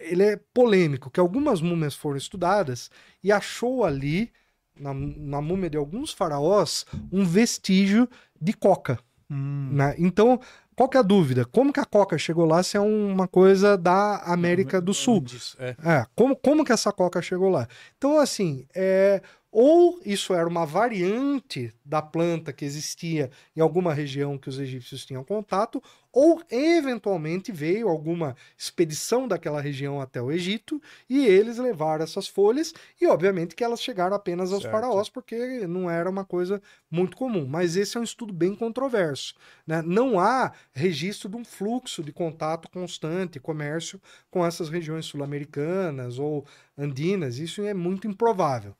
ele 0.00 0.22
é 0.22 0.36
polêmico, 0.52 1.10
que 1.10 1.20
algumas 1.20 1.60
múmias 1.60 1.94
foram 1.94 2.16
estudadas 2.16 2.90
e 3.22 3.32
achou 3.32 3.84
ali, 3.84 4.30
na, 4.78 4.92
na 4.94 5.40
múmia 5.40 5.70
de 5.70 5.76
alguns 5.76 6.12
faraós, 6.12 6.86
um 7.10 7.24
vestígio 7.24 8.08
de 8.40 8.52
coca. 8.52 8.98
Hum. 9.30 9.70
né? 9.72 9.94
Então, 9.98 10.40
qual 10.76 10.88
que 10.88 10.96
é 10.96 11.00
a 11.00 11.04
dúvida? 11.04 11.44
Como 11.44 11.72
que 11.72 11.80
a 11.80 11.84
coca 11.84 12.18
chegou 12.18 12.44
lá 12.44 12.62
se 12.62 12.76
é 12.76 12.80
uma 12.80 13.28
coisa 13.28 13.76
da 13.76 14.18
América 14.24 14.80
do 14.80 14.92
Sul? 14.92 15.20
Disso, 15.20 15.56
é. 15.60 15.76
É, 15.84 16.06
como, 16.14 16.34
como 16.34 16.64
que 16.64 16.72
essa 16.72 16.92
coca 16.92 17.22
chegou 17.22 17.48
lá? 17.48 17.68
Então, 17.96 18.18
assim, 18.18 18.66
é, 18.74 19.22
ou 19.52 20.00
isso 20.04 20.34
era 20.34 20.48
uma 20.48 20.66
variante 20.66 21.72
da 21.84 22.02
planta 22.02 22.52
que 22.52 22.64
existia 22.64 23.30
em 23.54 23.60
alguma 23.60 23.94
região 23.94 24.36
que 24.36 24.48
os 24.48 24.58
egípcios 24.58 25.06
tinham 25.06 25.22
contato, 25.22 25.80
ou 26.14 26.40
eventualmente 26.50 27.50
veio 27.50 27.88
alguma 27.88 28.36
expedição 28.56 29.26
daquela 29.26 29.60
região 29.60 30.00
até 30.00 30.22
o 30.22 30.30
Egito 30.30 30.80
e 31.10 31.26
eles 31.26 31.58
levaram 31.58 32.04
essas 32.04 32.28
folhas 32.28 32.72
e 33.00 33.06
obviamente 33.06 33.54
que 33.54 33.64
elas 33.64 33.82
chegaram 33.82 34.14
apenas 34.14 34.52
aos 34.52 34.62
Certo. 34.62 34.72
faraós 34.72 35.08
porque 35.08 35.66
não 35.66 35.90
era 35.90 36.08
uma 36.08 36.24
coisa 36.24 36.62
muito 36.90 37.16
comum. 37.16 37.46
Mas 37.46 37.76
esse 37.76 37.96
é 37.96 38.00
um 38.00 38.04
estudo 38.04 38.32
bem 38.32 38.54
controverso. 38.54 39.34
né? 39.66 39.82
Não 39.82 40.18
há 40.18 40.52
registro 40.72 41.28
de 41.28 41.36
um 41.36 41.44
fluxo 41.44 42.02
de 42.02 42.12
contato 42.12 42.70
constante, 42.70 43.40
comércio 43.40 44.00
com 44.30 44.46
essas 44.46 44.68
regiões 44.68 45.04
sul-americanas 45.06 46.18
ou 46.18 46.46
andinas. 46.78 47.38
Isso 47.38 47.62
é 47.62 47.74
muito 47.74 48.06
improvável. 48.06 48.74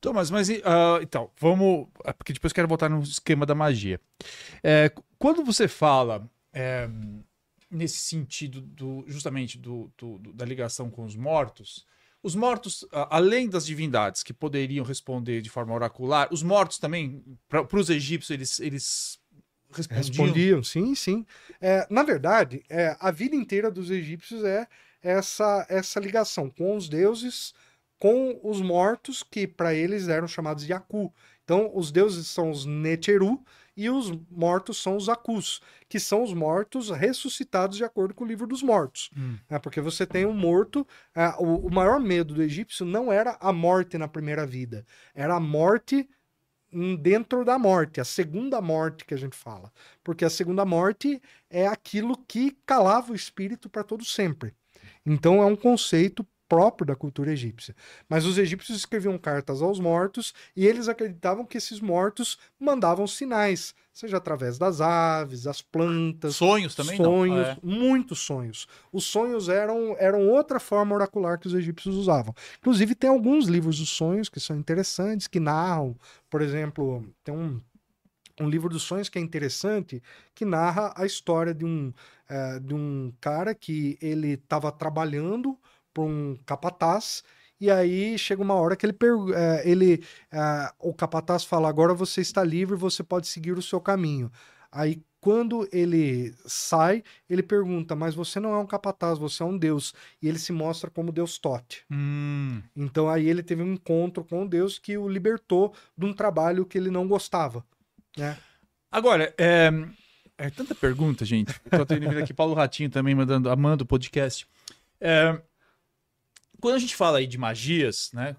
Thomas, 0.00 0.30
mas 0.30 0.48
ah, 0.64 0.98
então, 1.02 1.30
vamos. 1.38 1.86
ah, 2.04 2.14
Porque 2.14 2.32
depois 2.32 2.50
eu 2.50 2.54
quero 2.54 2.68
voltar 2.68 2.88
no 2.88 3.02
esquema 3.02 3.44
da 3.44 3.54
magia. 3.54 4.00
É, 4.62 4.90
quando 5.18 5.44
você 5.44 5.68
fala 5.68 6.28
é, 6.52 6.88
nesse 7.70 7.98
sentido 7.98 8.60
do 8.60 9.04
justamente 9.06 9.58
do, 9.58 9.92
do- 9.96 10.18
da 10.32 10.44
ligação 10.44 10.90
com 10.90 11.04
os 11.04 11.14
mortos, 11.16 11.86
os 12.22 12.34
mortos, 12.34 12.84
além 12.92 13.48
das 13.48 13.64
divindades 13.64 14.22
que 14.22 14.34
poderiam 14.34 14.84
responder 14.84 15.40
de 15.40 15.48
forma 15.48 15.72
oracular, 15.72 16.28
os 16.30 16.42
mortos 16.42 16.78
também, 16.78 17.24
para 17.48 17.66
os 17.78 17.88
egípcios, 17.88 18.30
eles, 18.30 18.60
eles 18.60 19.18
respondiam. 19.70 20.26
Respondiam, 20.26 20.62
sim, 20.62 20.94
sim. 20.94 21.26
É, 21.60 21.86
na 21.88 22.02
verdade, 22.02 22.62
é, 22.68 22.94
a 23.00 23.10
vida 23.10 23.34
inteira 23.34 23.70
dos 23.70 23.90
egípcios 23.90 24.44
é 24.44 24.66
essa, 25.02 25.64
essa 25.70 25.98
ligação 25.98 26.50
com 26.50 26.76
os 26.76 26.90
deuses, 26.90 27.54
com 27.98 28.38
os 28.42 28.60
mortos, 28.60 29.22
que 29.22 29.46
para 29.46 29.74
eles 29.74 30.08
eram 30.08 30.28
chamados 30.28 30.66
de 30.66 30.72
Aku. 30.74 31.12
Então, 31.44 31.70
os 31.74 31.90
deuses 31.90 32.26
são 32.26 32.50
os 32.50 32.66
Neteru 32.66 33.42
e 33.80 33.88
os 33.88 34.10
mortos 34.30 34.76
são 34.82 34.94
os 34.96 35.08
Akus, 35.08 35.62
que 35.88 35.98
são 35.98 36.22
os 36.22 36.34
mortos 36.34 36.90
ressuscitados 36.90 37.78
de 37.78 37.84
acordo 37.84 38.12
com 38.12 38.24
o 38.24 38.26
livro 38.26 38.46
dos 38.46 38.62
mortos. 38.62 39.10
Hum. 39.16 39.38
É, 39.48 39.58
porque 39.58 39.80
você 39.80 40.06
tem 40.06 40.26
um 40.26 40.34
morto. 40.34 40.86
é, 41.14 41.28
o, 41.38 41.66
o 41.66 41.70
maior 41.72 41.98
medo 41.98 42.34
do 42.34 42.42
egípcio 42.42 42.84
não 42.84 43.10
era 43.10 43.38
a 43.40 43.52
morte 43.52 43.96
na 43.96 44.06
primeira 44.06 44.46
vida, 44.46 44.84
era 45.14 45.36
a 45.36 45.40
morte 45.40 46.06
dentro 47.00 47.44
da 47.44 47.58
morte, 47.58 48.00
a 48.00 48.04
segunda 48.04 48.60
morte 48.60 49.04
que 49.04 49.14
a 49.14 49.16
gente 49.16 49.34
fala. 49.34 49.72
Porque 50.04 50.24
a 50.24 50.30
segunda 50.30 50.64
morte 50.64 51.20
é 51.48 51.66
aquilo 51.66 52.16
que 52.28 52.56
calava 52.66 53.12
o 53.12 53.16
espírito 53.16 53.68
para 53.68 53.82
todo 53.82 54.04
sempre. 54.04 54.54
Então 55.04 55.42
é 55.42 55.46
um 55.46 55.56
conceito 55.56 56.24
próprio 56.50 56.84
da 56.84 56.96
cultura 56.96 57.32
egípcia. 57.32 57.76
Mas 58.08 58.26
os 58.26 58.36
egípcios 58.36 58.76
escreviam 58.76 59.16
cartas 59.16 59.62
aos 59.62 59.78
mortos 59.78 60.34
e 60.56 60.66
eles 60.66 60.88
acreditavam 60.88 61.46
que 61.46 61.56
esses 61.56 61.80
mortos 61.80 62.36
mandavam 62.58 63.06
sinais, 63.06 63.72
seja 63.92 64.16
através 64.16 64.58
das 64.58 64.80
aves, 64.80 65.44
das 65.44 65.62
plantas, 65.62 66.34
Sonhos 66.34 66.74
também 66.74 66.96
sonhos, 66.96 67.46
É. 67.46 67.56
muitos 67.62 68.18
sonhos. 68.18 68.66
Os 68.92 69.04
sonhos 69.04 69.48
eram, 69.48 69.94
eram 69.96 70.26
outra 70.26 70.58
forma 70.58 70.92
oracular 70.92 71.38
que 71.38 71.46
os 71.46 71.54
egípcios 71.54 71.94
usavam. 71.94 72.34
Inclusive, 72.58 72.96
tem 72.96 73.08
alguns 73.08 73.46
livros 73.46 73.78
dos 73.78 73.88
sonhos 73.90 74.28
que 74.28 74.40
são 74.40 74.56
interessantes, 74.56 75.28
que 75.28 75.38
narram, 75.38 75.96
por 76.28 76.42
exemplo, 76.42 77.06
tem 77.22 77.32
um, 77.32 77.60
um 78.40 78.48
livro 78.50 78.68
dos 78.68 78.82
sonhos 78.82 79.08
que 79.08 79.20
é 79.20 79.22
interessante, 79.22 80.02
que 80.34 80.44
narra 80.44 80.92
a 80.96 81.06
história 81.06 81.54
de 81.54 81.64
um, 81.64 81.92
eh, 82.28 82.58
de 82.58 82.74
um 82.74 83.12
cara 83.20 83.54
que 83.54 83.96
ele 84.02 84.32
estava 84.32 84.72
trabalhando 84.72 85.56
um 86.00 86.36
capataz. 86.46 87.22
E 87.60 87.70
aí 87.70 88.16
chega 88.18 88.42
uma 88.42 88.54
hora 88.54 88.74
que 88.74 88.86
ele, 88.86 88.96
eh, 89.34 89.62
ele 89.70 90.04
eh, 90.32 90.72
o 90.78 90.94
capataz 90.94 91.44
fala: 91.44 91.68
agora 91.68 91.92
você 91.92 92.20
está 92.20 92.42
livre, 92.42 92.76
você 92.76 93.02
pode 93.02 93.26
seguir 93.28 93.52
o 93.58 93.62
seu 93.62 93.80
caminho. 93.80 94.32
Aí 94.72 95.02
quando 95.20 95.68
ele 95.70 96.34
sai, 96.46 97.04
ele 97.28 97.42
pergunta: 97.42 97.94
mas 97.94 98.14
você 98.14 98.40
não 98.40 98.54
é 98.54 98.58
um 98.58 98.66
capataz, 98.66 99.18
você 99.18 99.42
é 99.42 99.46
um 99.46 99.56
deus. 99.56 99.92
E 100.22 100.28
ele 100.28 100.38
se 100.38 100.52
mostra 100.52 100.90
como 100.90 101.12
Deus 101.12 101.38
Tote. 101.38 101.84
Hum, 101.90 102.62
Então 102.74 103.08
aí 103.08 103.28
ele 103.28 103.42
teve 103.42 103.62
um 103.62 103.74
encontro 103.74 104.24
com 104.24 104.46
Deus 104.46 104.78
que 104.78 104.96
o 104.96 105.08
libertou 105.08 105.74
de 105.96 106.06
um 106.06 106.14
trabalho 106.14 106.64
que 106.64 106.78
ele 106.78 106.90
não 106.90 107.06
gostava. 107.06 107.64
Né? 108.16 108.36
Agora, 108.90 109.34
é, 109.38 109.70
é 110.38 110.50
tanta 110.50 110.74
pergunta, 110.74 111.24
gente. 111.24 111.52
Tô 111.70 111.84
tendo 111.84 112.08
aqui 112.18 112.32
Paulo 112.32 112.54
Ratinho 112.54 112.90
também 112.90 113.14
mandando, 113.14 113.50
amando 113.50 113.84
o 113.84 113.86
podcast. 113.86 114.46
É, 115.00 115.40
quando 116.60 116.74
a 116.76 116.78
gente 116.78 116.94
fala 116.94 117.18
aí 117.18 117.26
de 117.26 117.38
magias, 117.38 118.10
né? 118.12 118.36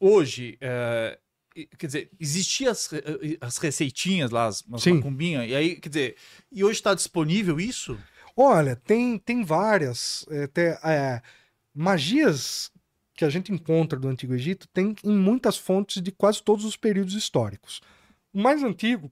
Hoje, 0.00 0.56
é, 0.60 1.18
quer 1.78 1.86
dizer, 1.86 2.10
existiam 2.18 2.70
as, 2.70 2.86
re- 2.86 3.38
as 3.40 3.58
receitinhas 3.58 4.30
lá, 4.30 4.46
as, 4.46 4.64
as 4.72 4.82
macumbinhas, 4.94 5.48
e 5.50 5.54
aí, 5.54 5.76
quer 5.80 5.88
dizer, 5.88 6.16
e 6.50 6.64
hoje 6.64 6.78
está 6.78 6.94
disponível 6.94 7.60
isso? 7.60 7.98
Olha, 8.36 8.76
tem, 8.76 9.18
tem 9.18 9.44
várias 9.44 10.24
é, 10.30 10.46
te- 10.46 10.78
é, 10.84 11.22
magias 11.74 12.70
que 13.14 13.24
a 13.24 13.30
gente 13.30 13.52
encontra 13.52 13.98
do 13.98 14.08
Antigo 14.08 14.34
Egito, 14.34 14.68
tem 14.68 14.94
em 15.04 15.16
muitas 15.16 15.56
fontes 15.56 16.02
de 16.02 16.12
quase 16.12 16.42
todos 16.42 16.64
os 16.64 16.76
períodos 16.76 17.14
históricos. 17.14 17.80
O 18.32 18.40
mais 18.42 18.62
antigo 18.62 19.10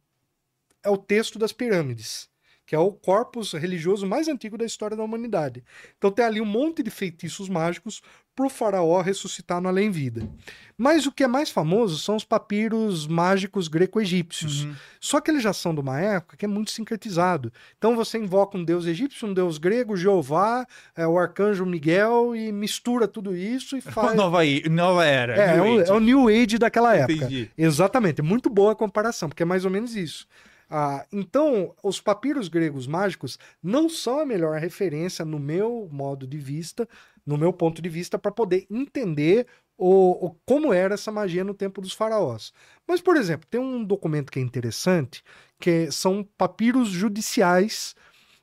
é 0.83 0.91
o 0.91 0.99
texto 0.99 1.39
das 1.39 1.53
pirâmides, 1.53 2.29
que 2.67 2.75
é 2.75 2.79
o 2.79 2.93
corpus 2.93 3.53
religioso 3.53 4.07
mais 4.07 4.29
antigo 4.29 4.57
da 4.57 4.65
história 4.65 4.97
da 4.97 5.03
humanidade. 5.03 5.63
Então 5.99 6.11
tem 6.11 6.25
ali 6.25 6.41
um 6.41 6.47
monte 6.47 6.83
de 6.83 6.91
feitiços 6.91 7.49
mágicos 7.49 8.01
para 8.35 8.47
o 8.47 8.51
faraó 8.51 9.01
ressuscitar 9.01 9.61
no 9.61 9.69
além-vida. 9.69 10.29
Mas 10.77 11.07
o 11.07 11.13
que 11.13 11.23
é 11.23 11.29
mais 11.29 11.51
famoso 11.51 11.99
são 11.99 12.17
os 12.17 12.25
papiros 12.25 13.07
mágicos 13.07 13.69
greco-egípcios. 13.69 14.65
Uhum. 14.65 14.75
Só 14.99 15.21
que 15.21 15.31
eles 15.31 15.43
já 15.43 15.53
são 15.53 15.73
de 15.73 15.81
uma 15.81 16.01
época 16.01 16.37
que 16.37 16.45
é 16.45 16.49
muito 16.49 16.73
sincretizado. 16.73 17.53
Então 17.79 17.95
você 17.95 18.19
invoca 18.19 18.59
um 18.59 18.65
deus 18.65 18.87
egípcio, 18.87 19.29
um 19.29 19.35
deus 19.35 19.57
grego, 19.57 19.97
Jeová, 19.97 20.67
é, 20.97 21.07
o 21.07 21.17
arcanjo 21.17 21.65
Miguel 21.65 22.35
e 22.35 22.51
mistura 22.51 23.07
tudo 23.07 23.37
isso 23.37 23.77
e 23.77 23.81
faz. 23.83 24.17
Nova, 24.17 24.41
nova 24.69 25.05
era. 25.05 25.37
É, 25.37 25.57
é, 25.59 25.63
o, 25.63 25.81
é 25.81 25.93
o 25.93 26.01
New 26.01 26.27
Age 26.27 26.59
daquela 26.59 26.97
época. 26.97 27.13
Entendi. 27.13 27.51
Exatamente, 27.57 28.21
muito 28.21 28.51
boa 28.51 28.73
a 28.73 28.77
comparação, 28.77 29.29
porque 29.29 29.45
é 29.45 29.47
mais 29.47 29.65
ou 29.65 29.71
menos 29.71 29.95
isso. 29.95 30.27
Ah, 30.69 31.07
então, 31.13 31.75
os 31.83 32.01
papiros 32.01 32.49
gregos 32.49 32.87
mágicos 32.87 33.39
não 33.63 33.89
são 33.89 34.21
a 34.21 34.27
melhor 34.27 34.59
referência, 34.59 35.25
no 35.25 35.39
meu 35.39 35.89
modo 35.93 36.27
de 36.27 36.39
vista, 36.39 36.89
no 37.25 37.37
meu 37.37 37.53
ponto 37.53 37.81
de 37.83 37.89
vista, 37.89 38.19
para 38.19 38.33
poder 38.33 38.67
entender 38.71 39.47
o, 39.77 40.27
o- 40.27 40.37
como 40.47 40.73
era 40.73 40.95
essa 40.95 41.11
magia 41.13 41.45
no 41.45 41.55
tempo 41.55 41.81
dos 41.81 41.93
faraós. 41.93 42.53
Mas, 42.87 43.01
por 43.01 43.17
exemplo, 43.17 43.47
tem 43.51 43.61
um 43.61 43.85
documento 43.85 44.31
que 44.31 44.39
é 44.39 44.43
interessante, 44.43 45.23
que 45.61 45.91
são 45.91 46.23
papiros 46.37 46.89
judiciais 46.89 47.95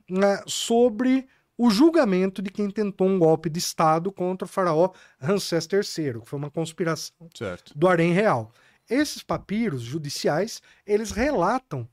né, 0.10 0.42
sobre 0.48 1.28
o 1.58 1.70
julgamento 1.70 2.42
de 2.42 2.50
quem 2.50 2.70
tentou 2.72 3.08
um 3.08 3.20
golpe 3.20 3.50
de 3.50 3.60
Estado 3.60 4.12
contra 4.12 4.46
o 4.46 4.50
faraó 4.50 4.92
Ramsés 5.20 5.68
III, 5.72 6.22
que 6.22 6.28
foi 6.28 6.40
uma 6.40 6.50
conspiração 6.50 7.14
Certo. 7.36 7.78
do 7.78 7.88
harém 7.88 8.12
real. 8.14 8.52
Esses 8.92 9.24
papiros 9.24 9.82
judiciais, 9.82 10.62
eles 10.86 11.12
relatam 11.12 11.88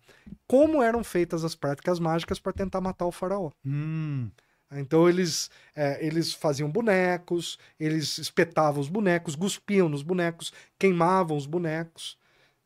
como 0.48 0.82
eram 0.82 1.04
feitas 1.04 1.44
as 1.44 1.54
práticas 1.54 2.00
mágicas 2.00 2.40
para 2.40 2.52
tentar 2.52 2.80
matar 2.80 3.06
o 3.06 3.12
faraó. 3.12 3.50
Hum, 3.64 4.30
Então 4.72 5.08
eles, 5.08 5.48
é, 5.76 6.04
eles 6.04 6.34
faziam 6.34 6.68
bonecos, 6.68 7.56
eles 7.78 8.18
espetavam 8.18 8.80
os 8.80 8.88
bonecos, 8.88 9.36
cuspiam 9.36 9.88
nos 9.88 10.02
bonecos, 10.02 10.52
queimavam 10.76 11.36
os 11.36 11.46
bonecos. 11.46 12.18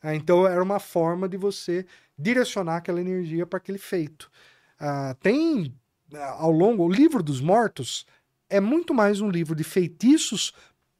É, 0.02 0.14
então 0.14 0.46
era 0.46 0.62
uma 0.62 0.80
forma 0.80 1.28
de 1.28 1.36
você 1.36 1.84
direcionar 2.18 2.76
aquela 2.76 3.00
energia 3.00 3.46
para 3.46 3.58
aquele 3.58 3.78
feito. 3.78 4.30
Ah, 4.78 5.14
tem 5.20 5.74
ah, 6.14 6.36
ao 6.38 6.50
longo, 6.50 6.84
o 6.84 6.92
livro 6.92 7.22
dos 7.22 7.40
mortos 7.40 8.06
é 8.48 8.60
muito 8.60 8.92
mais 8.92 9.20
um 9.20 9.30
livro 9.30 9.54
de 9.54 9.64
feitiços 9.64 10.52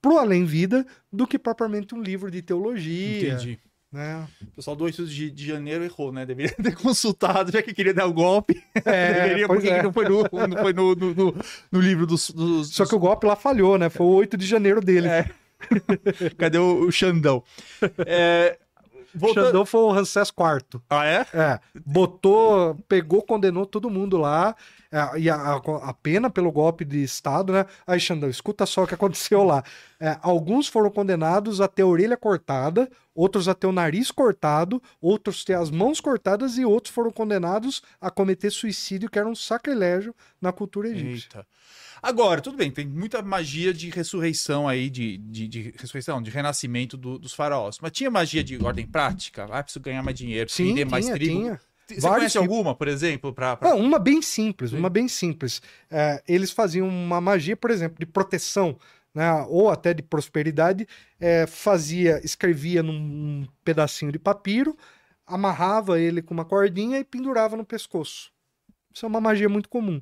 pro 0.03 0.18
além-vida 0.18 0.84
do 1.12 1.26
que 1.26 1.38
propriamente 1.38 1.94
um 1.94 2.03
livro 2.03 2.30
de 2.30 2.42
teologia. 2.42 3.28
entendi. 3.34 3.59
Né? 3.92 4.26
O 4.40 4.46
pessoal 4.57 4.74
do 4.74 4.84
8 4.84 5.07
de, 5.07 5.30
de 5.30 5.46
janeiro 5.46 5.84
errou, 5.84 6.11
né? 6.11 6.24
Deveria 6.24 6.55
ter 6.57 6.74
consultado, 6.74 7.53
já 7.53 7.62
que 7.62 7.74
queria 7.74 7.92
dar 7.94 8.07
o 8.07 8.12
golpe. 8.12 8.62
É, 8.84 9.22
Deveria, 9.24 9.46
porque 9.46 9.68
é. 9.68 9.76
que 9.76 9.82
não 9.82 9.92
foi 9.92 10.09
no, 10.09 10.22
não 10.48 10.57
foi 10.62 10.72
no, 10.72 10.94
no, 10.94 11.14
no- 11.14 11.34
no 11.70 11.80
livro 11.80 12.07
dos. 12.07 12.30
dos- 12.30 12.74
Só 12.74 12.84
que 12.86 12.94
o 12.94 12.98
golpe 12.98 13.26
lá 13.26 13.36
falhou, 13.36 13.76
né? 13.78 13.88
Foi 13.90 14.07
o 14.07 14.11
8 14.11 14.36
de 14.36 14.46
janeiro 14.46 14.80
dele. 14.80 15.09
É. 15.09 15.30
Cadê 16.38 16.59
o, 16.59 16.86
o 16.86 16.90
Xandão? 16.90 17.44
É, 18.07 18.59
O 19.14 19.18
voltando- 19.18 19.46
Xandão 19.46 19.66
foi 19.66 19.80
o 19.80 19.90
Ramsés 19.92 20.28
IV. 20.28 20.80
Ah, 20.88 21.04
é? 21.06 21.26
É, 21.34 21.60
botou, 21.84 22.74
pegou, 22.88 23.22
condenou 23.22 23.66
todo 23.66 23.90
mundo 23.90 24.16
lá. 24.16 24.54
é, 24.90 25.18
e 25.20 25.30
a, 25.30 25.36
a- 25.36 25.56
a 25.90 25.94
pena 25.94 26.28
pelo 26.28 26.52
golpe 26.52 26.84
de 26.84 27.02
Estado, 27.02 27.52
né? 27.52 27.64
Aí, 27.86 27.98
Xandão, 27.98 28.28
escuta 28.28 28.66
só 28.66 28.82
o 28.82 28.86
que 28.86 28.94
aconteceu 28.94 29.42
lá. 29.42 29.62
É, 29.98 30.18
alguns 30.20 30.68
foram 30.68 30.90
condenados 30.90 31.60
a 31.62 31.68
ter 31.68 31.80
a 31.82 31.86
orelha 31.86 32.16
cortada, 32.16 32.90
outros 33.14 33.48
a 33.48 33.54
ter 33.54 33.66
o 33.66 33.72
nariz 33.72 34.10
cortado, 34.10 34.82
outros 35.00 35.44
ter 35.44 35.54
as 35.54 35.70
mãos 35.70 35.98
cortadas 36.00 36.58
e 36.58 36.64
outros 36.64 36.94
foram 36.94 37.10
condenados 37.10 37.82
a 38.00 38.10
cometer 38.10 38.50
suicídio, 38.50 39.08
que 39.08 39.18
era 39.18 39.28
um 39.28 39.34
sacrilégio 39.34 40.14
na 40.40 40.52
cultura 40.52 40.88
egípcia. 40.88 41.28
Eita. 41.38 41.46
Agora, 42.03 42.40
tudo 42.40 42.57
bem, 42.57 42.68
tem 42.68 42.84
muita 42.84 43.22
magia 43.22 43.72
de 43.72 43.88
ressurreição 43.88 44.66
aí, 44.66 44.90
de, 44.90 45.18
de, 45.18 45.46
de 45.46 45.74
ressurreição, 45.78 46.20
de 46.20 46.30
renascimento 46.32 46.96
do- 46.96 47.16
dos 47.16 47.32
faraós. 47.32 47.78
Mas 47.80 47.92
tinha 47.92 48.11
magia 48.11 48.42
de 48.42 48.61
ordem 48.62 48.84
prática? 48.84 49.44
Ah, 49.48 49.62
preciso 49.62 49.82
ganhar 49.84 50.03
mais 50.03 50.18
dinheiro, 50.18 50.46
preciso 50.46 50.68
Sim, 50.68 50.74
vender 50.74 50.90
mais 50.90 51.05
tinha, 51.05 51.14
trigo. 51.14 51.32
tinha. 51.38 51.61
Você 51.88 52.00
conhece 52.00 52.32
tipos. 52.32 52.36
alguma, 52.36 52.74
por 52.74 52.88
exemplo? 52.88 53.32
Pra, 53.32 53.57
pra... 53.57 53.70
Não, 53.70 53.78
uma 53.78 53.98
bem 54.00 54.20
simples, 54.20 54.70
Sim. 54.70 54.78
uma 54.78 54.90
bem 54.90 55.07
simples. 55.07 55.62
É, 55.88 56.20
eles 56.26 56.50
faziam 56.50 56.88
uma 56.88 57.20
magia, 57.20 57.57
por 57.57 57.70
exemplo, 57.70 57.96
de 58.00 58.07
proteção, 58.07 58.78
né, 59.14 59.30
ou 59.48 59.70
até 59.70 59.94
de 59.94 60.03
prosperidade, 60.03 60.88
é, 61.20 61.46
fazia, 61.46 62.20
escrevia 62.24 62.82
num, 62.82 62.98
num 62.98 63.46
pedacinho 63.64 64.11
de 64.11 64.18
papiro, 64.18 64.76
amarrava 65.26 66.00
ele 66.00 66.20
com 66.22 66.34
uma 66.34 66.44
cordinha 66.44 66.98
e 66.98 67.05
pendurava 67.05 67.57
no 67.57 67.64
pescoço. 67.64 68.32
Isso 68.92 69.05
é 69.07 69.09
uma 69.09 69.20
magia 69.20 69.48
muito 69.48 69.68
comum 69.68 70.00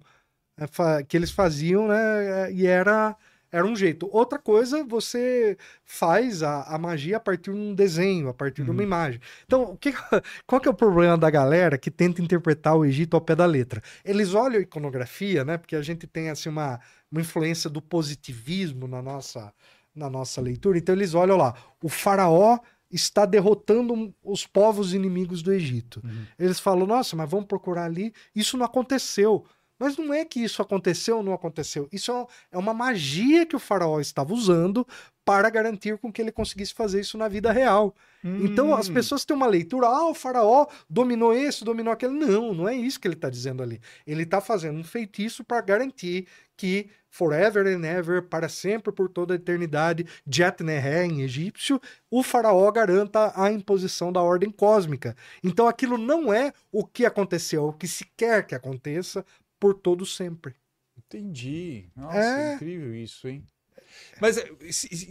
que 1.08 1.16
eles 1.16 1.30
faziam, 1.30 1.88
né? 1.88 2.52
E 2.52 2.66
era 2.66 3.16
era 3.52 3.66
um 3.66 3.74
jeito. 3.74 4.08
Outra 4.12 4.38
coisa, 4.38 4.84
você 4.84 5.56
faz 5.84 6.42
a, 6.42 6.62
a 6.62 6.78
magia 6.78 7.16
a 7.16 7.20
partir 7.20 7.50
de 7.52 7.56
um 7.56 7.74
desenho, 7.74 8.28
a 8.28 8.34
partir 8.34 8.60
uhum. 8.60 8.66
de 8.66 8.70
uma 8.70 8.80
uhum. 8.80 8.86
imagem. 8.86 9.20
Então, 9.44 9.76
que, 9.76 9.92
qual 10.46 10.60
que 10.60 10.68
é 10.68 10.70
o 10.70 10.74
problema 10.74 11.18
da 11.18 11.28
galera 11.30 11.76
que 11.76 11.90
tenta 11.90 12.22
interpretar 12.22 12.76
o 12.76 12.84
Egito 12.84 13.14
ao 13.14 13.20
pé 13.20 13.34
da 13.34 13.46
letra? 13.46 13.82
Eles 14.04 14.34
olham 14.34 14.58
a 14.58 14.62
iconografia, 14.62 15.44
né? 15.44 15.58
Porque 15.58 15.74
a 15.74 15.82
gente 15.82 16.06
tem 16.06 16.30
assim 16.30 16.48
uma, 16.48 16.80
uma 17.10 17.20
influência 17.20 17.68
do 17.68 17.82
positivismo 17.82 18.86
na 18.86 19.02
nossa, 19.02 19.52
na 19.94 20.08
nossa 20.08 20.40
leitura. 20.40 20.78
Então, 20.78 20.94
eles 20.94 21.14
olham 21.14 21.36
lá, 21.36 21.54
o 21.82 21.88
faraó 21.88 22.58
está 22.90 23.24
derrotando 23.24 24.12
os 24.22 24.46
povos 24.46 24.94
inimigos 24.94 25.42
do 25.42 25.52
Egito. 25.52 26.00
Uhum. 26.04 26.24
Eles 26.38 26.58
falam, 26.60 26.86
nossa, 26.86 27.16
mas 27.16 27.30
vamos 27.30 27.46
procurar 27.46 27.84
ali. 27.84 28.12
Isso 28.34 28.56
não 28.56 28.66
aconteceu. 28.66 29.44
Mas 29.80 29.96
não 29.96 30.12
é 30.12 30.26
que 30.26 30.40
isso 30.40 30.60
aconteceu 30.60 31.16
ou 31.16 31.22
não 31.22 31.32
aconteceu. 31.32 31.88
Isso 31.90 32.12
é 32.52 32.58
uma 32.58 32.74
magia 32.74 33.46
que 33.46 33.56
o 33.56 33.58
faraó 33.58 33.98
estava 33.98 34.34
usando 34.34 34.86
para 35.24 35.48
garantir 35.48 35.96
com 35.96 36.12
que 36.12 36.20
ele 36.20 36.30
conseguisse 36.30 36.74
fazer 36.74 37.00
isso 37.00 37.16
na 37.16 37.28
vida 37.28 37.50
real. 37.50 37.94
Hum. 38.22 38.44
Então 38.44 38.74
as 38.74 38.88
hum. 38.88 38.94
pessoas 38.94 39.24
têm 39.24 39.36
uma 39.36 39.46
leitura, 39.46 39.86
ah, 39.86 40.08
o 40.08 40.14
faraó 40.14 40.66
dominou 40.88 41.32
esse, 41.32 41.64
dominou 41.64 41.92
aquele. 41.92 42.12
Não, 42.12 42.52
não 42.52 42.68
é 42.68 42.74
isso 42.74 43.00
que 43.00 43.08
ele 43.08 43.14
está 43.14 43.30
dizendo 43.30 43.62
ali. 43.62 43.80
Ele 44.06 44.24
está 44.24 44.40
fazendo 44.40 44.78
um 44.78 44.84
feitiço 44.84 45.42
para 45.42 45.60
garantir 45.60 46.26
que 46.56 46.90
forever 47.08 47.66
and 47.66 47.84
ever, 47.86 48.22
para 48.22 48.48
sempre, 48.48 48.92
por 48.92 49.08
toda 49.08 49.34
a 49.34 49.36
eternidade, 49.36 50.06
Jet 50.26 50.62
Neher 50.62 51.04
em 51.04 51.22
egípcio, 51.22 51.80
o 52.10 52.22
faraó 52.22 52.70
garanta 52.70 53.32
a 53.34 53.50
imposição 53.50 54.12
da 54.12 54.20
ordem 54.20 54.50
cósmica. 54.50 55.16
Então 55.42 55.66
aquilo 55.66 55.96
não 55.96 56.32
é 56.32 56.52
o 56.70 56.84
que 56.84 57.06
aconteceu, 57.06 57.64
o 57.64 57.72
que 57.72 57.88
se 57.88 58.04
quer 58.16 58.46
que 58.46 58.54
aconteça, 58.54 59.24
por 59.60 59.74
todo 59.74 60.04
sempre. 60.06 60.54
Entendi. 60.96 61.88
Nossa, 61.94 62.18
é... 62.18 62.54
incrível 62.54 62.94
isso, 62.94 63.28
hein? 63.28 63.44
Mas 64.20 64.36
eh, 64.36 64.44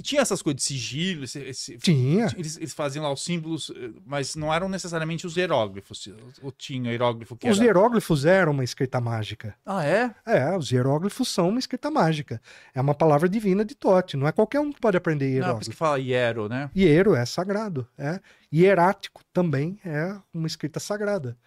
tinha 0.01 0.21
essas 0.21 0.41
coisas 0.41 0.61
de 0.61 0.63
sigilo? 0.63 1.23
Esse, 1.23 1.39
esse, 1.39 1.77
tinha. 1.77 2.27
Eles, 2.37 2.57
eles, 2.57 2.73
faziam 2.73 3.03
lá 3.03 3.11
os 3.11 3.23
símbolos, 3.23 3.71
eh, 3.75 3.91
mas 4.05 4.35
não 4.35 4.53
eram 4.53 4.69
necessariamente 4.69 5.25
os 5.25 5.35
hieróglifos. 5.35 6.07
Ou 6.41 6.51
tinha 6.51 6.91
hieróglifo 6.91 7.35
que 7.35 7.49
Os 7.49 7.57
era... 7.57 7.65
hieróglifos 7.65 8.25
eram 8.25 8.51
uma 8.51 8.63
escrita 8.63 9.01
mágica. 9.01 9.55
Ah, 9.65 9.85
é? 9.85 10.13
É, 10.25 10.55
os 10.55 10.71
hieróglifos 10.71 11.27
são 11.27 11.49
uma 11.49 11.59
escrita 11.59 11.89
mágica. 11.89 12.41
É 12.73 12.81
uma 12.81 12.93
palavra 12.93 13.27
divina 13.27 13.65
de 13.65 13.75
Tote. 13.75 14.15
Não 14.15 14.27
é 14.27 14.31
qualquer 14.31 14.59
um 14.59 14.71
que 14.71 14.79
pode 14.79 14.97
aprender 14.97 15.25
hieróglifo. 15.25 15.47
Não, 15.47 15.55
por 15.55 15.61
isso 15.63 15.71
que 15.71 15.77
fala 15.77 15.99
hiero, 15.99 16.47
né? 16.47 16.69
Hiero 16.75 17.15
é 17.15 17.25
sagrado. 17.25 17.87
É. 17.97 18.19
Hierático 18.53 19.21
também 19.33 19.79
é 19.85 20.15
uma 20.33 20.47
escrita 20.47 20.79
sagrada. 20.79 21.37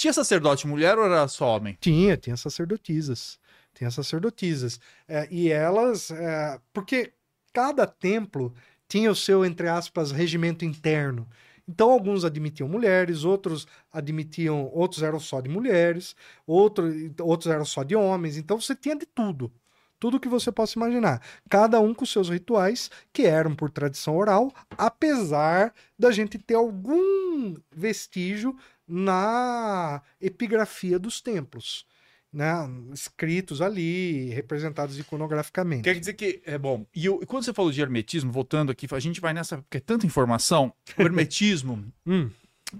Tinha 0.00 0.14
sacerdote 0.14 0.66
mulher 0.66 0.96
ou 0.96 1.04
era 1.04 1.28
só 1.28 1.56
homem? 1.56 1.76
Tinha, 1.78 2.16
tinha 2.16 2.34
sacerdotisas. 2.34 3.38
Tinha 3.74 3.90
sacerdotisas. 3.90 4.80
É, 5.06 5.28
e 5.30 5.50
elas. 5.50 6.10
É, 6.10 6.58
porque 6.72 7.12
cada 7.52 7.86
templo 7.86 8.54
tinha 8.88 9.10
o 9.10 9.14
seu, 9.14 9.44
entre 9.44 9.68
aspas, 9.68 10.10
regimento 10.10 10.64
interno. 10.64 11.28
Então, 11.68 11.90
alguns 11.90 12.24
admitiam 12.24 12.66
mulheres, 12.66 13.24
outros 13.24 13.66
admitiam, 13.92 14.70
outros 14.72 15.02
eram 15.02 15.20
só 15.20 15.38
de 15.38 15.50
mulheres, 15.50 16.16
outro, 16.46 16.90
outros 17.20 17.52
eram 17.52 17.66
só 17.66 17.82
de 17.82 17.94
homens. 17.94 18.38
Então, 18.38 18.58
você 18.58 18.74
tinha 18.74 18.96
de 18.96 19.04
tudo. 19.04 19.52
Tudo 19.98 20.18
que 20.18 20.30
você 20.30 20.50
possa 20.50 20.78
imaginar. 20.78 21.20
Cada 21.50 21.78
um 21.78 21.92
com 21.92 22.06
seus 22.06 22.30
rituais, 22.30 22.90
que 23.12 23.26
eram 23.26 23.54
por 23.54 23.70
tradição 23.70 24.16
oral, 24.16 24.50
apesar 24.78 25.74
da 25.98 26.10
gente 26.10 26.38
ter 26.38 26.54
algum 26.54 27.54
vestígio 27.70 28.56
na 28.90 30.02
epigrafia 30.20 30.98
dos 30.98 31.20
templos. 31.20 31.88
Né, 32.32 32.46
escritos 32.94 33.60
ali, 33.60 34.30
representados 34.30 34.96
iconograficamente. 34.96 35.82
Quer 35.82 35.98
dizer 35.98 36.12
que, 36.12 36.40
é 36.44 36.56
bom, 36.56 36.86
e, 36.94 37.04
eu, 37.04 37.18
e 37.20 37.26
quando 37.26 37.42
você 37.42 37.52
falou 37.52 37.72
de 37.72 37.80
hermetismo, 37.80 38.30
voltando 38.30 38.70
aqui, 38.70 38.86
a 38.88 39.00
gente 39.00 39.20
vai 39.20 39.34
nessa, 39.34 39.58
porque 39.58 39.78
é 39.78 39.80
tanta 39.80 40.06
informação, 40.06 40.72
o 40.96 41.02
hermetismo, 41.02 41.92
hum 42.06 42.30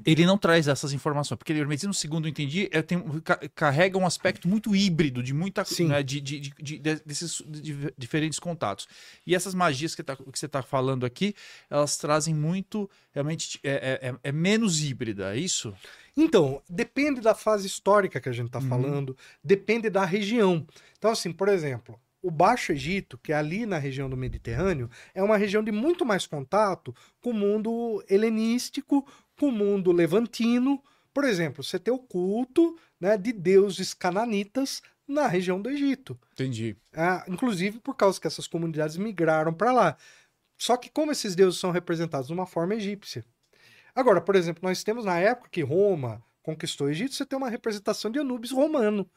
ele 0.04 0.24
não 0.24 0.38
traz 0.38 0.68
essas 0.68 0.92
informações, 0.92 1.36
porque 1.36 1.52
o 1.52 1.56
hermetismo, 1.56 1.92
segundo 1.92 2.26
eu 2.26 2.30
entendi, 2.30 2.68
é, 2.70 2.80
tem, 2.80 3.02
carrega 3.54 3.98
um 3.98 4.06
aspecto 4.06 4.48
muito 4.48 4.74
híbrido 4.74 5.22
de 5.22 5.34
muita 5.34 5.64
né, 5.80 6.02
de, 6.02 6.20
de, 6.20 6.40
de, 6.40 6.78
desses 6.78 7.42
diferentes 7.98 8.38
contatos. 8.38 8.86
E 9.26 9.34
essas 9.34 9.54
magias 9.54 9.94
que, 9.94 10.02
tá, 10.02 10.16
que 10.16 10.38
você 10.38 10.46
está 10.46 10.62
falando 10.62 11.04
aqui, 11.04 11.34
elas 11.68 11.96
trazem 11.96 12.34
muito, 12.34 12.88
realmente, 13.12 13.58
é, 13.62 13.70
é, 14.02 14.08
é, 14.08 14.14
é, 14.22 14.32
menos 14.32 14.80
híbrida, 14.82 15.34
é 15.34 15.38
isso? 15.38 15.74
Então, 16.22 16.62
depende 16.68 17.18
da 17.22 17.34
fase 17.34 17.66
histórica 17.66 18.20
que 18.20 18.28
a 18.28 18.32
gente 18.32 18.48
está 18.48 18.58
uhum. 18.58 18.68
falando, 18.68 19.16
depende 19.42 19.88
da 19.88 20.04
região. 20.04 20.66
Então, 20.98 21.10
assim, 21.10 21.32
por 21.32 21.48
exemplo, 21.48 21.98
o 22.22 22.30
Baixo 22.30 22.72
Egito, 22.72 23.16
que 23.16 23.32
é 23.32 23.36
ali 23.36 23.64
na 23.64 23.78
região 23.78 24.08
do 24.08 24.18
Mediterrâneo, 24.18 24.90
é 25.14 25.22
uma 25.22 25.38
região 25.38 25.64
de 25.64 25.72
muito 25.72 26.04
mais 26.04 26.26
contato 26.26 26.94
com 27.22 27.30
o 27.30 27.34
mundo 27.34 28.04
helenístico, 28.06 29.06
com 29.38 29.46
o 29.46 29.52
mundo 29.52 29.92
levantino. 29.92 30.82
Por 31.14 31.24
exemplo, 31.24 31.64
você 31.64 31.78
tem 31.78 31.92
o 31.92 31.98
culto 31.98 32.78
né, 33.00 33.16
de 33.16 33.32
deuses 33.32 33.94
cananitas 33.94 34.82
na 35.08 35.26
região 35.26 35.60
do 35.60 35.70
Egito. 35.70 36.20
Entendi. 36.34 36.76
É, 36.92 37.30
inclusive 37.30 37.80
por 37.80 37.96
causa 37.96 38.20
que 38.20 38.26
essas 38.26 38.46
comunidades 38.46 38.98
migraram 38.98 39.54
para 39.54 39.72
lá. 39.72 39.96
Só 40.58 40.76
que 40.76 40.90
como 40.90 41.12
esses 41.12 41.34
deuses 41.34 41.58
são 41.58 41.70
representados 41.70 42.26
de 42.26 42.34
uma 42.34 42.44
forma 42.44 42.74
egípcia. 42.74 43.24
Agora, 43.94 44.20
por 44.20 44.36
exemplo, 44.36 44.60
nós 44.62 44.82
temos 44.82 45.04
na 45.04 45.18
época 45.18 45.48
que 45.50 45.62
Roma 45.62 46.22
conquistou 46.42 46.86
o 46.86 46.90
Egito, 46.90 47.14
você 47.14 47.26
tem 47.26 47.36
uma 47.36 47.50
representação 47.50 48.10
de 48.10 48.18
Anubis 48.18 48.50
romano, 48.50 49.08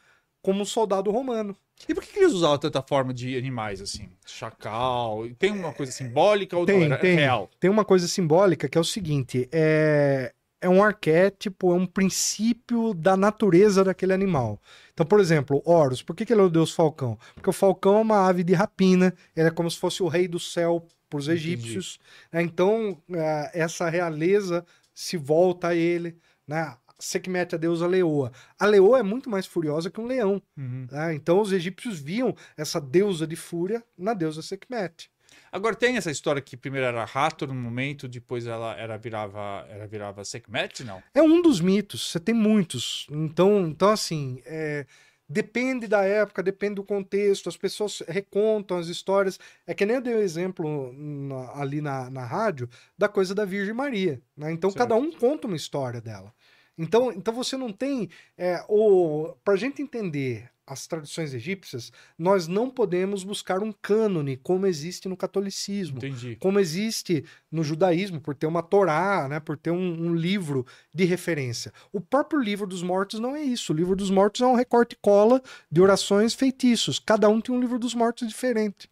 como 0.42 0.62
um 0.62 0.66
soldado 0.66 1.10
romano. 1.10 1.56
E 1.88 1.94
por 1.94 2.04
que, 2.04 2.20
eles 2.20 2.34
usavam 2.34 2.58
tanta 2.58 2.82
forma 2.82 3.14
de 3.14 3.38
animais 3.38 3.82
assim? 3.82 4.10
Chacal? 4.26 5.28
Tem 5.40 5.52
uma 5.52 5.74
coisa 5.74 5.92
simbólica 5.92 6.58
ou 6.58 6.66
tem, 6.66 6.88
não? 6.88 6.98
tem, 6.98 7.16
real? 7.16 7.50
Tem 7.60 7.70
uma 7.70 7.84
coisa 7.84 8.08
simbólica 8.08 8.70
que 8.70 8.78
é 8.78 8.82
o 8.82 8.86
seguinte: 8.86 9.50
é, 9.52 10.34
é 10.64 10.70
um 10.70 10.82
arquétipo, 10.82 11.74
é 11.74 11.76
um 11.76 11.86
princípio 11.86 12.94
da 12.94 13.18
natureza 13.18 13.84
daquele 13.84 14.14
animal. 14.14 14.62
Então, 14.94 15.06
por 15.06 15.20
exemplo, 15.20 15.62
Horus, 15.66 16.02
por 16.02 16.16
que, 16.16 16.26
que 16.26 16.32
ele 16.32 16.40
é 16.40 16.46
o 16.46 16.50
deus 16.50 16.72
falcão? 16.72 17.20
Porque 17.36 17.50
o 17.50 17.54
falcão 17.54 17.98
é 17.98 18.02
uma 18.02 18.26
ave 18.26 18.46
de 18.46 18.54
rapina, 18.54 19.14
ele 19.36 19.50
é 19.50 19.52
como 19.52 19.70
se 19.70 19.78
fosse 19.78 20.02
o 20.02 20.08
rei 20.08 20.26
do 20.26 20.40
céu 20.40 20.88
para 21.10 21.20
os 21.20 21.28
egípcios. 21.28 22.00
Né? 22.32 22.42
Então, 22.44 22.98
é, 23.12 23.52
essa 23.54 23.90
realeza 23.90 24.66
se 24.96 25.18
volta 25.18 25.68
a 25.68 25.76
ele. 25.76 26.18
Né? 26.48 26.74
Sekhmet, 26.98 27.54
a 27.54 27.58
deusa 27.58 27.86
leoa. 27.86 28.32
A 28.58 28.66
leoa 28.66 29.00
é 29.00 29.04
muito 29.04 29.30
mais 29.30 29.46
furiosa 29.46 29.92
que 29.92 30.00
um 30.00 30.06
leão. 30.06 30.42
Uhum. 30.56 30.88
Né? 30.90 31.14
Então 31.14 31.42
os 31.42 31.52
egípcios 31.52 32.00
viam 32.00 32.34
essa 32.56 32.80
deusa 32.80 33.28
de 33.28 33.36
fúria 33.36 33.84
na 33.98 34.14
deusa 34.14 34.42
Sekhmet. 34.42 35.12
Agora 35.54 35.76
tem 35.76 35.98
essa 35.98 36.10
história 36.10 36.42
que 36.42 36.58
primeiro 36.58 36.88
era 36.88 37.06
rato 37.06 37.46
no 37.46 37.54
momento, 37.54 38.08
depois 38.08 38.48
ela 38.48 38.76
era 38.76 38.98
virava, 38.98 39.64
era 39.70 39.86
virava 39.86 40.26
Sekhmet, 40.26 40.84
não? 40.84 41.04
É 41.14 41.22
um 41.22 41.44
dos 41.44 41.62
mitos, 41.62 42.10
você 42.10 42.20
tem 42.20 42.34
muitos. 42.34 43.06
Então, 43.12 43.68
então 43.68 43.92
assim, 43.92 44.42
é, 44.48 44.88
depende 45.30 45.88
da 45.88 46.04
época, 46.04 46.42
depende 46.42 46.76
do 46.76 46.84
contexto, 46.84 47.50
as 47.50 47.56
pessoas 47.56 48.02
recontam 48.08 48.80
as 48.80 48.88
histórias. 48.88 49.40
É 49.68 49.76
que 49.76 49.86
nem 49.86 49.98
eu 49.98 50.02
dei 50.02 50.16
o 50.16 50.18
um 50.18 50.22
exemplo 50.22 50.92
na, 50.92 51.62
ali 51.62 51.82
na, 51.82 52.10
na 52.10 52.26
rádio 52.26 52.68
da 52.98 53.08
coisa 53.08 53.36
da 53.36 53.46
Virgem 53.46 53.76
Maria. 53.76 54.20
Né? 54.36 54.52
Então 54.52 54.72
certo. 54.72 54.80
cada 54.80 54.96
um 54.96 55.12
conta 55.12 55.46
uma 55.46 55.56
história 55.56 56.02
dela. 56.02 56.34
Então, 56.76 57.12
então 57.12 57.32
você 57.32 57.56
não 57.56 57.72
tem. 57.72 58.10
É, 58.36 58.66
o 58.68 59.36
Para 59.44 59.54
a 59.54 59.58
gente 59.58 59.84
entender 59.84 60.50
as 60.66 60.88
tradições 60.88 61.34
egípcias, 61.34 61.92
nós 62.18 62.48
não 62.48 62.70
podemos 62.70 63.24
buscar 63.24 63.62
um 63.62 63.72
cânone 63.72 64.38
como 64.38 64.66
existe 64.66 65.10
no 65.10 65.18
catolicismo, 65.18 65.98
Entendi. 65.98 66.38
como 66.40 66.60
existe 66.60 67.26
no 67.52 67.64
judaísmo, 67.64 68.22
por 68.22 68.34
ter 68.34 68.48
uma 68.48 68.64
Torá, 68.64 69.28
né, 69.28 69.40
por 69.40 69.58
ter 69.58 69.72
um, 69.72 70.08
um, 70.08 70.16
livro 70.16 70.66
de 70.94 71.04
referência. 71.04 71.74
O 71.92 72.00
próprio 72.00 72.40
livro 72.40 72.66
dos 72.66 72.82
mortos 72.82 73.20
não 73.20 73.36
é 73.36 73.42
isso. 73.42 73.74
O 73.74 73.76
livro 73.76 73.96
dos 73.96 74.10
mortos 74.10 74.42
é 74.42 74.46
um 74.46 74.56
recorte 74.56 74.98
cola 75.02 75.42
de 75.70 75.82
orações 75.82 76.34
feitiços. 76.34 76.98
Cada 77.00 77.28
um 77.28 77.42
tem 77.42 77.54
um 77.54 77.60
livro 77.60 77.78
dos 77.78 77.94
mortos 77.94 78.28
diferente. 78.28 78.90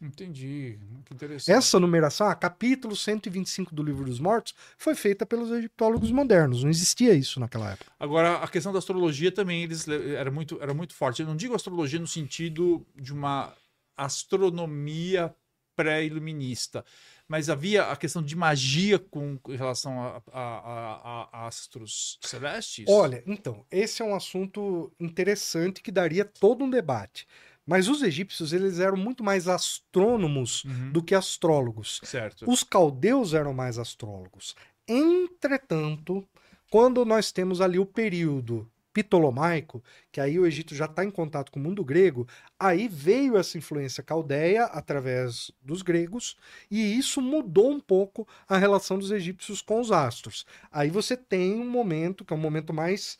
Entendi. 0.00 0.78
Que 1.04 1.12
interessante. 1.14 1.54
Essa 1.54 1.78
numeração, 1.78 2.26
a 2.26 2.34
capítulo 2.34 2.96
125 2.96 3.74
do 3.74 3.82
Livro 3.82 4.04
dos 4.04 4.18
Mortos, 4.18 4.54
foi 4.78 4.94
feita 4.94 5.26
pelos 5.26 5.50
egiptólogos 5.50 6.10
modernos. 6.10 6.62
Não 6.62 6.70
existia 6.70 7.12
isso 7.14 7.38
naquela 7.38 7.72
época. 7.72 7.92
Agora, 7.98 8.36
a 8.38 8.48
questão 8.48 8.72
da 8.72 8.78
astrologia 8.78 9.30
também 9.30 9.62
eles 9.62 9.86
era 9.86 10.30
muito, 10.30 10.58
era 10.62 10.72
muito 10.72 10.94
forte. 10.94 11.20
Eu 11.20 11.28
não 11.28 11.36
digo 11.36 11.54
astrologia 11.54 11.98
no 12.00 12.06
sentido 12.06 12.86
de 12.96 13.12
uma 13.12 13.52
astronomia 13.96 15.34
pré-iluminista. 15.76 16.84
Mas 17.28 17.48
havia 17.48 17.84
a 17.84 17.96
questão 17.96 18.22
de 18.22 18.34
magia 18.34 18.98
com 18.98 19.38
em 19.48 19.56
relação 19.56 20.02
a, 20.02 20.22
a- 20.32 20.32
a- 20.32 21.28
a 21.32 21.46
astros 21.46 22.18
celestes? 22.22 22.86
Olha, 22.88 23.22
então, 23.26 23.64
esse 23.70 24.02
é 24.02 24.04
um 24.04 24.14
assunto 24.16 24.92
interessante 24.98 25.80
que 25.80 25.92
daria 25.92 26.24
todo 26.24 26.64
um 26.64 26.70
debate. 26.70 27.26
Mas 27.70 27.86
os 27.86 28.02
egípcios, 28.02 28.52
eles 28.52 28.80
eram 28.80 28.96
muito 28.96 29.22
mais 29.22 29.46
astrônomos 29.46 30.64
Uhum, 30.64 30.90
do 30.90 31.00
que 31.00 31.14
astrólogos. 31.14 32.00
Certo. 32.02 32.44
Os 32.50 32.64
caldeus 32.64 33.32
eram 33.32 33.54
mais 33.54 33.78
astrólogos. 33.78 34.56
Entretanto, 34.88 36.26
quando 36.68 37.04
nós 37.04 37.30
temos 37.30 37.60
ali 37.60 37.78
o 37.78 37.86
período 37.86 38.68
ptolomaico, 38.92 39.84
que 40.10 40.20
aí 40.20 40.36
o 40.36 40.44
Egito 40.44 40.74
já 40.74 40.86
está 40.86 41.04
em 41.04 41.12
contato 41.12 41.52
com 41.52 41.60
o 41.60 41.62
mundo 41.62 41.84
grego, 41.84 42.26
aí 42.58 42.88
veio 42.88 43.36
essa 43.38 43.56
influência 43.56 44.02
caldeia 44.02 44.64
através 44.64 45.52
dos 45.62 45.80
gregos, 45.80 46.36
e 46.68 46.98
isso 46.98 47.20
mudou 47.20 47.70
um 47.70 47.78
pouco 47.78 48.26
a 48.48 48.58
relação 48.58 48.98
dos 48.98 49.12
egípcios 49.12 49.62
com 49.62 49.80
os 49.80 49.92
astros. 49.92 50.44
Aí 50.72 50.90
você 50.90 51.16
tem 51.16 51.54
um 51.54 51.70
momento, 51.70 52.24
que 52.24 52.32
é 52.32 52.36
um 52.36 52.40
momento 52.40 52.74
mais 52.74 53.16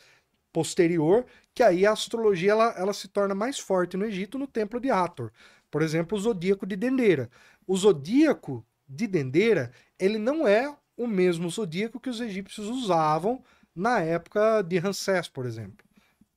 posterior, 0.53 1.24
que 1.55 1.62
aí 1.62 1.84
a 1.86 1.92
astrologia 1.92 2.53
ela, 2.53 2.74
ela 2.76 2.92
se 2.92 3.09
torna 3.09 3.34
mais 3.34 3.59
forte 3.59 3.96
no 3.96 4.05
Egito, 4.05 4.38
no 4.38 4.46
templo 4.46 4.80
de 4.80 4.90
Hathor. 4.90 5.30
Por 5.70 5.82
exemplo, 5.82 6.16
o 6.16 6.20
zodíaco 6.20 6.66
de 6.66 6.76
Dendera. 6.76 7.30
O 7.66 7.76
zodíaco 7.76 8.64
de 8.88 9.07
Dendera, 9.07 9.72
ele 9.98 10.18
não 10.18 10.46
é 10.46 10.74
o 10.96 11.07
mesmo 11.07 11.48
zodíaco 11.48 12.01
que 12.01 12.11
os 12.11 12.20
egípcios 12.20 12.66
usavam 12.68 13.42
na 13.74 14.01
época 14.01 14.62
de 14.62 14.78
Ramsés, 14.78 15.28
por 15.28 15.46
exemplo. 15.46 15.84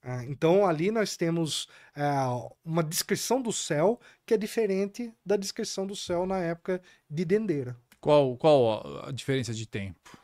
Ah, 0.02 0.24
Então, 0.26 0.66
ali 0.68 0.92
nós 0.92 1.16
temos 1.18 1.68
ah, 1.96 2.38
uma 2.64 2.84
descrição 2.84 3.42
do 3.42 3.52
céu 3.52 4.00
que 4.26 4.34
é 4.34 4.38
diferente 4.38 5.12
da 5.26 5.36
descrição 5.38 5.88
do 5.88 5.96
céu 5.96 6.26
na 6.26 6.38
época 6.40 6.82
de 7.10 7.24
Dendera. 7.26 7.76
Qual, 8.00 8.36
qual 8.38 9.06
a 9.08 9.12
diferença 9.12 9.54
de 9.54 9.66
tempo? 9.66 10.18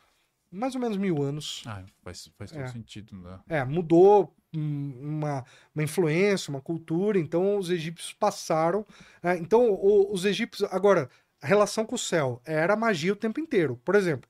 Mais 0.52 0.74
ou 0.74 0.80
menos 0.80 0.96
mil 0.98 1.22
anos. 1.22 1.62
Ah, 1.66 1.82
faz, 2.02 2.30
faz 2.36 2.50
todo 2.50 2.60
É. 2.62 2.68
sentido, 2.68 3.16
né? 3.16 3.40
É, 3.48 3.64
mudou 3.64 4.34
uma, 4.54 5.44
uma 5.74 5.82
influência, 5.84 6.50
uma 6.50 6.60
cultura, 6.60 7.18
então 7.18 7.56
os 7.58 7.70
egípcios 7.70 8.12
passaram. 8.12 8.84
né? 9.22 9.38
Então, 9.38 9.70
o- 9.70 10.12
os 10.12 10.24
egípcios. 10.24 10.68
Agora, 10.72 11.08
a 11.42 11.46
relação 11.46 11.84
com 11.86 11.94
o 11.94 11.98
céu 11.98 12.40
era 12.44 12.76
magia 12.76 13.12
o 13.12 13.16
tempo 13.16 13.40
inteiro. 13.40 13.76
Por 13.84 13.94
exemplo, 13.94 14.28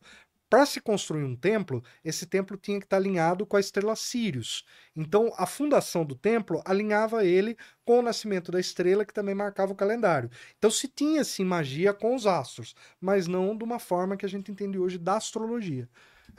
para 0.48 0.66
se 0.66 0.80
construir 0.80 1.22
um 1.22 1.36
templo, 1.36 1.82
esse 2.04 2.26
templo 2.26 2.56
tinha 2.56 2.80
que 2.80 2.86
estar 2.86 2.96
alinhado 2.96 3.46
com 3.46 3.56
a 3.56 3.60
estrela 3.60 3.94
Sirius. 3.94 4.64
Então, 4.96 5.32
a 5.36 5.46
fundação 5.46 6.04
do 6.04 6.16
templo 6.16 6.60
alinhava 6.64 7.24
ele 7.24 7.56
com 7.84 8.00
o 8.00 8.02
nascimento 8.02 8.50
da 8.50 8.58
estrela, 8.58 9.04
que 9.04 9.14
também 9.14 9.34
marcava 9.34 9.72
o 9.72 9.76
calendário. 9.76 10.28
Então, 10.58 10.68
se 10.70 10.88
tinha, 10.88 11.22
sim, 11.24 11.44
magia 11.44 11.94
com 11.94 12.16
os 12.16 12.26
astros, 12.26 12.74
mas 13.00 13.28
não 13.28 13.56
de 13.56 13.62
uma 13.62 13.78
forma 13.78 14.16
que 14.16 14.26
a 14.26 14.28
gente 14.28 14.50
entende 14.50 14.76
hoje 14.78 14.98
da 14.98 15.16
astrologia. 15.16 15.88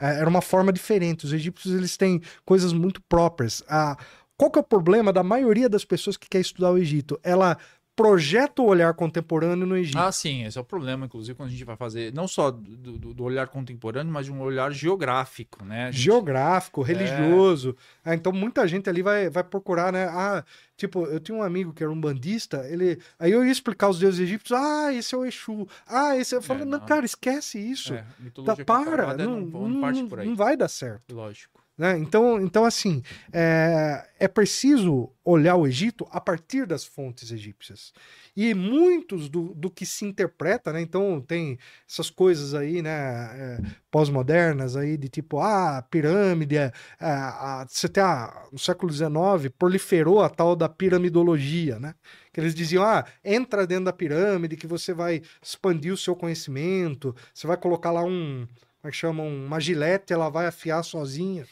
É, 0.00 0.18
Era 0.18 0.28
uma 0.28 0.42
forma 0.42 0.72
diferente. 0.72 1.24
Os 1.24 1.32
egípcios 1.32 1.74
eles 1.74 1.96
têm 1.96 2.20
coisas 2.44 2.72
muito 2.72 3.00
próprias. 3.08 3.62
Ah, 3.68 3.96
qual 4.36 4.50
que 4.50 4.58
é 4.58 4.62
o 4.62 4.64
problema 4.64 5.12
da 5.12 5.22
maioria 5.22 5.68
das 5.68 5.84
pessoas 5.84 6.16
que 6.16 6.28
quer 6.28 6.40
estudar 6.40 6.70
o 6.72 6.78
Egito? 6.78 7.18
Ela 7.22 7.56
projeta 8.02 8.60
o 8.62 8.66
olhar 8.66 8.92
contemporâneo 8.94 9.66
no 9.66 9.76
Egito. 9.76 9.98
Ah, 9.98 10.10
sim, 10.10 10.44
esse 10.44 10.58
é 10.58 10.60
o 10.60 10.64
problema, 10.64 11.06
inclusive, 11.06 11.36
quando 11.36 11.48
a 11.48 11.52
gente 11.52 11.64
vai 11.64 11.76
fazer, 11.76 12.12
não 12.12 12.26
só 12.26 12.50
do, 12.50 12.98
do- 12.98 13.14
do 13.14 13.24
olhar 13.24 13.46
contemporâneo, 13.48 14.12
mas 14.12 14.26
de 14.26 14.32
um 14.32 14.40
olhar 14.40 14.72
geográfico, 14.72 15.64
né? 15.64 15.92
Gente- 15.92 16.02
Geográfico, 16.02 16.82
religioso. 16.82 17.76
Ah, 18.04 18.14
então 18.14 18.32
muita 18.32 18.66
gente 18.66 18.88
ali 18.90 19.02
vai, 19.02 19.30
vai 19.30 19.44
procurar, 19.44 19.92
né? 19.92 20.06
Ah, 20.10 20.44
tipo, 20.76 21.06
eu 21.06 21.20
tinha 21.20 21.36
um 21.38 21.42
amigo 21.42 21.72
que 21.72 21.82
era 21.82 21.92
um 21.92 22.00
bandista, 22.00 22.66
ele. 22.68 22.98
Aí 23.18 23.30
eu 23.30 23.44
ia 23.44 23.52
explicar 23.52 23.88
os 23.88 23.98
deuses 23.98 24.18
egípcios, 24.20 24.58
ah, 24.58 24.92
esse 24.92 25.14
é 25.14 25.18
o 25.18 25.24
Exu. 25.24 25.68
Ah, 25.86 26.16
esse. 26.16 26.34
Eu 26.34 26.42
falei, 26.42 26.62
É, 26.62 26.66
não, 26.66 26.78
não. 26.80 26.86
cara, 26.86 27.06
esquece 27.06 27.58
isso. 27.58 27.94
É, 27.94 28.04
Tá, 28.44 28.56
para, 28.56 28.84
comparada 28.84 29.24
não, 29.24 29.40
não, 29.40 29.68
não 29.68 29.80
parte 29.80 30.00
não- 30.02 30.08
por 30.08 30.18
aí. 30.20 30.26
não 30.28 30.34
vai 30.36 30.56
dar 30.56 30.68
certo. 30.68 31.14
Lógico. 31.14 31.61
Né? 31.76 31.98
Então, 31.98 32.40
então, 32.40 32.64
assim, 32.64 33.02
é, 33.32 34.06
é 34.18 34.28
preciso 34.28 35.10
olhar 35.24 35.56
o 35.56 35.66
Egito 35.66 36.06
a 36.10 36.20
partir 36.20 36.66
das 36.66 36.84
fontes 36.84 37.30
egípcias. 37.32 37.92
E 38.36 38.54
muitos 38.54 39.28
do, 39.28 39.54
do 39.54 39.70
que 39.70 39.84
se 39.86 40.04
interpreta, 40.04 40.72
né? 40.72 40.80
Então, 40.80 41.20
tem 41.20 41.58
essas 41.88 42.10
coisas 42.10 42.54
aí, 42.54 42.82
né? 42.82 42.90
é, 42.90 43.58
pós-modernas 43.90 44.76
aí, 44.76 44.96
de 44.96 45.08
tipo, 45.08 45.38
ah, 45.40 45.82
pirâmide, 45.90 46.56
é, 46.56 46.72
é, 47.00 47.06
a- 47.06 47.66
você 47.68 47.88
tem 47.88 48.02
a, 48.02 48.46
no 48.52 48.58
século 48.58 48.90
XIX, 48.92 49.48
proliferou 49.58 50.20
a 50.22 50.28
tal 50.28 50.54
da 50.56 50.68
piramidologia, 50.68 51.78
né? 51.78 51.94
Que 52.32 52.40
eles 52.40 52.54
diziam, 52.54 52.82
ah, 52.84 53.04
entra 53.24 53.66
dentro 53.66 53.84
da 53.86 53.92
pirâmide 53.92 54.56
que 54.56 54.66
você 54.66 54.92
vai 54.94 55.22
expandir 55.42 55.92
o 55.92 55.96
seu 55.96 56.14
conhecimento, 56.16 57.14
você 57.34 57.46
vai 57.46 57.56
colocar 57.56 57.90
lá 57.90 58.02
um, 58.04 58.46
como 58.82 58.88
é 58.88 58.90
que 58.90 58.96
chama, 58.96 59.22
uma 59.22 59.60
gilete, 59.60 60.12
ela 60.12 60.28
vai 60.28 60.46
afiar 60.46 60.82
sozinha. 60.82 61.46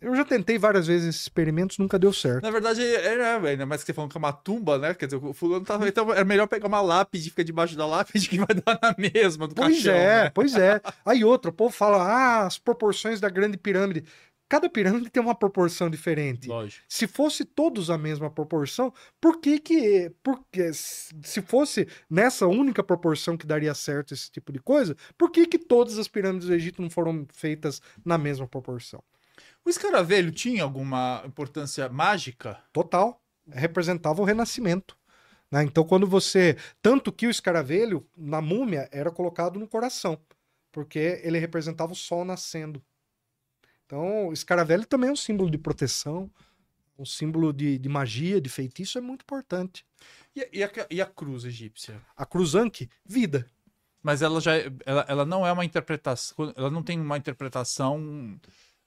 Eu 0.00 0.16
já 0.16 0.24
tentei 0.24 0.56
várias 0.56 0.86
vezes 0.86 1.08
esses 1.10 1.20
experimentos, 1.20 1.76
nunca 1.76 1.98
deu 1.98 2.10
certo. 2.10 2.42
Na 2.42 2.50
verdade, 2.50 2.82
era, 2.82 3.36
ainda 3.46 3.66
mais 3.66 3.82
que 3.82 3.86
você 3.88 3.92
falando 3.92 4.10
que 4.10 4.16
é 4.16 4.18
uma 4.18 4.32
tumba, 4.32 4.78
né? 4.78 4.94
Quer 4.94 5.04
dizer, 5.04 5.18
o 5.22 5.34
fulano 5.34 5.62
tava. 5.62 5.86
Então 5.86 6.10
é 6.10 6.24
melhor 6.24 6.46
pegar 6.46 6.68
uma 6.68 6.80
lápide 6.80 7.26
e 7.26 7.30
ficar 7.30 7.42
debaixo 7.42 7.76
da 7.76 7.84
lápide 7.86 8.26
que 8.26 8.38
vai 8.38 8.46
dar 8.64 8.78
na 8.82 8.94
mesma 8.96 9.46
do 9.46 9.54
Pois 9.54 9.74
caixão. 9.74 9.94
é, 9.94 10.24
né? 10.24 10.30
pois 10.30 10.56
é. 10.56 10.80
Aí 11.04 11.22
outro, 11.22 11.50
o 11.50 11.54
povo 11.54 11.70
fala, 11.70 12.02
ah, 12.02 12.46
as 12.46 12.56
proporções 12.56 13.20
da 13.20 13.28
grande 13.28 13.58
pirâmide. 13.58 14.04
Cada 14.50 14.68
pirâmide 14.68 15.08
tem 15.08 15.22
uma 15.22 15.34
proporção 15.34 15.88
diferente. 15.88 16.48
Lógico. 16.48 16.84
Se 16.88 17.06
fosse 17.06 17.44
todos 17.44 17.88
a 17.88 17.96
mesma 17.96 18.28
proporção, 18.28 18.92
por 19.20 19.40
que 19.40 19.60
que... 19.60 20.12
Porque 20.24 20.72
se 20.72 21.40
fosse 21.40 21.86
nessa 22.10 22.48
única 22.48 22.82
proporção 22.82 23.36
que 23.36 23.46
daria 23.46 23.72
certo 23.74 24.12
esse 24.12 24.28
tipo 24.28 24.52
de 24.52 24.58
coisa, 24.58 24.96
por 25.16 25.30
que 25.30 25.46
que 25.46 25.56
todas 25.56 25.98
as 25.98 26.08
pirâmides 26.08 26.48
do 26.48 26.54
Egito 26.54 26.82
não 26.82 26.90
foram 26.90 27.28
feitas 27.32 27.80
na 28.04 28.18
mesma 28.18 28.48
proporção? 28.48 29.00
O 29.64 29.70
escaravelho 29.70 30.32
tinha 30.32 30.64
alguma 30.64 31.22
importância 31.24 31.88
mágica? 31.88 32.58
Total. 32.72 33.22
Representava 33.48 34.20
o 34.20 34.24
renascimento. 34.24 34.98
né? 35.48 35.62
Então, 35.62 35.84
quando 35.84 36.08
você. 36.08 36.56
Tanto 36.82 37.12
que 37.12 37.28
o 37.28 37.30
escaravelho, 37.30 38.04
na 38.16 38.40
múmia, 38.40 38.88
era 38.90 39.12
colocado 39.12 39.60
no 39.60 39.68
coração, 39.68 40.20
porque 40.72 41.20
ele 41.22 41.38
representava 41.38 41.92
o 41.92 41.96
sol 41.96 42.24
nascendo. 42.24 42.82
Então, 43.90 44.28
o 44.28 44.32
escaravelho 44.32 44.86
também 44.86 45.10
é 45.10 45.12
um 45.12 45.16
símbolo 45.16 45.50
de 45.50 45.58
proteção, 45.58 46.30
um 46.96 47.04
símbolo 47.04 47.52
de, 47.52 47.76
de 47.76 47.88
magia, 47.88 48.40
de 48.40 48.48
feitiço, 48.48 48.98
é 48.98 49.00
muito 49.00 49.22
importante. 49.22 49.84
E, 50.36 50.42
a- 50.42 50.48
e 50.52 50.62
a, 50.62 50.70
e 50.92 51.02
a 51.02 51.06
cruz 51.06 51.44
egípcia? 51.44 52.00
A 52.16 52.24
cruzanque, 52.24 52.88
vida. 53.04 53.44
Mas 54.00 54.22
ela 54.22 54.40
já 54.40 54.56
é- 54.56 54.70
ela, 54.86 55.04
ela 55.08 55.26
não 55.26 55.44
é 55.44 55.50
uma 55.50 55.64
interpretação, 55.64 56.54
ela 56.56 56.70
não 56.70 56.84
tem 56.84 57.00
uma 57.00 57.18
interpretação 57.18 58.38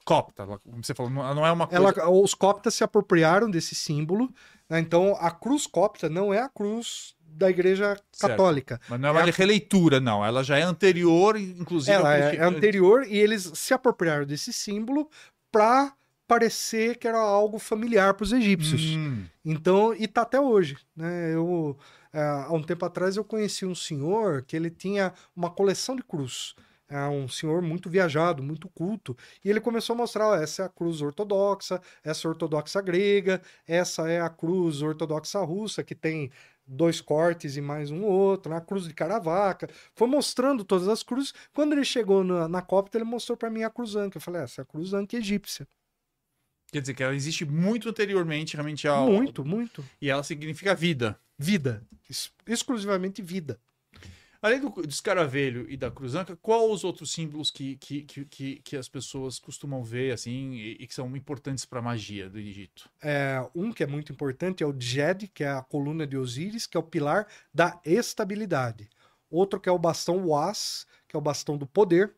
copta, 0.05 0.43
ela- 0.43 0.57
como 0.59 0.81
você 0.81 0.93
falou, 0.93 1.11
ela 1.21 1.35
não 1.35 1.45
é 1.45 1.51
uma 1.51 1.67
coisa... 1.67 1.83
Ela, 1.99 2.09
os 2.09 2.33
coptas 2.33 2.73
se 2.73 2.83
apropriaram 2.85 3.51
desse 3.51 3.75
símbolo. 3.75 4.33
né? 4.69 4.79
Então, 4.79 5.17
a 5.19 5.29
cruz 5.31 5.67
copta 5.67 6.07
não 6.07 6.33
é 6.33 6.39
a 6.39 6.47
cruz 6.47 7.13
da 7.35 7.49
igreja 7.49 7.97
católica. 8.19 8.79
Mas 8.89 8.99
não 8.99 9.09
é 9.09 9.11
uma 9.11 9.21
é 9.21 9.31
releitura, 9.31 9.99
não. 9.99 10.23
Ela 10.23 10.43
já 10.43 10.57
é 10.57 10.61
anterior, 10.61 11.37
inclusive. 11.37 11.91
Ela 11.91 12.15
é, 12.15 12.35
é 12.35 12.43
anterior 12.43 13.05
e 13.07 13.17
eles 13.17 13.51
se 13.53 13.73
apropriaram 13.73 14.25
desse 14.25 14.53
símbolo 14.53 15.09
para 15.51 15.93
parecer 16.27 16.97
que 16.97 17.07
era 17.07 17.19
algo 17.19 17.59
familiar 17.59 18.13
para 18.13 18.23
os 18.23 18.31
egípcios. 18.31 18.95
Hum, 18.95 19.25
Então, 19.43 19.93
e 19.93 20.07
tá 20.07 20.21
até 20.21 20.39
hoje, 20.39 20.77
né? 20.95 21.33
Eu 21.33 21.77
é, 22.13 22.21
há 22.21 22.53
um 22.53 22.61
tempo 22.61 22.85
atrás 22.85 23.17
eu 23.17 23.23
conheci 23.23 23.65
um 23.65 23.73
senhor 23.73 24.43
que 24.43 24.55
ele 24.55 24.69
tinha 24.69 25.13
uma 25.35 25.49
coleção 25.49 25.95
de 25.95 26.03
cruz. 26.03 26.53
É 26.87 27.07
um 27.07 27.27
senhor 27.27 27.59
muito 27.63 27.89
viajado, 27.89 28.43
muito 28.43 28.69
culto, 28.69 29.17
e 29.43 29.49
ele 29.49 29.59
começou 29.59 29.95
a 29.95 29.97
mostrar, 29.97 30.27
ó, 30.27 30.35
essa 30.35 30.61
é 30.61 30.65
a 30.65 30.69
cruz 30.69 31.01
ortodoxa, 31.01 31.81
essa 32.03 32.27
é 32.27 32.29
a 32.29 32.31
ortodoxa 32.31 32.81
grega, 32.81 33.41
essa 33.67 34.07
é 34.07 34.21
a 34.21 34.29
cruz 34.29 34.83
ortodoxa 34.83 35.39
russa 35.39 35.83
que 35.83 35.95
tem 35.95 36.29
dois 36.65 37.01
cortes 37.01 37.57
e 37.57 37.61
mais 37.61 37.91
um 37.91 38.03
outro, 38.03 38.51
né? 38.51 38.57
a 38.57 38.61
cruz 38.61 38.85
de 38.87 38.93
Caravaca. 38.93 39.69
Foi 39.95 40.07
mostrando 40.07 40.63
todas 40.63 40.87
as 40.87 41.03
cruzes. 41.03 41.33
Quando 41.53 41.73
ele 41.73 41.83
chegou 41.85 42.23
na, 42.23 42.47
na 42.47 42.61
cópita, 42.61 42.97
ele 42.97 43.05
mostrou 43.05 43.37
para 43.37 43.49
mim 43.49 43.63
a 43.63 43.69
cruzanque. 43.69 44.17
Eu 44.17 44.21
falei, 44.21 44.41
essa 44.41 44.61
é 44.61 44.63
a 44.63 44.65
cruzanque 44.65 45.15
egípcia. 45.17 45.67
quer 46.71 46.81
dizer 46.81 46.93
que 46.93 47.03
ela 47.03 47.15
existe 47.15 47.45
muito 47.45 47.89
anteriormente, 47.89 48.55
realmente. 48.55 48.87
Ao... 48.87 49.07
Muito, 49.07 49.45
muito. 49.45 49.83
E 50.01 50.09
ela 50.09 50.23
significa 50.23 50.73
vida. 50.73 51.19
Vida. 51.37 51.85
Ex- 52.09 52.31
exclusivamente 52.47 53.21
vida. 53.21 53.59
Além 54.43 54.59
do, 54.59 54.69
do 54.69 54.89
escaravelho 54.89 55.65
e 55.69 55.77
da 55.77 55.89
cruzanca, 55.89 56.35
qual 56.35 56.69
os 56.69 56.83
outros 56.83 57.13
símbolos 57.13 57.49
que, 57.49 57.77
que, 57.77 58.01
que, 58.01 58.55
que, 58.57 58.75
as 58.75 58.89
pessoas 58.89 59.39
costumam 59.39 59.81
ver, 59.85 60.11
assim, 60.11 60.55
e, 60.55 60.71
e 60.81 60.85
que 60.85 60.93
são 60.93 61.15
importantes 61.15 61.63
para 61.63 61.79
a 61.79 61.81
magia 61.81 62.29
do 62.29 62.37
Egito? 62.37 62.89
É, 63.01 63.41
um 63.55 63.71
que 63.71 63.83
é 63.83 63.87
muito 63.87 64.11
importante 64.11 64.61
é 64.61 64.67
o 64.67 64.73
Djed, 64.73 65.29
que 65.29 65.45
é 65.45 65.49
a 65.49 65.61
coluna 65.61 66.05
de 66.05 66.17
Osíris, 66.17 66.67
que 66.67 66.75
é 66.75 66.79
o 66.79 66.83
pilar 66.83 67.25
da 67.53 67.79
estabilidade. 67.85 68.89
Outro 69.31 69.61
que 69.61 69.69
é 69.69 69.71
o 69.71 69.79
bastão 69.79 70.27
Was, 70.27 70.85
que 71.07 71.15
é 71.15 71.17
o 71.17 71.21
bastão 71.21 71.57
do 71.57 71.65
poder. 71.65 72.13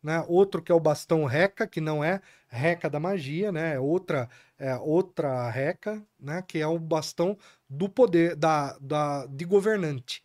Né? 0.00 0.24
Outro 0.28 0.62
que 0.62 0.70
é 0.70 0.74
o 0.74 0.80
bastão 0.80 1.24
Reca, 1.24 1.66
que 1.66 1.80
não 1.80 2.04
é 2.04 2.20
Reca 2.46 2.88
da 2.88 3.00
magia, 3.00 3.50
né? 3.50 3.74
É 3.74 3.80
outra, 3.80 4.28
é 4.56 4.76
outra 4.76 5.50
Reca, 5.50 6.00
né? 6.20 6.40
que 6.40 6.60
é 6.60 6.66
o 6.68 6.78
bastão 6.78 7.36
do 7.68 7.88
poder, 7.88 8.36
da, 8.36 8.78
da, 8.80 9.26
de 9.26 9.44
governante. 9.44 10.22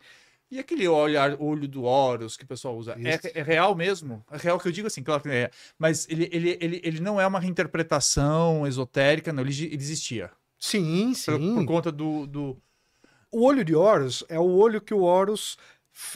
E 0.50 0.58
aquele 0.58 0.88
olhar, 0.88 1.36
olho 1.38 1.68
do 1.68 1.82
Horus 1.82 2.36
que 2.36 2.44
o 2.44 2.46
pessoal 2.46 2.76
usa, 2.76 2.96
é, 2.98 3.38
é, 3.38 3.42
real 3.42 3.74
mesmo? 3.74 4.24
É 4.30 4.38
real 4.38 4.58
que 4.58 4.66
eu 4.66 4.72
digo 4.72 4.86
assim, 4.86 5.02
claro 5.02 5.22
que 5.22 5.28
é. 5.28 5.50
Mas 5.78 6.08
ele, 6.08 6.28
ele, 6.32 6.58
ele, 6.60 6.80
ele 6.82 7.00
não 7.00 7.20
é 7.20 7.26
uma 7.26 7.38
reinterpretação 7.38 8.66
esotérica, 8.66 9.30
não. 9.30 9.42
Ele, 9.42 9.64
ele 9.64 9.76
existia. 9.76 10.30
Sim, 10.58 11.12
sim. 11.14 11.32
Por, 11.32 11.54
por 11.56 11.66
conta 11.66 11.92
do, 11.92 12.26
do, 12.26 12.62
O 13.30 13.44
olho 13.44 13.62
de 13.62 13.74
Horus 13.74 14.24
é 14.28 14.38
o 14.38 14.48
olho 14.48 14.80
que 14.80 14.94
o 14.94 15.02
Horus... 15.02 15.58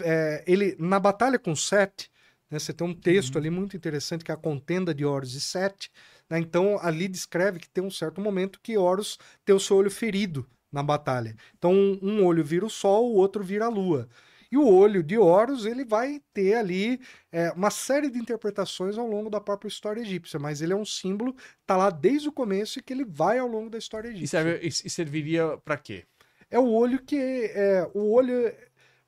É, 0.00 0.44
ele, 0.46 0.76
na 0.78 0.98
batalha 1.00 1.38
com 1.38 1.56
Sete, 1.56 2.08
né, 2.48 2.58
você 2.58 2.72
tem 2.72 2.86
um 2.86 2.94
texto 2.94 3.34
uhum. 3.34 3.40
ali 3.40 3.50
muito 3.50 3.76
interessante 3.76 4.24
que 4.24 4.30
é 4.30 4.34
a 4.34 4.38
contenda 4.38 4.94
de 4.94 5.04
Horus 5.04 5.34
e 5.34 5.40
Sete. 5.40 5.90
Né, 6.30 6.38
então, 6.38 6.78
ali 6.80 7.06
descreve 7.06 7.58
que 7.58 7.68
tem 7.68 7.84
um 7.84 7.90
certo 7.90 8.20
momento 8.20 8.60
que 8.62 8.78
Horus 8.78 9.18
tem 9.44 9.54
o 9.54 9.60
seu 9.60 9.76
olho 9.76 9.90
ferido 9.90 10.48
na 10.72 10.82
batalha. 10.82 11.36
Então, 11.56 11.72
um 12.00 12.24
olho 12.24 12.42
vira 12.42 12.64
o 12.64 12.70
sol, 12.70 13.12
o 13.12 13.16
outro 13.16 13.44
vira 13.44 13.66
a 13.66 13.68
lua. 13.68 14.08
E 14.50 14.56
o 14.56 14.68
olho 14.68 15.02
de 15.02 15.16
Horus, 15.16 15.64
ele 15.64 15.82
vai 15.82 16.20
ter 16.34 16.54
ali 16.54 17.00
é, 17.30 17.50
uma 17.52 17.70
série 17.70 18.10
de 18.10 18.18
interpretações 18.18 18.98
ao 18.98 19.06
longo 19.06 19.30
da 19.30 19.40
própria 19.40 19.66
história 19.66 20.02
egípcia, 20.02 20.38
mas 20.38 20.60
ele 20.60 20.74
é 20.74 20.76
um 20.76 20.84
símbolo, 20.84 21.34
tá 21.66 21.74
lá 21.74 21.88
desde 21.88 22.28
o 22.28 22.32
começo 22.32 22.78
e 22.78 22.82
que 22.82 22.92
ele 22.92 23.04
vai 23.04 23.38
ao 23.38 23.48
longo 23.48 23.70
da 23.70 23.78
história 23.78 24.08
egípcia. 24.08 24.24
E, 24.24 24.28
serve, 24.28 24.66
e 24.66 24.90
serviria 24.90 25.56
para 25.64 25.78
quê? 25.78 26.04
É 26.50 26.58
o 26.58 26.70
olho 26.70 27.02
que 27.02 27.16
é 27.16 27.90
o 27.94 28.12
olho, 28.12 28.52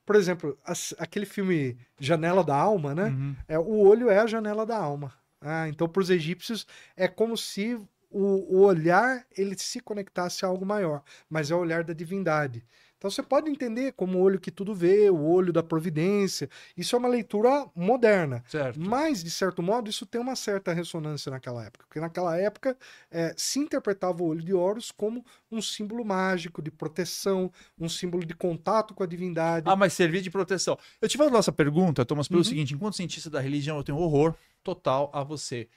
por 0.06 0.16
exemplo, 0.16 0.58
as, 0.64 0.94
aquele 0.98 1.26
filme 1.26 1.76
Janela 2.00 2.42
da 2.42 2.56
Alma, 2.56 2.94
né? 2.94 3.08
Uhum. 3.08 3.36
É 3.46 3.58
o 3.58 3.80
olho 3.80 4.08
é 4.08 4.20
a 4.20 4.26
janela 4.26 4.64
da 4.64 4.78
alma. 4.78 5.12
Ah, 5.42 5.68
então 5.68 5.86
para 5.86 6.00
os 6.00 6.08
egípcios 6.08 6.66
é 6.96 7.06
como 7.06 7.36
se 7.36 7.78
o, 8.14 8.56
o 8.56 8.60
olhar 8.60 9.26
ele 9.36 9.58
se 9.58 9.80
conectasse 9.80 10.44
a 10.44 10.48
algo 10.48 10.64
maior, 10.64 11.02
mas 11.28 11.50
é 11.50 11.54
o 11.54 11.58
olhar 11.58 11.82
da 11.82 11.92
divindade. 11.92 12.64
Então 12.96 13.10
você 13.10 13.22
pode 13.22 13.50
entender 13.50 13.92
como 13.92 14.16
o 14.16 14.22
olho 14.22 14.40
que 14.40 14.50
tudo 14.50 14.74
vê, 14.74 15.10
o 15.10 15.20
olho 15.26 15.52
da 15.52 15.62
providência. 15.62 16.48
Isso 16.74 16.96
é 16.96 16.98
uma 16.98 17.08
leitura 17.08 17.66
moderna. 17.74 18.42
Certo. 18.48 18.80
Mas, 18.80 19.22
de 19.22 19.30
certo 19.30 19.62
modo, 19.62 19.90
isso 19.90 20.06
tem 20.06 20.18
uma 20.18 20.34
certa 20.34 20.72
ressonância 20.72 21.30
naquela 21.30 21.62
época. 21.62 21.84
Porque 21.86 22.00
naquela 22.00 22.34
época 22.38 22.74
é, 23.10 23.34
se 23.36 23.58
interpretava 23.58 24.22
o 24.22 24.26
olho 24.28 24.42
de 24.42 24.54
Horus 24.54 24.90
como 24.90 25.22
um 25.52 25.60
símbolo 25.60 26.02
mágico 26.02 26.62
de 26.62 26.70
proteção, 26.70 27.52
um 27.78 27.90
símbolo 27.90 28.24
de 28.24 28.32
contato 28.32 28.94
com 28.94 29.02
a 29.02 29.06
divindade. 29.06 29.68
Ah, 29.68 29.76
mas 29.76 29.92
servia 29.92 30.22
de 30.22 30.30
proteção. 30.30 30.78
Eu 30.98 31.06
tive 31.06 31.24
a 31.24 31.30
nossa 31.30 31.52
pergunta, 31.52 32.06
Thomas, 32.06 32.26
pelo 32.26 32.40
uhum. 32.40 32.44
seguinte: 32.44 32.72
enquanto 32.72 32.96
cientista 32.96 33.28
da 33.28 33.40
religião, 33.40 33.76
eu 33.76 33.84
tenho 33.84 33.98
horror 33.98 34.34
total 34.62 35.10
a 35.12 35.22
você. 35.22 35.68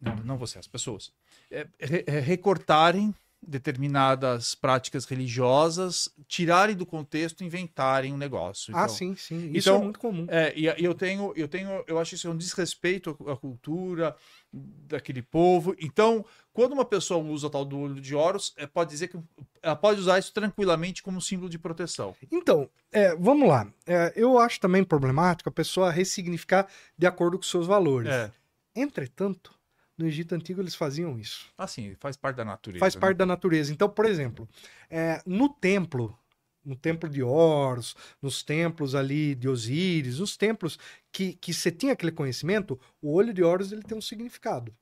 Não, 0.00 0.16
não 0.16 0.38
você, 0.38 0.58
as 0.58 0.66
pessoas. 0.66 1.12
É, 1.50 1.66
é, 1.78 2.20
recortarem 2.20 3.14
determinadas 3.42 4.54
práticas 4.54 5.06
religiosas, 5.06 6.08
tirarem 6.28 6.76
do 6.76 6.84
contexto, 6.84 7.42
inventarem 7.42 8.12
um 8.12 8.16
negócio. 8.16 8.74
Ah, 8.74 8.82
então, 8.82 8.84
ah, 8.84 8.88
sim, 8.88 9.16
sim. 9.16 9.50
Isso 9.52 9.70
então, 9.70 9.80
é 9.80 9.84
muito 9.84 9.98
comum. 9.98 10.26
É, 10.28 10.52
e 10.54 10.66
eu 10.84 10.94
tenho, 10.94 11.32
eu 11.34 11.48
tenho, 11.48 11.82
eu 11.86 11.98
acho 11.98 12.14
isso 12.14 12.30
um 12.30 12.36
desrespeito 12.36 13.16
à 13.26 13.36
cultura 13.36 14.14
daquele 14.52 15.22
povo. 15.22 15.74
Então, 15.78 16.24
quando 16.52 16.72
uma 16.72 16.84
pessoa 16.84 17.22
usa 17.24 17.46
o 17.46 17.50
tal 17.50 17.64
do 17.64 17.78
olho 17.78 18.00
de 18.00 18.14
Horus, 18.14 18.52
é, 18.56 18.66
pode 18.66 18.90
dizer 18.90 19.08
que 19.08 19.18
ela 19.62 19.76
pode 19.76 20.00
usar 20.00 20.18
isso 20.18 20.32
tranquilamente 20.32 21.02
como 21.02 21.20
símbolo 21.20 21.48
de 21.48 21.58
proteção. 21.58 22.14
Então, 22.30 22.68
é, 22.92 23.14
vamos 23.16 23.48
lá. 23.48 23.66
É, 23.86 24.12
eu 24.14 24.38
acho 24.38 24.60
também 24.60 24.84
problemático 24.84 25.48
a 25.48 25.52
pessoa 25.52 25.90
ressignificar 25.90 26.68
de 26.96 27.06
acordo 27.06 27.38
com 27.38 27.44
seus 27.44 27.66
valores. 27.66 28.10
É. 28.10 28.30
Entretanto, 28.76 29.59
no 30.00 30.08
Egito 30.08 30.34
Antigo 30.34 30.60
eles 30.60 30.74
faziam 30.74 31.18
isso. 31.18 31.52
Ah, 31.56 31.66
sim, 31.66 31.94
faz 32.00 32.16
parte 32.16 32.36
da 32.36 32.44
natureza. 32.44 32.80
Faz 32.80 32.94
né? 32.94 33.00
parte 33.00 33.16
da 33.16 33.26
natureza. 33.26 33.72
Então, 33.72 33.88
por 33.88 34.06
exemplo, 34.06 34.48
é, 34.88 35.22
no 35.26 35.48
templo, 35.48 36.18
no 36.64 36.74
templo 36.74 37.08
de 37.08 37.22
Horus, 37.22 37.94
nos 38.20 38.42
templos 38.42 38.94
ali 38.94 39.34
de 39.34 39.48
Osíris, 39.48 40.18
nos 40.18 40.36
templos 40.36 40.78
que, 41.12 41.34
que 41.34 41.52
você 41.52 41.70
tinha 41.70 41.92
aquele 41.92 42.12
conhecimento, 42.12 42.80
o 43.00 43.12
olho 43.12 43.32
de 43.32 43.42
Horus 43.42 43.72
ele 43.72 43.82
tem 43.82 43.96
um 43.96 44.02
significado. 44.02 44.74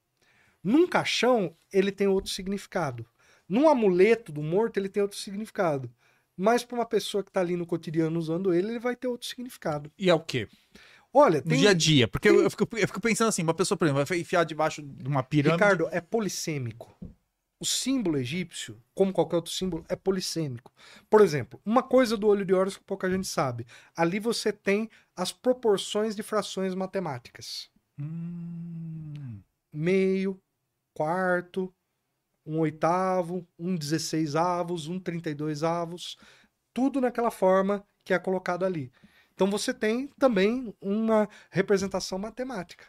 Num 0.62 0.86
caixão, 0.86 1.56
ele 1.72 1.92
tem 1.92 2.06
outro 2.06 2.30
significado. 2.30 3.06
Num 3.48 3.68
amuleto 3.68 4.30
do 4.30 4.42
morto, 4.42 4.76
ele 4.76 4.88
tem 4.88 5.02
outro 5.02 5.18
significado. 5.18 5.90
Mas 6.36 6.64
para 6.64 6.76
uma 6.76 6.86
pessoa 6.86 7.24
que 7.24 7.30
está 7.30 7.40
ali 7.40 7.56
no 7.56 7.66
cotidiano 7.66 8.18
usando 8.18 8.54
ele, 8.54 8.68
ele 8.68 8.78
vai 8.78 8.94
ter 8.94 9.08
outro 9.08 9.26
significado. 9.26 9.90
E 9.98 10.08
é 10.08 10.14
o 10.14 10.20
quê? 10.20 10.48
Olha, 11.12 11.42
tem... 11.42 11.52
No 11.52 11.58
dia 11.58 11.70
a 11.70 11.74
dia. 11.74 12.08
Porque 12.08 12.28
tem... 12.28 12.38
eu, 12.38 12.50
fico, 12.50 12.68
eu 12.76 12.86
fico 12.86 13.00
pensando 13.00 13.28
assim, 13.28 13.42
uma 13.42 13.54
pessoa, 13.54 13.76
por 13.76 13.86
exemplo, 13.86 14.04
vai 14.04 14.18
enfiar 14.18 14.44
debaixo 14.44 14.82
de 14.82 15.08
uma 15.08 15.22
pirâmide... 15.22 15.62
Ricardo, 15.62 15.88
é 15.90 16.00
polissêmico. 16.00 16.96
O 17.60 17.66
símbolo 17.66 18.18
egípcio, 18.18 18.80
como 18.94 19.12
qualquer 19.12 19.36
outro 19.36 19.50
símbolo, 19.50 19.84
é 19.88 19.96
polissêmico. 19.96 20.72
Por 21.10 21.20
exemplo, 21.20 21.60
uma 21.66 21.82
coisa 21.82 22.16
do 22.16 22.28
olho 22.28 22.44
de 22.44 22.54
Horus 22.54 22.76
que 22.76 22.84
pouca 22.84 23.10
gente 23.10 23.26
sabe. 23.26 23.66
Ali 23.96 24.20
você 24.20 24.52
tem 24.52 24.88
as 25.16 25.32
proporções 25.32 26.14
de 26.14 26.22
frações 26.22 26.74
matemáticas. 26.74 27.68
Hum... 27.98 29.40
Meio, 29.72 30.40
quarto, 30.94 31.72
um 32.46 32.58
oitavo, 32.60 33.46
um 33.58 33.76
dezesseis 33.76 34.34
avos, 34.34 34.88
um 34.88 34.98
trinta 34.98 35.28
e 35.28 35.34
dois 35.34 35.62
avos. 35.62 36.16
Tudo 36.72 37.00
naquela 37.00 37.30
forma 37.30 37.84
que 38.04 38.14
é 38.14 38.18
colocado 38.18 38.64
ali. 38.64 38.90
Então 39.38 39.48
você 39.48 39.72
tem 39.72 40.08
também 40.18 40.74
uma 40.80 41.28
representação 41.48 42.18
matemática. 42.18 42.86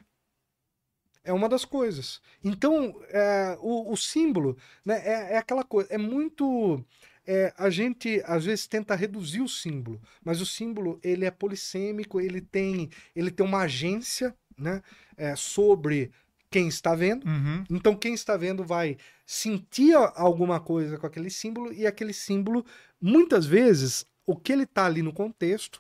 É 1.24 1.32
uma 1.32 1.48
das 1.48 1.64
coisas. 1.64 2.20
Então, 2.44 3.00
é, 3.10 3.56
o, 3.62 3.94
o, 3.94 3.96
símbolo 3.96 4.58
né, 4.84 5.00
é, 5.06 5.34
é, 5.34 5.38
aquela 5.38 5.64
coisa. 5.64 5.88
É 5.94 5.98
muito. 5.98 6.84
É, 7.24 7.54
a 7.56 7.70
gente 7.70 8.20
às 8.26 8.46
vezes 8.46 8.66
tenta 8.66 8.96
reduzir 8.96 9.42
o 9.42 9.48
símbolo, 9.48 10.02
mas 10.26 10.42
o 10.42 10.46
símbolo 10.46 11.00
ele 11.04 11.24
é 11.24 11.30
polissêmico, 11.30 12.20
ele 12.20 12.42
tem, 12.42 12.90
ele 13.16 13.30
tem 13.30 13.46
uma 13.46 13.60
agência 13.60 14.36
né, 14.58 14.82
é, 15.16 15.36
sobre 15.36 16.12
quem 16.50 16.68
está 16.68 16.96
vendo. 16.96 17.28
Uhum. 17.28 17.64
Então, 17.70 17.96
quem 17.96 18.16
está 18.16 18.36
vendo 18.36 18.64
vai 18.64 18.98
sentir 19.24 19.94
alguma 20.16 20.60
coisa 20.60 20.98
com 20.98 21.06
aquele 21.06 21.30
símbolo, 21.30 21.72
e 21.72 21.86
aquele 21.86 22.14
símbolo, 22.14 22.66
muitas 23.00 23.46
vezes, 23.46 24.04
o 24.26 24.36
que 24.36 24.52
ele 24.52 24.64
está 24.64 24.88
ali 24.88 25.04
no 25.04 25.14
contexto 25.14 25.80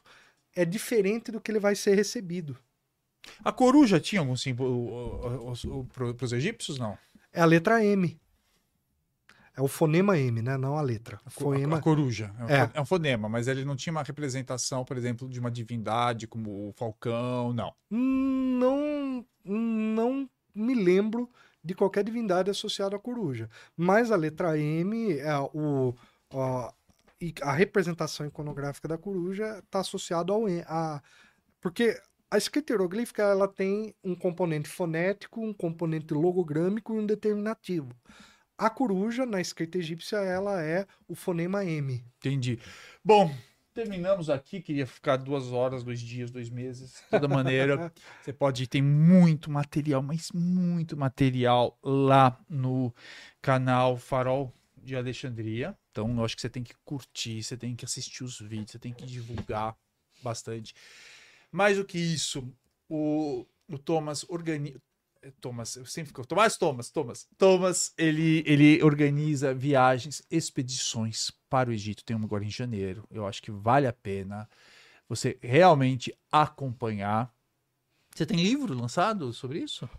é 0.59 0.65
diferente 0.65 1.31
do 1.31 1.39
que 1.39 1.49
ele 1.49 1.59
vai 1.59 1.73
ser 1.73 1.95
recebido. 1.95 2.57
A 3.43 3.51
coruja 3.51 3.99
tinha 3.99 4.19
algum 4.19 4.35
símbolo 4.35 5.53
para 5.93 6.25
os 6.25 6.33
egípcios, 6.33 6.77
não? 6.77 6.97
É 7.31 7.41
a 7.41 7.45
letra 7.45 7.83
M. 7.83 8.19
É 9.55 9.61
o 9.61 9.67
fonema 9.67 10.17
M, 10.17 10.41
né? 10.41 10.57
Não 10.57 10.77
a 10.77 10.81
letra. 10.81 11.19
A, 11.25 11.29
Foema... 11.29 11.77
a, 11.77 11.81
coruja. 11.81 12.33
É, 12.47 12.55
é. 12.55 12.71
é 12.73 12.81
um 12.81 12.85
fonema, 12.85 13.29
mas 13.29 13.47
ele 13.47 13.63
não 13.63 13.75
tinha 13.75 13.91
uma 13.91 14.03
representação, 14.03 14.83
por 14.83 14.97
exemplo, 14.97 15.29
de 15.29 15.39
uma 15.39 15.51
divindade 15.51 16.27
como 16.27 16.69
o 16.69 16.73
falcão, 16.73 17.53
não. 17.53 17.73
Não, 17.89 19.25
não 19.45 20.29
me 20.53 20.75
lembro 20.75 21.29
de 21.63 21.73
qualquer 21.73 22.03
divindade 22.03 22.49
associada 22.49 22.95
à 22.95 22.99
coruja. 22.99 23.49
Mas 23.75 24.11
a 24.11 24.15
letra 24.15 24.57
M, 24.57 25.17
é 25.19 25.37
o, 25.53 25.93
a, 26.31 26.73
e 27.21 27.33
a 27.41 27.51
representação 27.51 28.25
iconográfica 28.25 28.87
da 28.87 28.97
coruja 28.97 29.59
está 29.59 29.79
associada 29.79 30.31
ao 30.31 30.45
a 30.67 31.01
porque 31.61 31.99
a 32.31 32.37
escrita 32.37 32.73
hieroglífica 32.73 33.23
ela 33.23 33.47
tem 33.47 33.93
um 34.03 34.15
componente 34.15 34.69
fonético, 34.69 35.41
um 35.41 35.53
componente 35.53 36.13
logogrâmico 36.13 36.93
e 36.93 36.99
um 36.99 37.05
determinativo. 37.05 37.89
A 38.57 38.69
coruja 38.69 39.25
na 39.25 39.41
escrita 39.41 39.77
egípcia 39.77 40.17
ela 40.17 40.61
é 40.61 40.85
o 41.07 41.15
fonema 41.15 41.65
M. 41.65 42.03
Entendi. 42.17 42.59
Bom, 43.03 43.33
terminamos 43.73 44.29
aqui. 44.29 44.61
Queria 44.61 44.85
ficar 44.85 45.17
duas 45.17 45.51
horas, 45.51 45.83
dois 45.83 45.99
dias, 45.99 46.29
dois 46.29 46.49
meses. 46.49 47.01
De 47.05 47.09
toda 47.09 47.27
maneira, 47.27 47.91
você 48.21 48.33
pode 48.33 48.67
ter 48.67 48.81
muito 48.81 49.49
material, 49.49 50.03
mas 50.03 50.31
muito 50.33 50.97
material 50.97 51.79
lá 51.81 52.37
no 52.49 52.93
canal 53.41 53.97
Farol 53.97 54.53
de 54.77 54.95
Alexandria. 54.95 55.75
Então, 55.91 56.17
eu 56.17 56.25
acho 56.25 56.35
que 56.35 56.41
você 56.41 56.49
tem 56.49 56.63
que 56.63 56.75
curtir, 56.85 57.43
você 57.43 57.57
tem 57.57 57.75
que 57.75 57.85
assistir 57.85 58.23
os 58.23 58.39
vídeos, 58.39 58.71
você 58.71 58.79
tem 58.79 58.93
que 58.93 59.05
divulgar 59.05 59.75
bastante. 60.21 60.73
Mais 61.51 61.77
do 61.77 61.85
que 61.85 61.97
isso, 61.97 62.47
o, 62.87 63.45
o 63.67 63.77
Thomas 63.77 64.25
organiza. 64.29 64.79
Thomas, 65.41 65.75
eu 65.75 65.85
sempre 65.85 66.07
fico. 66.09 66.25
Tomás 66.25 66.55
Thomas, 66.55 66.89
Thomas. 66.89 67.27
Thomas, 67.37 67.93
ele, 67.97 68.41
ele 68.45 68.81
organiza 68.81 69.53
viagens, 69.53 70.23
expedições 70.31 71.29
para 71.49 71.69
o 71.69 71.73
Egito. 71.73 72.05
Tem 72.05 72.15
uma 72.15 72.25
agora 72.25 72.45
em 72.45 72.49
janeiro. 72.49 73.05
Eu 73.11 73.27
acho 73.27 73.41
que 73.41 73.51
vale 73.51 73.85
a 73.85 73.91
pena 73.91 74.49
você 75.09 75.37
realmente 75.41 76.15
acompanhar. 76.31 77.33
Você 78.15 78.25
tem 78.25 78.41
livro 78.41 78.73
lançado 78.73 79.33
sobre 79.33 79.59
isso? 79.59 79.89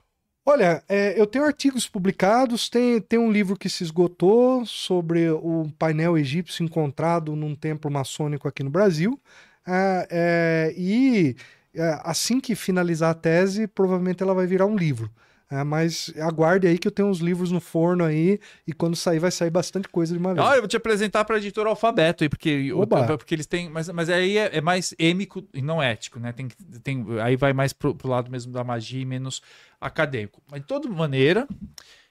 Olha, 0.52 0.82
é, 0.88 1.14
eu 1.16 1.28
tenho 1.28 1.44
artigos 1.44 1.88
publicados, 1.88 2.68
tem, 2.68 3.00
tem 3.00 3.20
um 3.20 3.30
livro 3.30 3.56
que 3.56 3.68
se 3.68 3.84
esgotou 3.84 4.66
sobre 4.66 5.30
o 5.30 5.70
painel 5.78 6.18
egípcio 6.18 6.64
encontrado 6.64 7.36
num 7.36 7.54
templo 7.54 7.88
maçônico 7.88 8.48
aqui 8.48 8.64
no 8.64 8.68
Brasil. 8.68 9.16
É, 9.64 10.08
é, 10.10 10.74
e 10.76 11.36
é, 11.72 12.00
assim 12.02 12.40
que 12.40 12.56
finalizar 12.56 13.10
a 13.12 13.14
tese, 13.14 13.68
provavelmente 13.68 14.24
ela 14.24 14.34
vai 14.34 14.44
virar 14.44 14.66
um 14.66 14.74
livro. 14.74 15.08
É, 15.50 15.64
mas 15.64 16.12
aguarde 16.20 16.68
aí 16.68 16.78
que 16.78 16.86
eu 16.86 16.92
tenho 16.92 17.08
uns 17.08 17.18
livros 17.18 17.50
no 17.50 17.60
forno 17.60 18.04
aí 18.04 18.38
e 18.64 18.72
quando 18.72 18.94
sair 18.94 19.18
vai 19.18 19.32
sair 19.32 19.50
bastante 19.50 19.88
coisa 19.88 20.12
de 20.12 20.18
uma 20.20 20.32
vez. 20.32 20.46
Ah, 20.46 20.54
eu 20.54 20.60
vou 20.60 20.68
te 20.68 20.76
apresentar 20.76 21.24
para 21.24 21.34
a 21.34 21.38
editora 21.38 21.68
Alfabeto 21.68 22.22
aí, 22.22 22.28
porque, 22.28 22.72
Oba. 22.72 23.18
porque 23.18 23.34
eles 23.34 23.46
têm. 23.46 23.68
Mas, 23.68 23.88
mas 23.88 24.08
aí 24.08 24.38
é, 24.38 24.58
é 24.58 24.60
mais 24.60 24.94
êmico 24.96 25.42
e 25.52 25.60
não 25.60 25.82
ético, 25.82 26.20
né? 26.20 26.32
Tem, 26.32 26.46
tem, 26.84 27.04
aí 27.20 27.34
vai 27.34 27.52
mais 27.52 27.72
pro, 27.72 27.92
pro 27.92 28.08
lado 28.08 28.30
mesmo 28.30 28.52
da 28.52 28.62
magia 28.62 29.02
e 29.02 29.04
menos 29.04 29.42
acadêmico. 29.80 30.40
Mas 30.48 30.60
de 30.60 30.68
toda 30.68 30.88
maneira, 30.88 31.48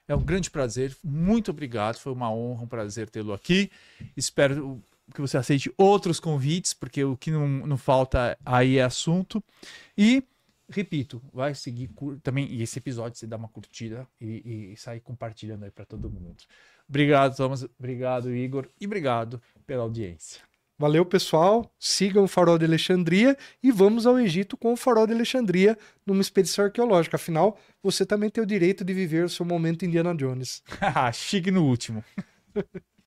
é 0.05 0.13
um 0.13 0.21
grande 0.21 0.51
prazer. 0.51 0.93
Muito 1.01 1.51
obrigado. 1.51 1.97
Foi 1.97 2.11
uma 2.11 2.29
honra, 2.29 2.63
um 2.63 2.67
prazer 2.67 3.09
tê-lo 3.09 3.31
aqui. 3.31 3.71
Espero 4.17 4.81
que 5.13 5.21
você 5.21 5.37
aceite 5.37 5.71
outros 5.77 6.19
convites, 6.19 6.73
porque 6.73 7.05
o 7.05 7.15
que 7.15 7.31
não, 7.31 7.47
não 7.47 7.77
falta 7.77 8.37
aí 8.45 8.79
é 8.79 8.83
assunto. 8.83 9.41
E 9.97 10.23
repito, 10.69 11.21
vai 11.33 11.53
seguir 11.55 11.87
cur- 11.89 12.19
também 12.21 12.47
e 12.47 12.61
esse 12.61 12.77
episódio 12.79 13.17
você 13.17 13.27
dá 13.27 13.37
uma 13.37 13.47
curtida 13.49 14.07
e, 14.19 14.71
e 14.73 14.77
sair 14.77 14.99
compartilhando 14.99 15.65
aí 15.65 15.71
para 15.71 15.85
todo 15.85 16.09
mundo. 16.09 16.43
Obrigado, 16.87 17.35
Thomas. 17.35 17.63
Obrigado, 17.77 18.33
Igor. 18.35 18.67
E 18.79 18.85
obrigado 18.85 19.41
pela 19.65 19.83
audiência. 19.83 20.41
Valeu, 20.77 21.05
pessoal. 21.05 21.69
Sigam 21.77 22.23
o 22.23 22.27
Farol 22.27 22.57
de 22.57 22.63
Alexandria 22.65 23.37
e 23.61 23.69
vamos 23.69 24.07
ao 24.07 24.17
Egito 24.17 24.55
com 24.55 24.71
o 24.71 24.77
Farol 24.77 25.05
de 25.05 25.13
Alexandria 25.13 25.77
numa 26.05 26.21
expedição 26.21 26.65
arqueológica. 26.65 27.17
Afinal, 27.17 27.59
você 27.83 28.05
também 28.05 28.29
tem 28.29 28.41
o 28.41 28.47
direito 28.47 28.83
de 28.85 28.93
viver 28.93 29.25
o 29.25 29.29
seu 29.29 29.45
momento 29.45 29.83
Indiana 29.85 30.15
Jones. 30.15 30.63
Chique 31.13 31.51
no 31.51 31.65
último. 31.65 32.03